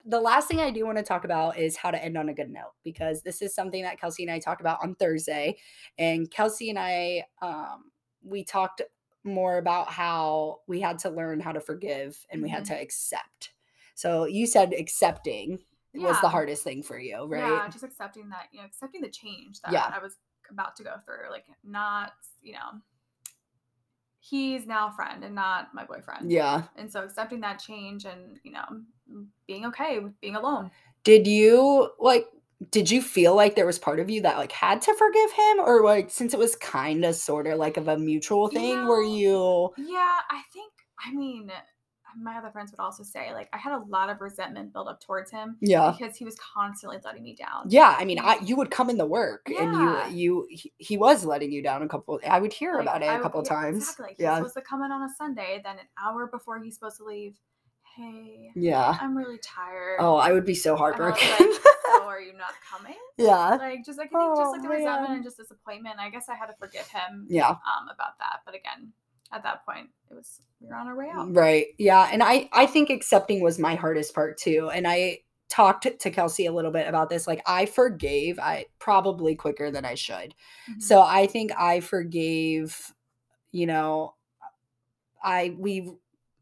the 0.05 0.21
last 0.21 0.49
thing 0.49 0.61
I 0.61 0.71
do 0.71 0.85
want 0.85 0.99
to 0.99 1.05
talk 1.05 1.25
about 1.25 1.59
is 1.59 1.77
how 1.77 1.91
to 1.91 2.05
end 2.05 2.19
on 2.19 2.29
a 2.29 2.35
good 2.35 2.51
note 2.51 2.73
because 2.85 3.23
this 3.23 3.41
is 3.41 3.55
something 3.55 3.83
that 3.85 4.01
Kelsey 4.01 4.23
and 4.25 4.33
I 4.33 4.39
talked 4.39 4.61
about 4.61 4.81
on 4.83 4.95
Thursday. 4.97 5.57
And 5.97 6.31
Kelsey 6.31 6.71
and 6.71 6.79
I, 6.79 7.25
um, 7.41 7.85
we 8.23 8.45
talked 8.45 8.83
more 9.25 9.59
about 9.59 9.91
how 9.91 10.61
we 10.67 10.81
had 10.81 10.99
to 11.01 11.11
learn 11.11 11.41
how 11.41 11.53
to 11.53 11.61
forgive 11.61 12.25
and 12.31 12.43
we 12.43 12.49
had 12.49 12.63
Mhm. 12.65 12.69
to 12.69 12.81
accept. 12.81 13.53
So 13.95 14.27
you 14.27 14.47
said 14.47 14.73
accepting 14.75 15.65
was 15.95 16.21
the 16.21 16.29
hardest 16.29 16.65
thing 16.65 16.83
for 16.83 16.99
you, 16.99 17.25
right? 17.25 17.53
Yeah, 17.53 17.69
just 17.69 17.85
accepting 17.85 18.29
that, 18.31 18.49
you 18.53 18.59
know, 18.61 18.67
accepting 18.67 19.01
the 19.01 19.09
change 19.09 19.61
that 19.63 19.73
Yeah. 19.73 19.93
I 19.95 19.99
was 20.01 20.19
about 20.51 20.77
to 20.77 20.83
go 20.85 20.99
through. 21.05 21.31
Like 21.31 21.47
not, 21.63 22.13
you 22.43 22.55
know, 22.55 22.81
he's 24.19 24.67
now 24.67 24.89
a 24.89 24.93
friend 24.93 25.23
and 25.25 25.35
not 25.35 25.73
my 25.73 25.85
boyfriend. 25.85 26.33
Yeah. 26.33 26.65
And 26.77 26.91
so 26.91 27.05
accepting 27.05 27.41
that 27.41 27.59
change 27.61 28.07
and, 28.07 28.41
you 28.43 28.53
know, 28.53 28.83
being 29.47 29.67
okay 29.67 30.01
with 30.01 30.19
being 30.21 30.35
alone. 30.35 30.71
Did 31.05 31.27
you 31.27 31.93
like 31.99 32.27
did 32.71 32.91
you 32.91 33.03
feel 33.03 33.35
like 33.35 33.55
there 33.57 33.67
was 33.67 33.79
part 33.79 34.01
of 34.01 34.09
you 34.11 34.23
that 34.23 34.37
like 34.39 34.53
had 34.53 34.81
to 34.83 34.95
forgive 34.95 35.33
him 35.33 35.61
or 35.61 35.83
like 35.85 36.11
since 36.11 36.33
it 36.35 36.39
was 36.39 36.57
kind 36.57 37.05
of 37.05 37.15
sort 37.15 37.47
of 37.47 37.59
like 37.59 37.77
of 37.77 37.89
a 37.89 37.99
mutual 37.99 38.49
You 38.49 38.59
thing 38.59 38.87
were 38.87 39.03
you 39.03 39.71
Yeah, 39.77 40.17
I 40.31 40.43
think, 40.53 40.73
I 41.05 41.13
mean, 41.13 41.51
my 42.17 42.37
other 42.39 42.51
friends 42.51 42.71
would 42.71 42.79
also 42.83 43.03
say, 43.03 43.33
like, 43.33 43.49
I 43.53 43.59
had 43.59 43.73
a 43.73 43.83
lot 43.89 44.09
of 44.09 44.21
resentment 44.21 44.73
built 44.73 44.87
up 44.89 45.01
towards 45.01 45.31
him 45.31 45.57
yeah 45.61 45.93
because 45.99 46.17
he 46.17 46.25
was 46.25 46.37
constantly 46.37 46.99
letting 47.05 47.23
me 47.25 47.35
down. 47.35 47.65
yeah 47.69 47.97
i 47.99 48.05
mean 48.05 48.19
i 48.21 48.39
you 48.45 48.57
would 48.57 48.71
come 48.71 48.89
in 48.89 48.97
the 48.99 49.07
work 49.07 49.51
and 49.59 49.75
you 49.75 50.01
you 50.13 50.47
he, 50.49 50.73
he 50.79 50.97
was 50.97 51.25
letting 51.25 51.51
you 51.51 51.63
down 51.63 51.83
a 51.83 51.89
couple 51.89 52.21
i 52.31 52.39
would 52.39 52.53
hear 52.53 52.75
Like, 52.75 52.83
about 52.83 53.03
it 53.03 53.09
I 53.11 53.17
a 53.17 53.21
couple 53.23 53.43
yeah, 53.43 53.49
times 53.49 53.77
Exactly. 53.77 54.15
Yeah 54.19 54.37
supposed 54.37 54.55
to 54.55 54.61
come 54.63 54.83
in 54.83 54.93
on 54.93 55.03
a 55.03 55.09
Sunday, 55.19 55.61
then 55.65 55.79
an 55.79 55.87
hour 56.03 56.29
before 56.29 56.63
he's 56.63 56.75
supposed 56.75 56.99
to 56.99 57.05
leave. 57.05 57.37
Hey, 57.97 58.51
yeah 58.57 58.97
I'm 59.01 59.17
really 59.17 59.39
tired. 59.39 59.99
oh 60.01 60.17
i 60.17 60.33
would 60.33 60.45
be 60.45 60.55
so 60.55 60.75
And 60.75 60.79
I 60.83 60.89
was 60.89 60.97
heartbroken 60.97 61.29
like, 61.29 61.61
so 61.87 62.03
are 62.05 62.21
you 62.21 62.33
not 62.33 62.55
coming? 62.71 62.97
yeah 63.19 63.51
Like, 63.61 63.85
just 63.85 63.99
like 63.99 64.09
I 64.15 64.19
think 64.19 64.37
just 64.37 64.53
like 64.53 64.63
the 64.63 64.69
Oh, 64.69 64.73
resentment 64.73 65.15
and 65.15 65.25
just 65.25 65.37
disappointment. 65.37 65.97
I 66.01 66.11
guess 66.11 66.29
I 66.29 66.35
had 66.35 66.47
to 66.47 66.55
forgive 66.59 66.87
him 66.89 67.27
yeah 67.29 67.51
um 67.51 67.89
about 67.95 68.19
that. 68.19 68.41
But 68.45 68.55
again, 68.55 68.93
at 69.33 69.43
that 69.45 69.65
point, 69.65 69.89
it 70.11 70.15
was 70.15 70.41
we 70.61 70.69
were 70.69 70.75
on 70.75 70.87
our 70.89 70.97
way 70.97 71.09
out. 71.15 71.33
Right. 71.35 71.67
Yeah. 71.79 72.09
And 72.13 72.23
I 72.23 72.49
I 72.53 72.67
think 72.67 72.91
accepting 72.91 73.41
was 73.43 73.59
my 73.59 73.75
hardest 73.77 74.15
part 74.15 74.39
too. 74.39 74.71
And 74.73 74.87
I 74.89 75.21
talked 75.49 75.87
to 76.01 76.11
Kelsey 76.11 76.47
a 76.47 76.53
little 76.53 76.73
bit 76.73 76.89
about 76.89 77.11
this. 77.11 77.27
Like 77.29 77.43
I 77.47 77.67
forgave 77.67 78.39
I 78.41 78.67
probably 78.81 79.37
quicker 79.37 79.71
than 79.71 79.85
I 79.85 79.95
should. 79.95 80.35
Mhm. 80.71 80.83
So 80.83 81.01
I 81.03 81.27
think 81.27 81.53
I 81.57 81.81
forgave, 81.81 82.93
you 83.53 83.67
know, 83.67 84.15
I 85.23 85.55
we 85.59 85.93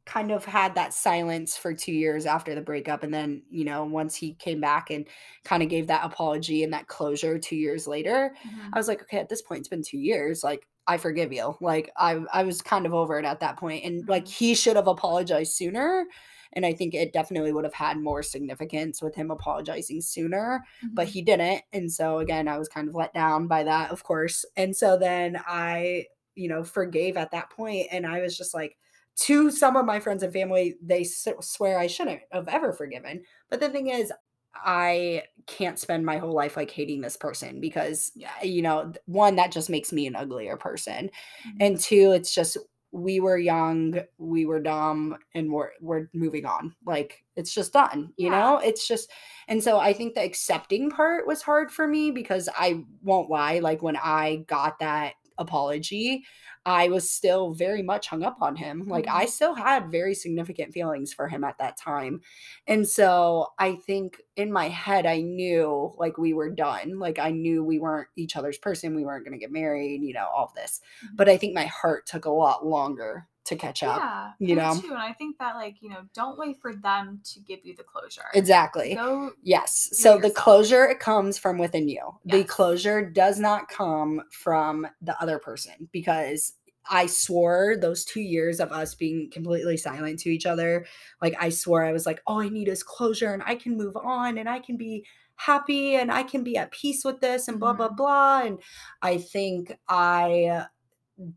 kind 0.07 0.31
of 0.33 0.45
had 0.45 0.75
that 0.75 0.93
silence 0.93 1.57
for 1.57 1.75
2 1.75 1.93
years 1.93 2.27
after 2.27 2.55
the 2.55 2.61
breakup 2.61 3.03
and 3.03 3.15
then, 3.15 3.43
you 3.51 3.65
know, 3.65 3.85
once 3.85 4.17
he 4.17 4.35
came 4.35 4.61
back 4.61 4.91
and 4.91 5.09
kind 5.45 5.62
of 5.62 5.69
gave 5.69 5.87
that 5.87 6.05
apology 6.05 6.65
and 6.65 6.73
that 6.73 6.88
closure 6.88 7.38
2 7.38 7.57
years 7.57 7.87
later, 7.87 8.35
Mhm. 8.45 8.73
I 8.73 8.79
was 8.79 8.88
like, 8.88 9.03
okay, 9.03 9.19
at 9.19 9.29
this 9.29 9.43
point, 9.43 9.61
it's 9.61 9.69
been 9.69 9.83
two 9.83 9.99
years. 9.99 10.43
Like, 10.43 10.67
I 10.88 10.97
forgive 10.99 11.33
you. 11.33 11.57
Like, 11.61 11.91
I 11.97 12.25
I 12.33 12.43
was 12.43 12.61
kind 12.62 12.87
of 12.87 12.95
over 12.95 13.19
it 13.19 13.25
at 13.25 13.41
that 13.41 13.59
point, 13.59 13.85
and 13.85 14.05
like 14.09 14.27
Mhm. 14.27 14.29
he 14.29 14.55
should 14.55 14.77
have 14.77 14.88
apologized 14.88 15.53
sooner. 15.55 16.07
And 16.53 16.67
I 16.67 16.75
think 16.75 16.95
it 16.95 17.12
definitely 17.12 17.53
would 17.53 17.65
have 17.65 17.75
had 17.75 17.99
more 17.99 18.23
significance 18.23 19.01
with 19.01 19.15
him 19.15 19.31
apologizing 19.31 20.01
sooner, 20.03 20.65
but 20.95 21.07
Mhm. 21.07 21.09
he 21.09 21.23
didn't. 21.23 21.62
And 21.73 21.91
so 21.91 22.19
again, 22.19 22.49
I 22.49 22.59
was 22.59 22.69
kind 22.69 22.88
of 22.88 22.95
let 22.95 23.15
down 23.15 23.47
by 23.47 23.62
that, 23.65 23.91
of 23.91 24.05
course. 24.05 24.45
And 24.57 24.77
so 24.77 24.99
then 24.99 25.41
I, 25.47 26.07
you 26.35 26.49
know, 26.49 26.65
forgave 26.65 27.17
at 27.17 27.31
that 27.31 27.51
point, 27.51 27.88
and 27.91 28.07
I 28.07 28.21
was 28.21 28.37
just 28.37 28.55
like, 28.55 28.77
to 29.16 29.51
some 29.51 29.77
of 29.77 29.85
my 29.87 30.01
friends 30.01 30.22
and 30.22 30.33
family, 30.33 30.77
they 30.83 31.05
swear 31.05 31.79
I 31.79 31.87
shouldn't 31.87 32.22
have 32.33 32.48
ever 32.48 32.72
forgiven. 32.72 33.25
But 33.51 33.61
the 33.61 33.68
thing 33.68 33.88
is, 33.88 34.12
I 34.55 35.25
can't 35.46 35.79
spend 35.79 36.05
my 36.05 36.18
whole 36.18 36.33
life 36.35 36.57
like 36.57 36.70
hating 36.70 37.01
this 37.01 37.16
person 37.16 37.61
because 37.61 38.12
you 38.42 38.62
know, 38.62 38.92
one 39.07 39.37
that 39.37 39.53
just 39.53 39.70
makes 39.70 39.92
me 39.92 40.07
an 40.07 40.16
uglier 40.16 40.57
person. 40.57 41.11
Mhm. 41.44 41.61
And 41.61 41.79
two, 41.81 42.12
it's 42.12 42.35
just 42.35 42.57
we 42.94 43.20
were 43.20 43.38
young, 43.38 44.01
we 44.18 44.44
were 44.44 44.61
dumb 44.61 45.16
and 45.35 45.51
we're 45.51 45.70
we're 45.81 46.09
moving 46.12 46.44
on. 46.44 46.75
Like 46.85 47.25
it's 47.37 47.55
just 47.55 47.72
done, 47.72 48.12
you 48.18 48.29
Yeah. 48.29 48.31
know? 48.31 48.59
It's 48.59 48.87
just 48.87 49.11
and 49.48 49.62
so 49.62 49.79
I 49.79 49.92
think 49.94 50.14
the 50.14 50.22
accepting 50.25 50.90
part 50.90 51.27
was 51.27 51.40
hard 51.42 51.70
for 51.72 51.88
me 51.88 52.11
because 52.11 52.48
I 52.55 52.85
won't 53.03 53.31
lie, 53.31 53.61
like 53.61 53.83
when 53.83 53.96
I 53.96 54.44
got 54.46 54.79
that 54.81 55.14
apology, 55.38 56.25
I 56.64 56.88
was 56.88 57.11
still 57.11 57.53
very 57.55 57.83
much 57.83 58.07
hung 58.09 58.22
up 58.22 58.40
on 58.40 58.57
him. 58.57 58.87
Like 58.87 59.07
I 59.09 59.25
Mhm. 59.25 59.29
still 59.29 59.55
had 59.55 59.90
very 59.90 60.14
significant 60.14 60.72
feelings 60.72 61.12
for 61.12 61.29
him 61.29 61.42
at 61.44 61.59
that 61.59 61.77
time. 61.77 62.20
And 62.66 62.88
so 62.88 63.48
I 63.59 63.75
think 63.77 64.20
in 64.37 64.53
my 64.53 64.68
head, 64.68 65.07
I 65.07 65.20
knew 65.22 65.92
like 65.98 66.18
we 66.18 66.33
were 66.33 66.51
done. 66.51 66.98
Like 66.98 67.18
I 67.18 67.31
knew 67.31 67.64
we 67.64 67.79
weren't 67.79 68.09
each 68.16 68.37
other's 68.37 68.59
person. 68.59 68.94
We 68.94 69.05
weren't 69.05 69.25
going 69.25 69.33
to 69.38 69.38
get 69.44 69.51
married, 69.53 70.03
you 70.03 70.14
know, 70.14 70.29
all 70.35 70.46
of 70.46 70.55
this. 70.55 70.81
Mhm. 71.03 71.16
But 71.16 71.29
I 71.29 71.37
think 71.37 71.55
my 71.55 71.66
heart 71.66 72.07
took 72.07 72.25
a 72.25 72.31
lot 72.31 72.64
longer 72.66 73.29
to 73.45 73.57
catch 73.57 73.83
up. 73.83 73.99
Yeah, 74.01 74.33
you 74.39 74.55
know? 74.55 74.79
too. 74.81 74.89
And 74.89 74.99
I 74.99 75.13
think 75.13 75.39
that 75.39 75.57
like 75.57 75.77
you 75.83 75.91
know, 75.91 76.03
don't 76.15 76.39
wait 76.39 76.61
for 76.61 76.75
them 76.75 77.21
to 77.25 77.41
give 77.41 77.61
you 77.65 77.75
the 77.77 77.83
closure. 77.85 78.25
Exactly. 78.35 78.95
Go. 78.95 79.33
Yes. 79.43 79.89
So 79.93 80.19
the 80.19 80.31
closure 80.31 80.85
it 80.87 81.01
comes 81.01 81.39
from 81.39 81.59
within 81.59 81.89
you. 81.89 82.19
The 82.25 82.45
closure 82.45 83.05
does 83.09 83.39
not 83.41 83.69
come 83.69 84.23
from 84.31 84.87
the 85.01 85.21
other 85.21 85.39
person 85.39 85.89
because 85.93 86.55
I 86.91 87.07
swore 87.07 87.77
those 87.81 88.05
2 88.05 88.21
years 88.21 88.59
of 88.59 88.73
us 88.73 88.95
being 88.97 89.31
completely 89.31 89.77
silent 89.77 90.19
to 90.21 90.31
each 90.31 90.47
other, 90.47 90.85
like 91.21 91.35
I 91.39 91.49
swore 91.51 91.85
I 91.85 91.93
was 91.93 92.07
like, 92.07 92.21
"All 92.27 92.41
I 92.41 92.49
need 92.49 92.67
is 92.69 92.83
closure 92.83 93.33
and 93.33 93.43
I 93.47 93.55
can 93.55 93.77
move 93.77 93.97
on 93.97 94.37
and 94.39 94.49
I 94.49 94.59
can 94.59 94.77
be 94.77 95.07
happy 95.37 95.95
and 95.97 96.11
I 96.13 96.23
can 96.25 96.43
be 96.45 96.57
at 96.57 96.73
peace 96.73 97.05
with 97.05 97.21
this 97.21 97.47
and 97.49 97.61
blah 97.61 97.73
blah 97.75 97.89
Mhm. 97.89 97.97
blah." 97.97 98.41
And 98.45 98.63
I 99.01 99.19
think 99.19 99.79
I 99.89 100.67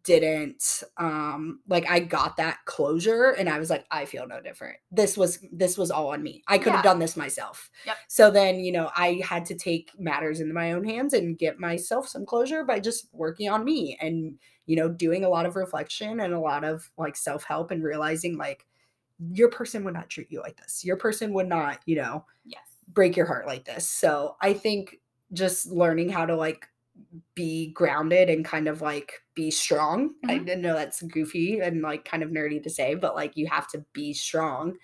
didn't 0.03 0.83
um 0.97 1.59
like 1.67 1.85
I 1.89 1.99
got 1.99 2.37
that 2.37 2.59
closure 2.65 3.31
and 3.31 3.47
I 3.49 3.59
was 3.59 3.69
like 3.69 3.85
I 3.91 4.05
feel 4.05 4.27
no 4.27 4.41
different. 4.41 4.77
This 4.91 5.17
was 5.17 5.39
this 5.51 5.77
was 5.77 5.91
all 5.91 6.09
on 6.09 6.23
me. 6.23 6.43
I 6.47 6.57
could 6.57 6.73
have 6.73 6.79
Yeah. 6.83 6.91
done 6.91 6.99
this 6.99 7.15
myself. 7.17 7.69
Yep. 7.85 7.97
So 8.07 8.31
then, 8.31 8.59
you 8.59 8.71
know, 8.71 8.89
I 8.95 9.21
had 9.23 9.45
to 9.47 9.55
take 9.55 9.91
matters 9.99 10.39
into 10.39 10.53
my 10.53 10.71
own 10.73 10.83
hands 10.83 11.13
and 11.13 11.37
get 11.37 11.59
myself 11.59 12.07
some 12.07 12.25
closure 12.25 12.63
by 12.63 12.79
just 12.79 13.07
working 13.13 13.49
on 13.49 13.63
me 13.63 13.97
and 14.01 14.39
you 14.67 14.75
know, 14.75 14.89
doing 14.89 15.23
a 15.23 15.29
lot 15.29 15.45
of 15.45 15.55
reflection 15.55 16.19
and 16.21 16.33
a 16.33 16.39
lot 16.39 16.63
of 16.63 16.89
like 16.97 17.15
self-help 17.15 17.69
and 17.69 17.83
realizing 17.83 18.35
like 18.37 18.65
your 19.31 19.49
person 19.49 19.83
would 19.83 19.93
not 19.93 20.09
treat 20.09 20.31
you 20.31 20.41
like 20.41 20.57
this. 20.57 20.83
Your 20.83 20.97
person 20.97 21.33
would 21.33 21.47
not, 21.47 21.81
you 21.85 21.95
know, 21.97 22.25
Yes. 22.45 22.63
break 22.87 23.15
your 23.15 23.27
heart 23.27 23.45
like 23.47 23.63
this. 23.65 23.87
So 23.87 24.35
I 24.41 24.53
think 24.53 24.99
just 25.33 25.67
learning 25.67 26.09
how 26.09 26.25
to 26.25 26.35
like 26.35 26.67
be 27.35 27.71
grounded 27.71 28.29
and 28.29 28.45
kind 28.45 28.67
of 28.67 28.81
like 28.81 29.21
be 29.35 29.51
strong. 29.51 30.15
I 30.27 30.37
Mhm. 30.37 30.45
didn't 30.45 30.61
know 30.61 30.73
that's 30.73 31.01
goofy 31.03 31.59
and 31.59 31.81
like 31.81 32.05
kind 32.05 32.23
of 32.23 32.29
nerdy 32.29 32.63
to 32.63 32.69
say, 32.69 32.95
but 32.95 33.15
like 33.15 33.35
you 33.35 33.47
have 33.47 33.67
to 33.69 33.85
be 33.93 34.13
strong. 34.13 34.77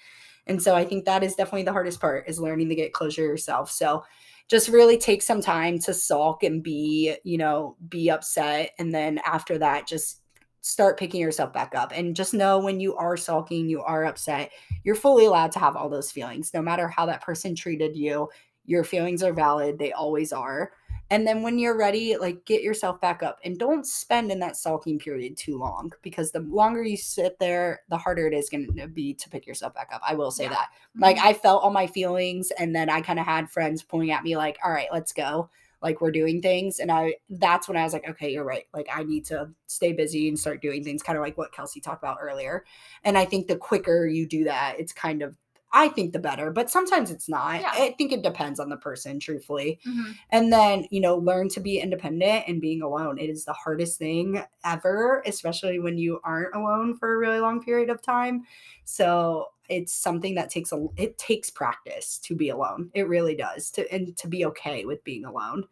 And 0.47 0.61
so 0.61 0.75
I 0.75 0.83
think 0.85 1.05
that 1.05 1.23
is 1.23 1.35
definitely 1.35 1.63
the 1.63 1.71
hardest 1.71 2.01
part 2.01 2.27
is 2.27 2.39
learning 2.39 2.69
to 2.69 2.75
get 2.75 2.93
closure 2.93 3.23
yourself. 3.23 3.71
So 3.71 4.03
just 4.49 4.67
really 4.67 4.97
take 4.97 5.21
some 5.21 5.41
time 5.41 5.79
to 5.79 5.93
sulk 5.93 6.43
and 6.43 6.61
be, 6.61 7.15
you 7.23 7.37
know, 7.37 7.77
be 7.87 8.09
upset. 8.09 8.71
And 8.77 8.93
then 8.93 9.19
after 9.25 9.57
that, 9.59 9.87
just 9.87 10.21
start 10.61 10.99
picking 10.99 11.21
yourself 11.21 11.53
back 11.53 11.73
up 11.73 11.91
and 11.95 12.15
just 12.15 12.33
know 12.33 12.59
when 12.59 12.79
you 12.79 12.95
are 12.95 13.17
sulking, 13.17 13.69
you 13.69 13.81
are 13.81 14.05
upset, 14.05 14.51
you're 14.83 14.95
fully 14.95 15.25
allowed 15.25 15.51
to 15.53 15.59
have 15.59 15.75
all 15.75 15.89
those 15.89 16.11
feelings, 16.11 16.53
no 16.53 16.61
matter 16.61 16.87
how 16.87 17.05
that 17.05 17.21
person 17.21 17.55
treated 17.55 17.95
you. 17.95 18.29
Your 18.65 18.83
feelings 18.83 19.23
are 19.23 19.33
valid, 19.33 19.79
they 19.79 19.91
always 19.91 20.31
are. 20.33 20.71
And 21.11 21.27
then 21.27 21.43
when 21.43 21.59
you're 21.59 21.77
ready, 21.77 22.17
like 22.17 22.45
get 22.45 22.63
yourself 22.63 23.01
back 23.01 23.21
up 23.21 23.39
and 23.43 23.59
don't 23.59 23.85
spend 23.85 24.31
in 24.31 24.39
that 24.39 24.55
sulking 24.55 24.97
period 24.97 25.37
too 25.37 25.59
long 25.59 25.91
because 26.01 26.31
the 26.31 26.39
longer 26.39 26.83
you 26.83 26.97
sit 26.97 27.37
there, 27.37 27.81
the 27.89 27.97
harder 27.97 28.27
it 28.27 28.33
is 28.33 28.49
going 28.49 28.73
to 28.77 28.87
be 28.87 29.13
to 29.15 29.29
pick 29.29 29.45
yourself 29.45 29.73
back 29.75 29.89
up. 29.93 30.01
I 30.07 30.15
will 30.15 30.31
say 30.31 30.45
Yeah. 30.45 30.51
that. 30.51 30.69
Like 30.97 31.17
Mhm. 31.17 31.25
I 31.25 31.33
felt 31.33 31.63
all 31.63 31.69
my 31.71 31.85
feelings 31.87 32.51
and 32.51 32.73
then 32.75 32.89
I 32.89 33.01
kind 33.01 33.19
of 33.19 33.25
had 33.25 33.51
friends 33.51 33.83
pointing 33.83 34.11
at 34.11 34.23
me 34.23 34.37
like, 34.37 34.57
"All 34.65 34.71
right, 34.71 34.87
let's 34.91 35.13
go." 35.13 35.49
Like 35.81 35.99
we're 35.99 36.11
doing 36.11 36.41
things 36.41 36.79
and 36.79 36.91
I 36.91 37.15
that's 37.29 37.67
when 37.67 37.75
I 37.77 37.83
was 37.83 37.93
like, 37.93 38.07
"Okay, 38.07 38.31
you're 38.31 38.45
right. 38.45 38.65
Like 38.73 38.87
I 38.93 39.03
need 39.03 39.25
to 39.25 39.51
stay 39.67 39.93
busy 39.93 40.29
and 40.29 40.39
start 40.39 40.61
doing 40.61 40.83
things 40.83 41.03
kind 41.03 41.17
of 41.17 41.23
like 41.23 41.37
what 41.37 41.51
Kelsey 41.53 41.81
talked 41.81 42.03
about 42.03 42.19
earlier." 42.21 42.63
And 43.03 43.17
I 43.17 43.25
think 43.25 43.47
the 43.47 43.57
quicker 43.57 44.07
you 44.07 44.27
do 44.27 44.45
that, 44.45 44.79
it's 44.79 44.93
kind 44.93 45.21
of 45.23 45.37
I 45.73 45.87
think 45.89 46.11
the 46.13 46.19
better, 46.19 46.51
but 46.51 46.69
sometimes 46.69 47.11
it's 47.11 47.29
not. 47.29 47.61
Yeah. 47.61 47.71
I 47.73 47.95
think 47.97 48.11
it 48.11 48.23
depends 48.23 48.59
on 48.59 48.69
the 48.69 48.77
person, 48.77 49.19
truthfully. 49.19 49.79
Mhm. 49.87 50.15
And 50.29 50.51
then, 50.51 50.85
you 50.91 50.99
know, 50.99 51.15
learn 51.17 51.47
to 51.49 51.59
be 51.61 51.79
independent 51.79 52.45
and 52.47 52.59
being 52.61 52.81
alone. 52.81 53.17
It 53.17 53.29
is 53.29 53.45
the 53.45 53.53
hardest 53.53 53.97
thing 53.97 54.43
ever, 54.65 55.23
especially 55.25 55.79
when 55.79 55.97
you 55.97 56.19
aren't 56.23 56.55
alone 56.55 56.97
for 56.97 57.13
a 57.13 57.17
really 57.17 57.39
long 57.39 57.61
period 57.63 57.89
of 57.89 58.01
time. 58.01 58.43
So 58.83 59.47
it's 59.69 59.93
something 59.93 60.35
that 60.35 60.49
takes 60.49 60.73
a 60.73 60.87
it 60.97 61.17
takes 61.17 61.49
practice 61.49 62.17
to 62.19 62.35
be 62.35 62.49
alone. 62.49 62.91
It 62.93 63.07
really 63.07 63.35
does. 63.35 63.71
To 63.71 63.89
and 63.93 64.17
to 64.17 64.27
be 64.27 64.45
okay 64.47 64.83
with 64.85 65.03
being 65.05 65.23
alone. 65.25 65.63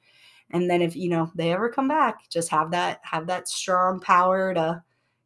And 0.52 0.70
then 0.70 0.82
if 0.82 0.95
you 0.95 1.10
know 1.10 1.32
they 1.36 1.52
ever 1.54 1.70
come 1.70 1.88
back, 1.88 2.30
just 2.30 2.50
have 2.50 2.72
that 2.72 3.02
have 3.04 3.28
that 3.28 3.47
strong 3.50 4.00
power 4.00 4.54
to 4.54 4.84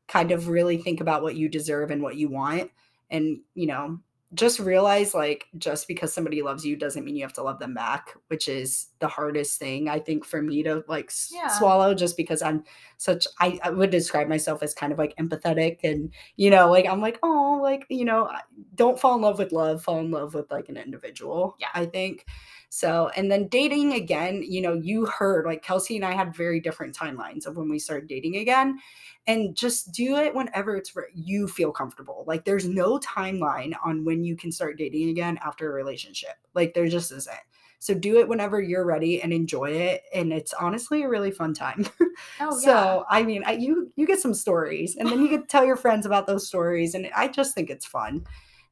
kind 0.08 0.32
of 0.32 0.50
really 0.50 0.78
think 0.78 1.02
about 1.02 1.24
what 1.24 1.36
you 1.36 1.50
deserve 1.50 1.92
and 1.92 2.02
what 2.04 2.16
you 2.18 2.30
want. 2.30 2.72
And, 3.12 3.42
you 3.56 3.68
know, 3.68 4.00
just 4.34 4.60
realize 4.60 5.14
like 5.14 5.46
just 5.58 5.88
because 5.88 6.12
somebody 6.14 6.42
loves 6.42 6.66
you 6.66 6.76
doesn't 6.76 7.06
mean 7.06 7.16
you 7.16 7.22
have 7.24 7.34
to 7.34 7.44
love 7.44 7.60
them 7.60 7.74
back 7.74 8.16
which 8.28 8.48
is 8.48 8.88
the 9.00 9.08
hardest 9.08 9.60
thing 9.60 9.88
i 9.90 10.00
think 10.00 10.26
for 10.26 10.42
me 10.42 10.64
to 10.64 10.84
like 10.88 11.12
Yeah. 11.32 11.48
swallow 11.50 11.94
just 11.94 12.18
because 12.18 12.42
i'm 12.42 12.64
such 12.98 13.28
I, 13.40 13.60
I 13.64 13.70
would 13.70 13.90
describe 13.92 14.28
myself 14.28 14.64
as 14.64 14.74
kind 14.74 14.92
of 14.92 14.98
like 14.98 15.16
empathetic 15.18 15.80
and 15.84 16.12
you 16.38 16.50
know 16.50 16.70
like 16.72 16.88
i'm 16.88 17.02
like 17.02 17.20
oh 17.22 17.60
like 17.62 17.86
you 17.90 18.06
know 18.06 18.30
don't 18.76 19.00
fall 19.00 19.16
in 19.16 19.22
love 19.22 19.38
with 19.40 19.52
love 19.52 19.84
fall 19.84 20.00
in 20.00 20.10
love 20.10 20.34
with 20.34 20.50
like 20.52 20.70
an 20.70 20.78
individual 20.78 21.56
Yeah. 21.60 21.68
i 21.76 21.86
think 21.86 22.26
so 22.74 23.10
and 23.16 23.32
then 23.32 23.48
dating 23.48 23.94
again 23.94 24.44
you 24.44 24.62
know 24.62 24.74
you 24.74 25.06
heard 25.06 25.46
like 25.46 25.62
kelsey 25.62 25.96
and 25.96 26.06
i 26.06 26.12
had 26.12 26.36
very 26.36 26.60
different 26.60 26.96
timelines 26.96 27.46
of 27.46 27.56
when 27.56 27.70
we 27.70 27.78
started 27.78 28.08
dating 28.08 28.38
again 28.38 28.80
and 29.28 29.56
just 29.56 29.92
do 29.92 30.18
it 30.18 30.34
whenever 30.36 30.76
it's 30.76 30.96
re- 30.96 31.06
you 31.14 31.48
feel 31.48 31.72
comfortable. 31.72 32.24
Like 32.28 32.44
there's 32.44 32.68
no 32.68 33.00
timeline 33.00 33.74
on 33.84 34.04
when 34.04 34.24
you 34.24 34.36
can 34.36 34.52
start 34.52 34.78
dating 34.78 35.10
again 35.10 35.40
after 35.44 35.70
a 35.70 35.74
relationship. 35.74 36.36
Like 36.54 36.74
there 36.74 36.88
just 36.88 37.12
isn't. 37.12 37.38
So 37.80 37.94
do 37.94 38.20
it 38.20 38.28
whenever 38.28 38.62
you're 38.62 38.86
ready 38.86 39.22
and 39.22 39.34
enjoy 39.34 39.72
it. 39.72 40.04
And 40.14 40.32
it's 40.32 40.54
honestly 40.54 41.04
a 41.04 41.10
really 41.10 41.32
fun 41.32 41.54
time. 41.54 41.88
Oh, 42.40 42.58
yeah. 42.62 42.66
so 42.66 43.06
I 43.10 43.24
mean, 43.24 43.44
I, 43.44 43.54
you 43.54 43.92
you 43.96 44.06
get 44.06 44.20
some 44.20 44.34
stories, 44.34 44.96
and 44.96 45.10
then 45.10 45.22
you 45.22 45.30
get 45.30 45.42
to 45.42 45.48
tell 45.48 45.66
your 45.66 45.76
friends 45.76 46.06
about 46.06 46.28
those 46.28 46.48
stories, 46.48 46.94
and 46.94 47.10
I 47.16 47.28
just 47.28 47.56
think 47.56 47.70
it's 47.70 47.86
fun. 47.86 48.26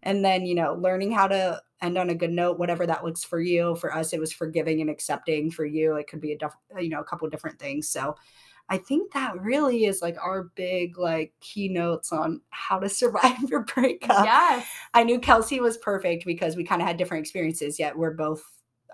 And 0.03 0.23
then 0.23 0.45
you 0.45 0.55
know, 0.55 0.73
learning 0.73 1.11
how 1.11 1.27
to 1.27 1.61
end 1.81 1.97
on 1.97 2.09
a 2.09 2.15
good 2.15 2.31
note, 2.31 2.59
whatever 2.59 2.85
that 2.85 3.03
looks 3.03 3.23
for 3.23 3.39
you. 3.39 3.75
For 3.75 3.93
us, 3.93 4.13
it 4.13 4.19
was 4.19 4.31
forgiving 4.31 4.81
and 4.81 4.89
accepting. 4.89 5.51
For 5.51 5.65
you, 5.65 5.95
it 5.95 6.07
could 6.07 6.21
be 6.21 6.33
a 6.33 6.37
def- 6.37 6.55
uh, 6.75 6.79
you 6.79 6.89
know 6.89 7.01
a 7.01 7.05
couple 7.05 7.29
different 7.29 7.59
things. 7.59 7.89
So 7.89 8.15
I 8.71 8.77
think 8.77 9.11
that 9.11 9.39
really 9.41 9.83
is 9.83 10.01
like 10.01 10.17
our 10.17 10.43
big 10.55 10.97
like 10.97 11.33
keynotes 11.41 12.13
on 12.13 12.39
how 12.51 12.79
to 12.79 12.87
survive 13.01 13.37
your 13.49 13.65
breakup. 13.65 14.25
Yes. 14.25 14.65
I 14.93 15.03
knew 15.03 15.19
Kelsey 15.19 15.59
was 15.59 15.77
perfect 15.77 16.25
because 16.25 16.55
we 16.55 16.63
kind 16.63 16.81
of 16.81 16.87
had 16.87 16.97
different 16.97 17.21
experiences, 17.21 17.77
yet 17.77 17.97
we're 17.97 18.13
both, 18.13 18.41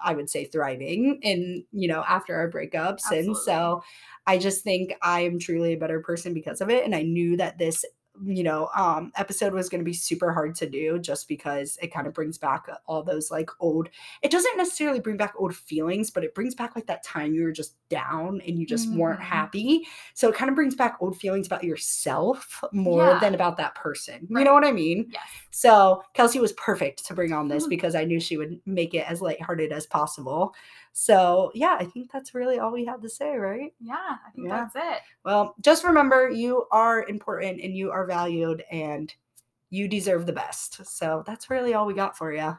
I 0.04 0.14
would 0.14 0.32
say, 0.32 0.46
thriving 0.46 1.20
in, 1.22 1.64
you 1.72 1.88
know, 1.88 2.04
after 2.08 2.36
our 2.36 2.50
breakups. 2.50 3.04
Absolutely. 3.06 3.28
And 3.28 3.38
so 3.38 3.84
I 4.26 4.40
just 4.40 4.64
think 4.64 4.94
I 5.04 5.22
am 5.22 5.38
truly 5.38 5.74
a 5.74 5.78
better 5.78 6.02
person 6.02 6.34
because 6.34 6.60
of 6.60 6.72
it. 6.72 6.84
And 6.84 6.96
I 6.96 7.04
knew 7.04 7.38
that 7.38 7.60
this, 7.60 7.86
you 8.26 8.44
know, 8.44 8.70
um, 8.76 9.12
episode 9.16 9.54
was 9.54 9.70
going 9.70 9.80
to 9.80 9.86
be 9.86 9.94
super 9.94 10.32
hard 10.32 10.56
to 10.56 10.70
do 10.70 11.00
just 11.00 11.28
because 11.28 11.78
it 11.82 11.94
kind 11.94 12.08
of 12.08 12.14
brings 12.14 12.38
back 12.38 12.68
all 12.86 13.04
those 13.04 13.30
like 13.32 13.50
old, 13.60 13.90
it 14.22 14.32
doesn't 14.32 14.58
necessarily 14.58 15.00
bring 15.00 15.18
back 15.18 15.34
old 15.38 15.56
feelings, 15.56 16.10
but 16.12 16.24
it 16.24 16.34
brings 16.36 16.56
back 16.56 16.76
like 16.76 16.88
that 16.88 17.04
time 17.04 17.34
you 17.34 17.44
were 17.44 17.52
just 17.52 17.76
down 17.90 18.42
and 18.48 18.60
you 18.60 18.66
just 18.66 18.90
weren't 18.94 19.20
Mhm. 19.20 19.24
happy. 19.24 19.88
So 20.14 20.30
it 20.30 20.36
kind 20.36 20.50
of 20.50 20.56
brings 20.56 20.76
back 20.76 20.98
old 21.00 21.18
feelings 21.18 21.48
about 21.48 21.64
yourself 21.64 22.64
more 22.72 23.08
Yeah. 23.08 23.20
than 23.20 23.36
about 23.36 23.58
that 23.58 23.76
person. 23.76 24.28
You 24.30 24.44
know 24.44 24.54
what 24.54 24.66
I 24.66 24.72
mean? 24.72 25.08
Yes. 25.12 25.24
So 25.52 26.04
Kelsey 26.14 26.40
was 26.40 26.54
perfect 26.54 27.06
to 27.08 27.14
bring 27.14 27.34
on 27.34 27.48
this 27.48 27.66
Mhm. 27.66 27.70
because 27.70 27.96
I 27.96 28.04
knew 28.06 28.20
she 28.20 28.38
would 28.38 28.60
make 28.66 28.94
it 28.94 29.10
as 29.10 29.22
lighthearted 29.22 29.72
as 29.72 29.86
possible. 29.88 30.54
So 31.00 31.52
yeah, 31.54 31.78
I 31.80 31.86
think 31.86 32.12
that's 32.12 32.34
really 32.34 32.58
all 32.58 32.72
we 32.72 32.84
had 32.84 33.04
to 33.04 33.10
say, 33.10 33.36
right? 33.38 33.72
Yeah. 33.80 33.94
I 34.26 34.32
think 34.34 34.48
Yeah. 34.48 34.68
that's 34.74 34.76
it. 34.76 35.04
Well, 35.24 35.54
just 35.62 35.84
remember 35.84 36.28
you 36.28 36.66
are 36.72 37.06
important 37.08 37.62
and 37.62 37.76
you 37.76 37.92
are 37.92 38.08
valued 38.08 38.64
and 38.72 39.14
you 39.70 39.88
deserve 39.88 40.26
the 40.26 40.34
best. 40.34 40.84
So 40.88 41.24
that's 41.28 41.52
really 41.52 41.76
all 41.76 41.86
we 41.86 41.94
got 41.94 42.18
for 42.18 42.34
you. 42.34 42.58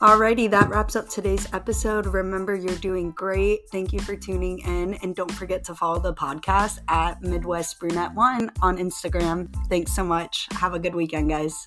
Alrighty, 0.00 0.50
that 0.50 0.70
wraps 0.70 0.96
up 0.96 1.10
today's 1.10 1.46
episode. 1.52 2.06
Remember, 2.06 2.54
you're 2.54 2.74
doing 2.76 3.10
great. 3.10 3.68
Thank 3.70 3.92
you 3.92 4.00
for 4.00 4.16
tuning 4.16 4.60
in. 4.60 4.94
And 4.94 5.14
don't 5.14 5.30
forget 5.30 5.62
to 5.64 5.74
follow 5.74 5.98
the 5.98 6.14
podcast 6.14 6.78
at 6.88 7.20
Midwest 7.20 7.78
Brunette 7.78 8.14
One 8.14 8.50
on 8.62 8.78
Instagram. 8.78 9.54
Thanks 9.68 9.94
so 9.94 10.02
much. 10.02 10.48
Have 10.52 10.72
a 10.72 10.78
good 10.78 10.94
weekend, 10.94 11.28
guys. 11.28 11.66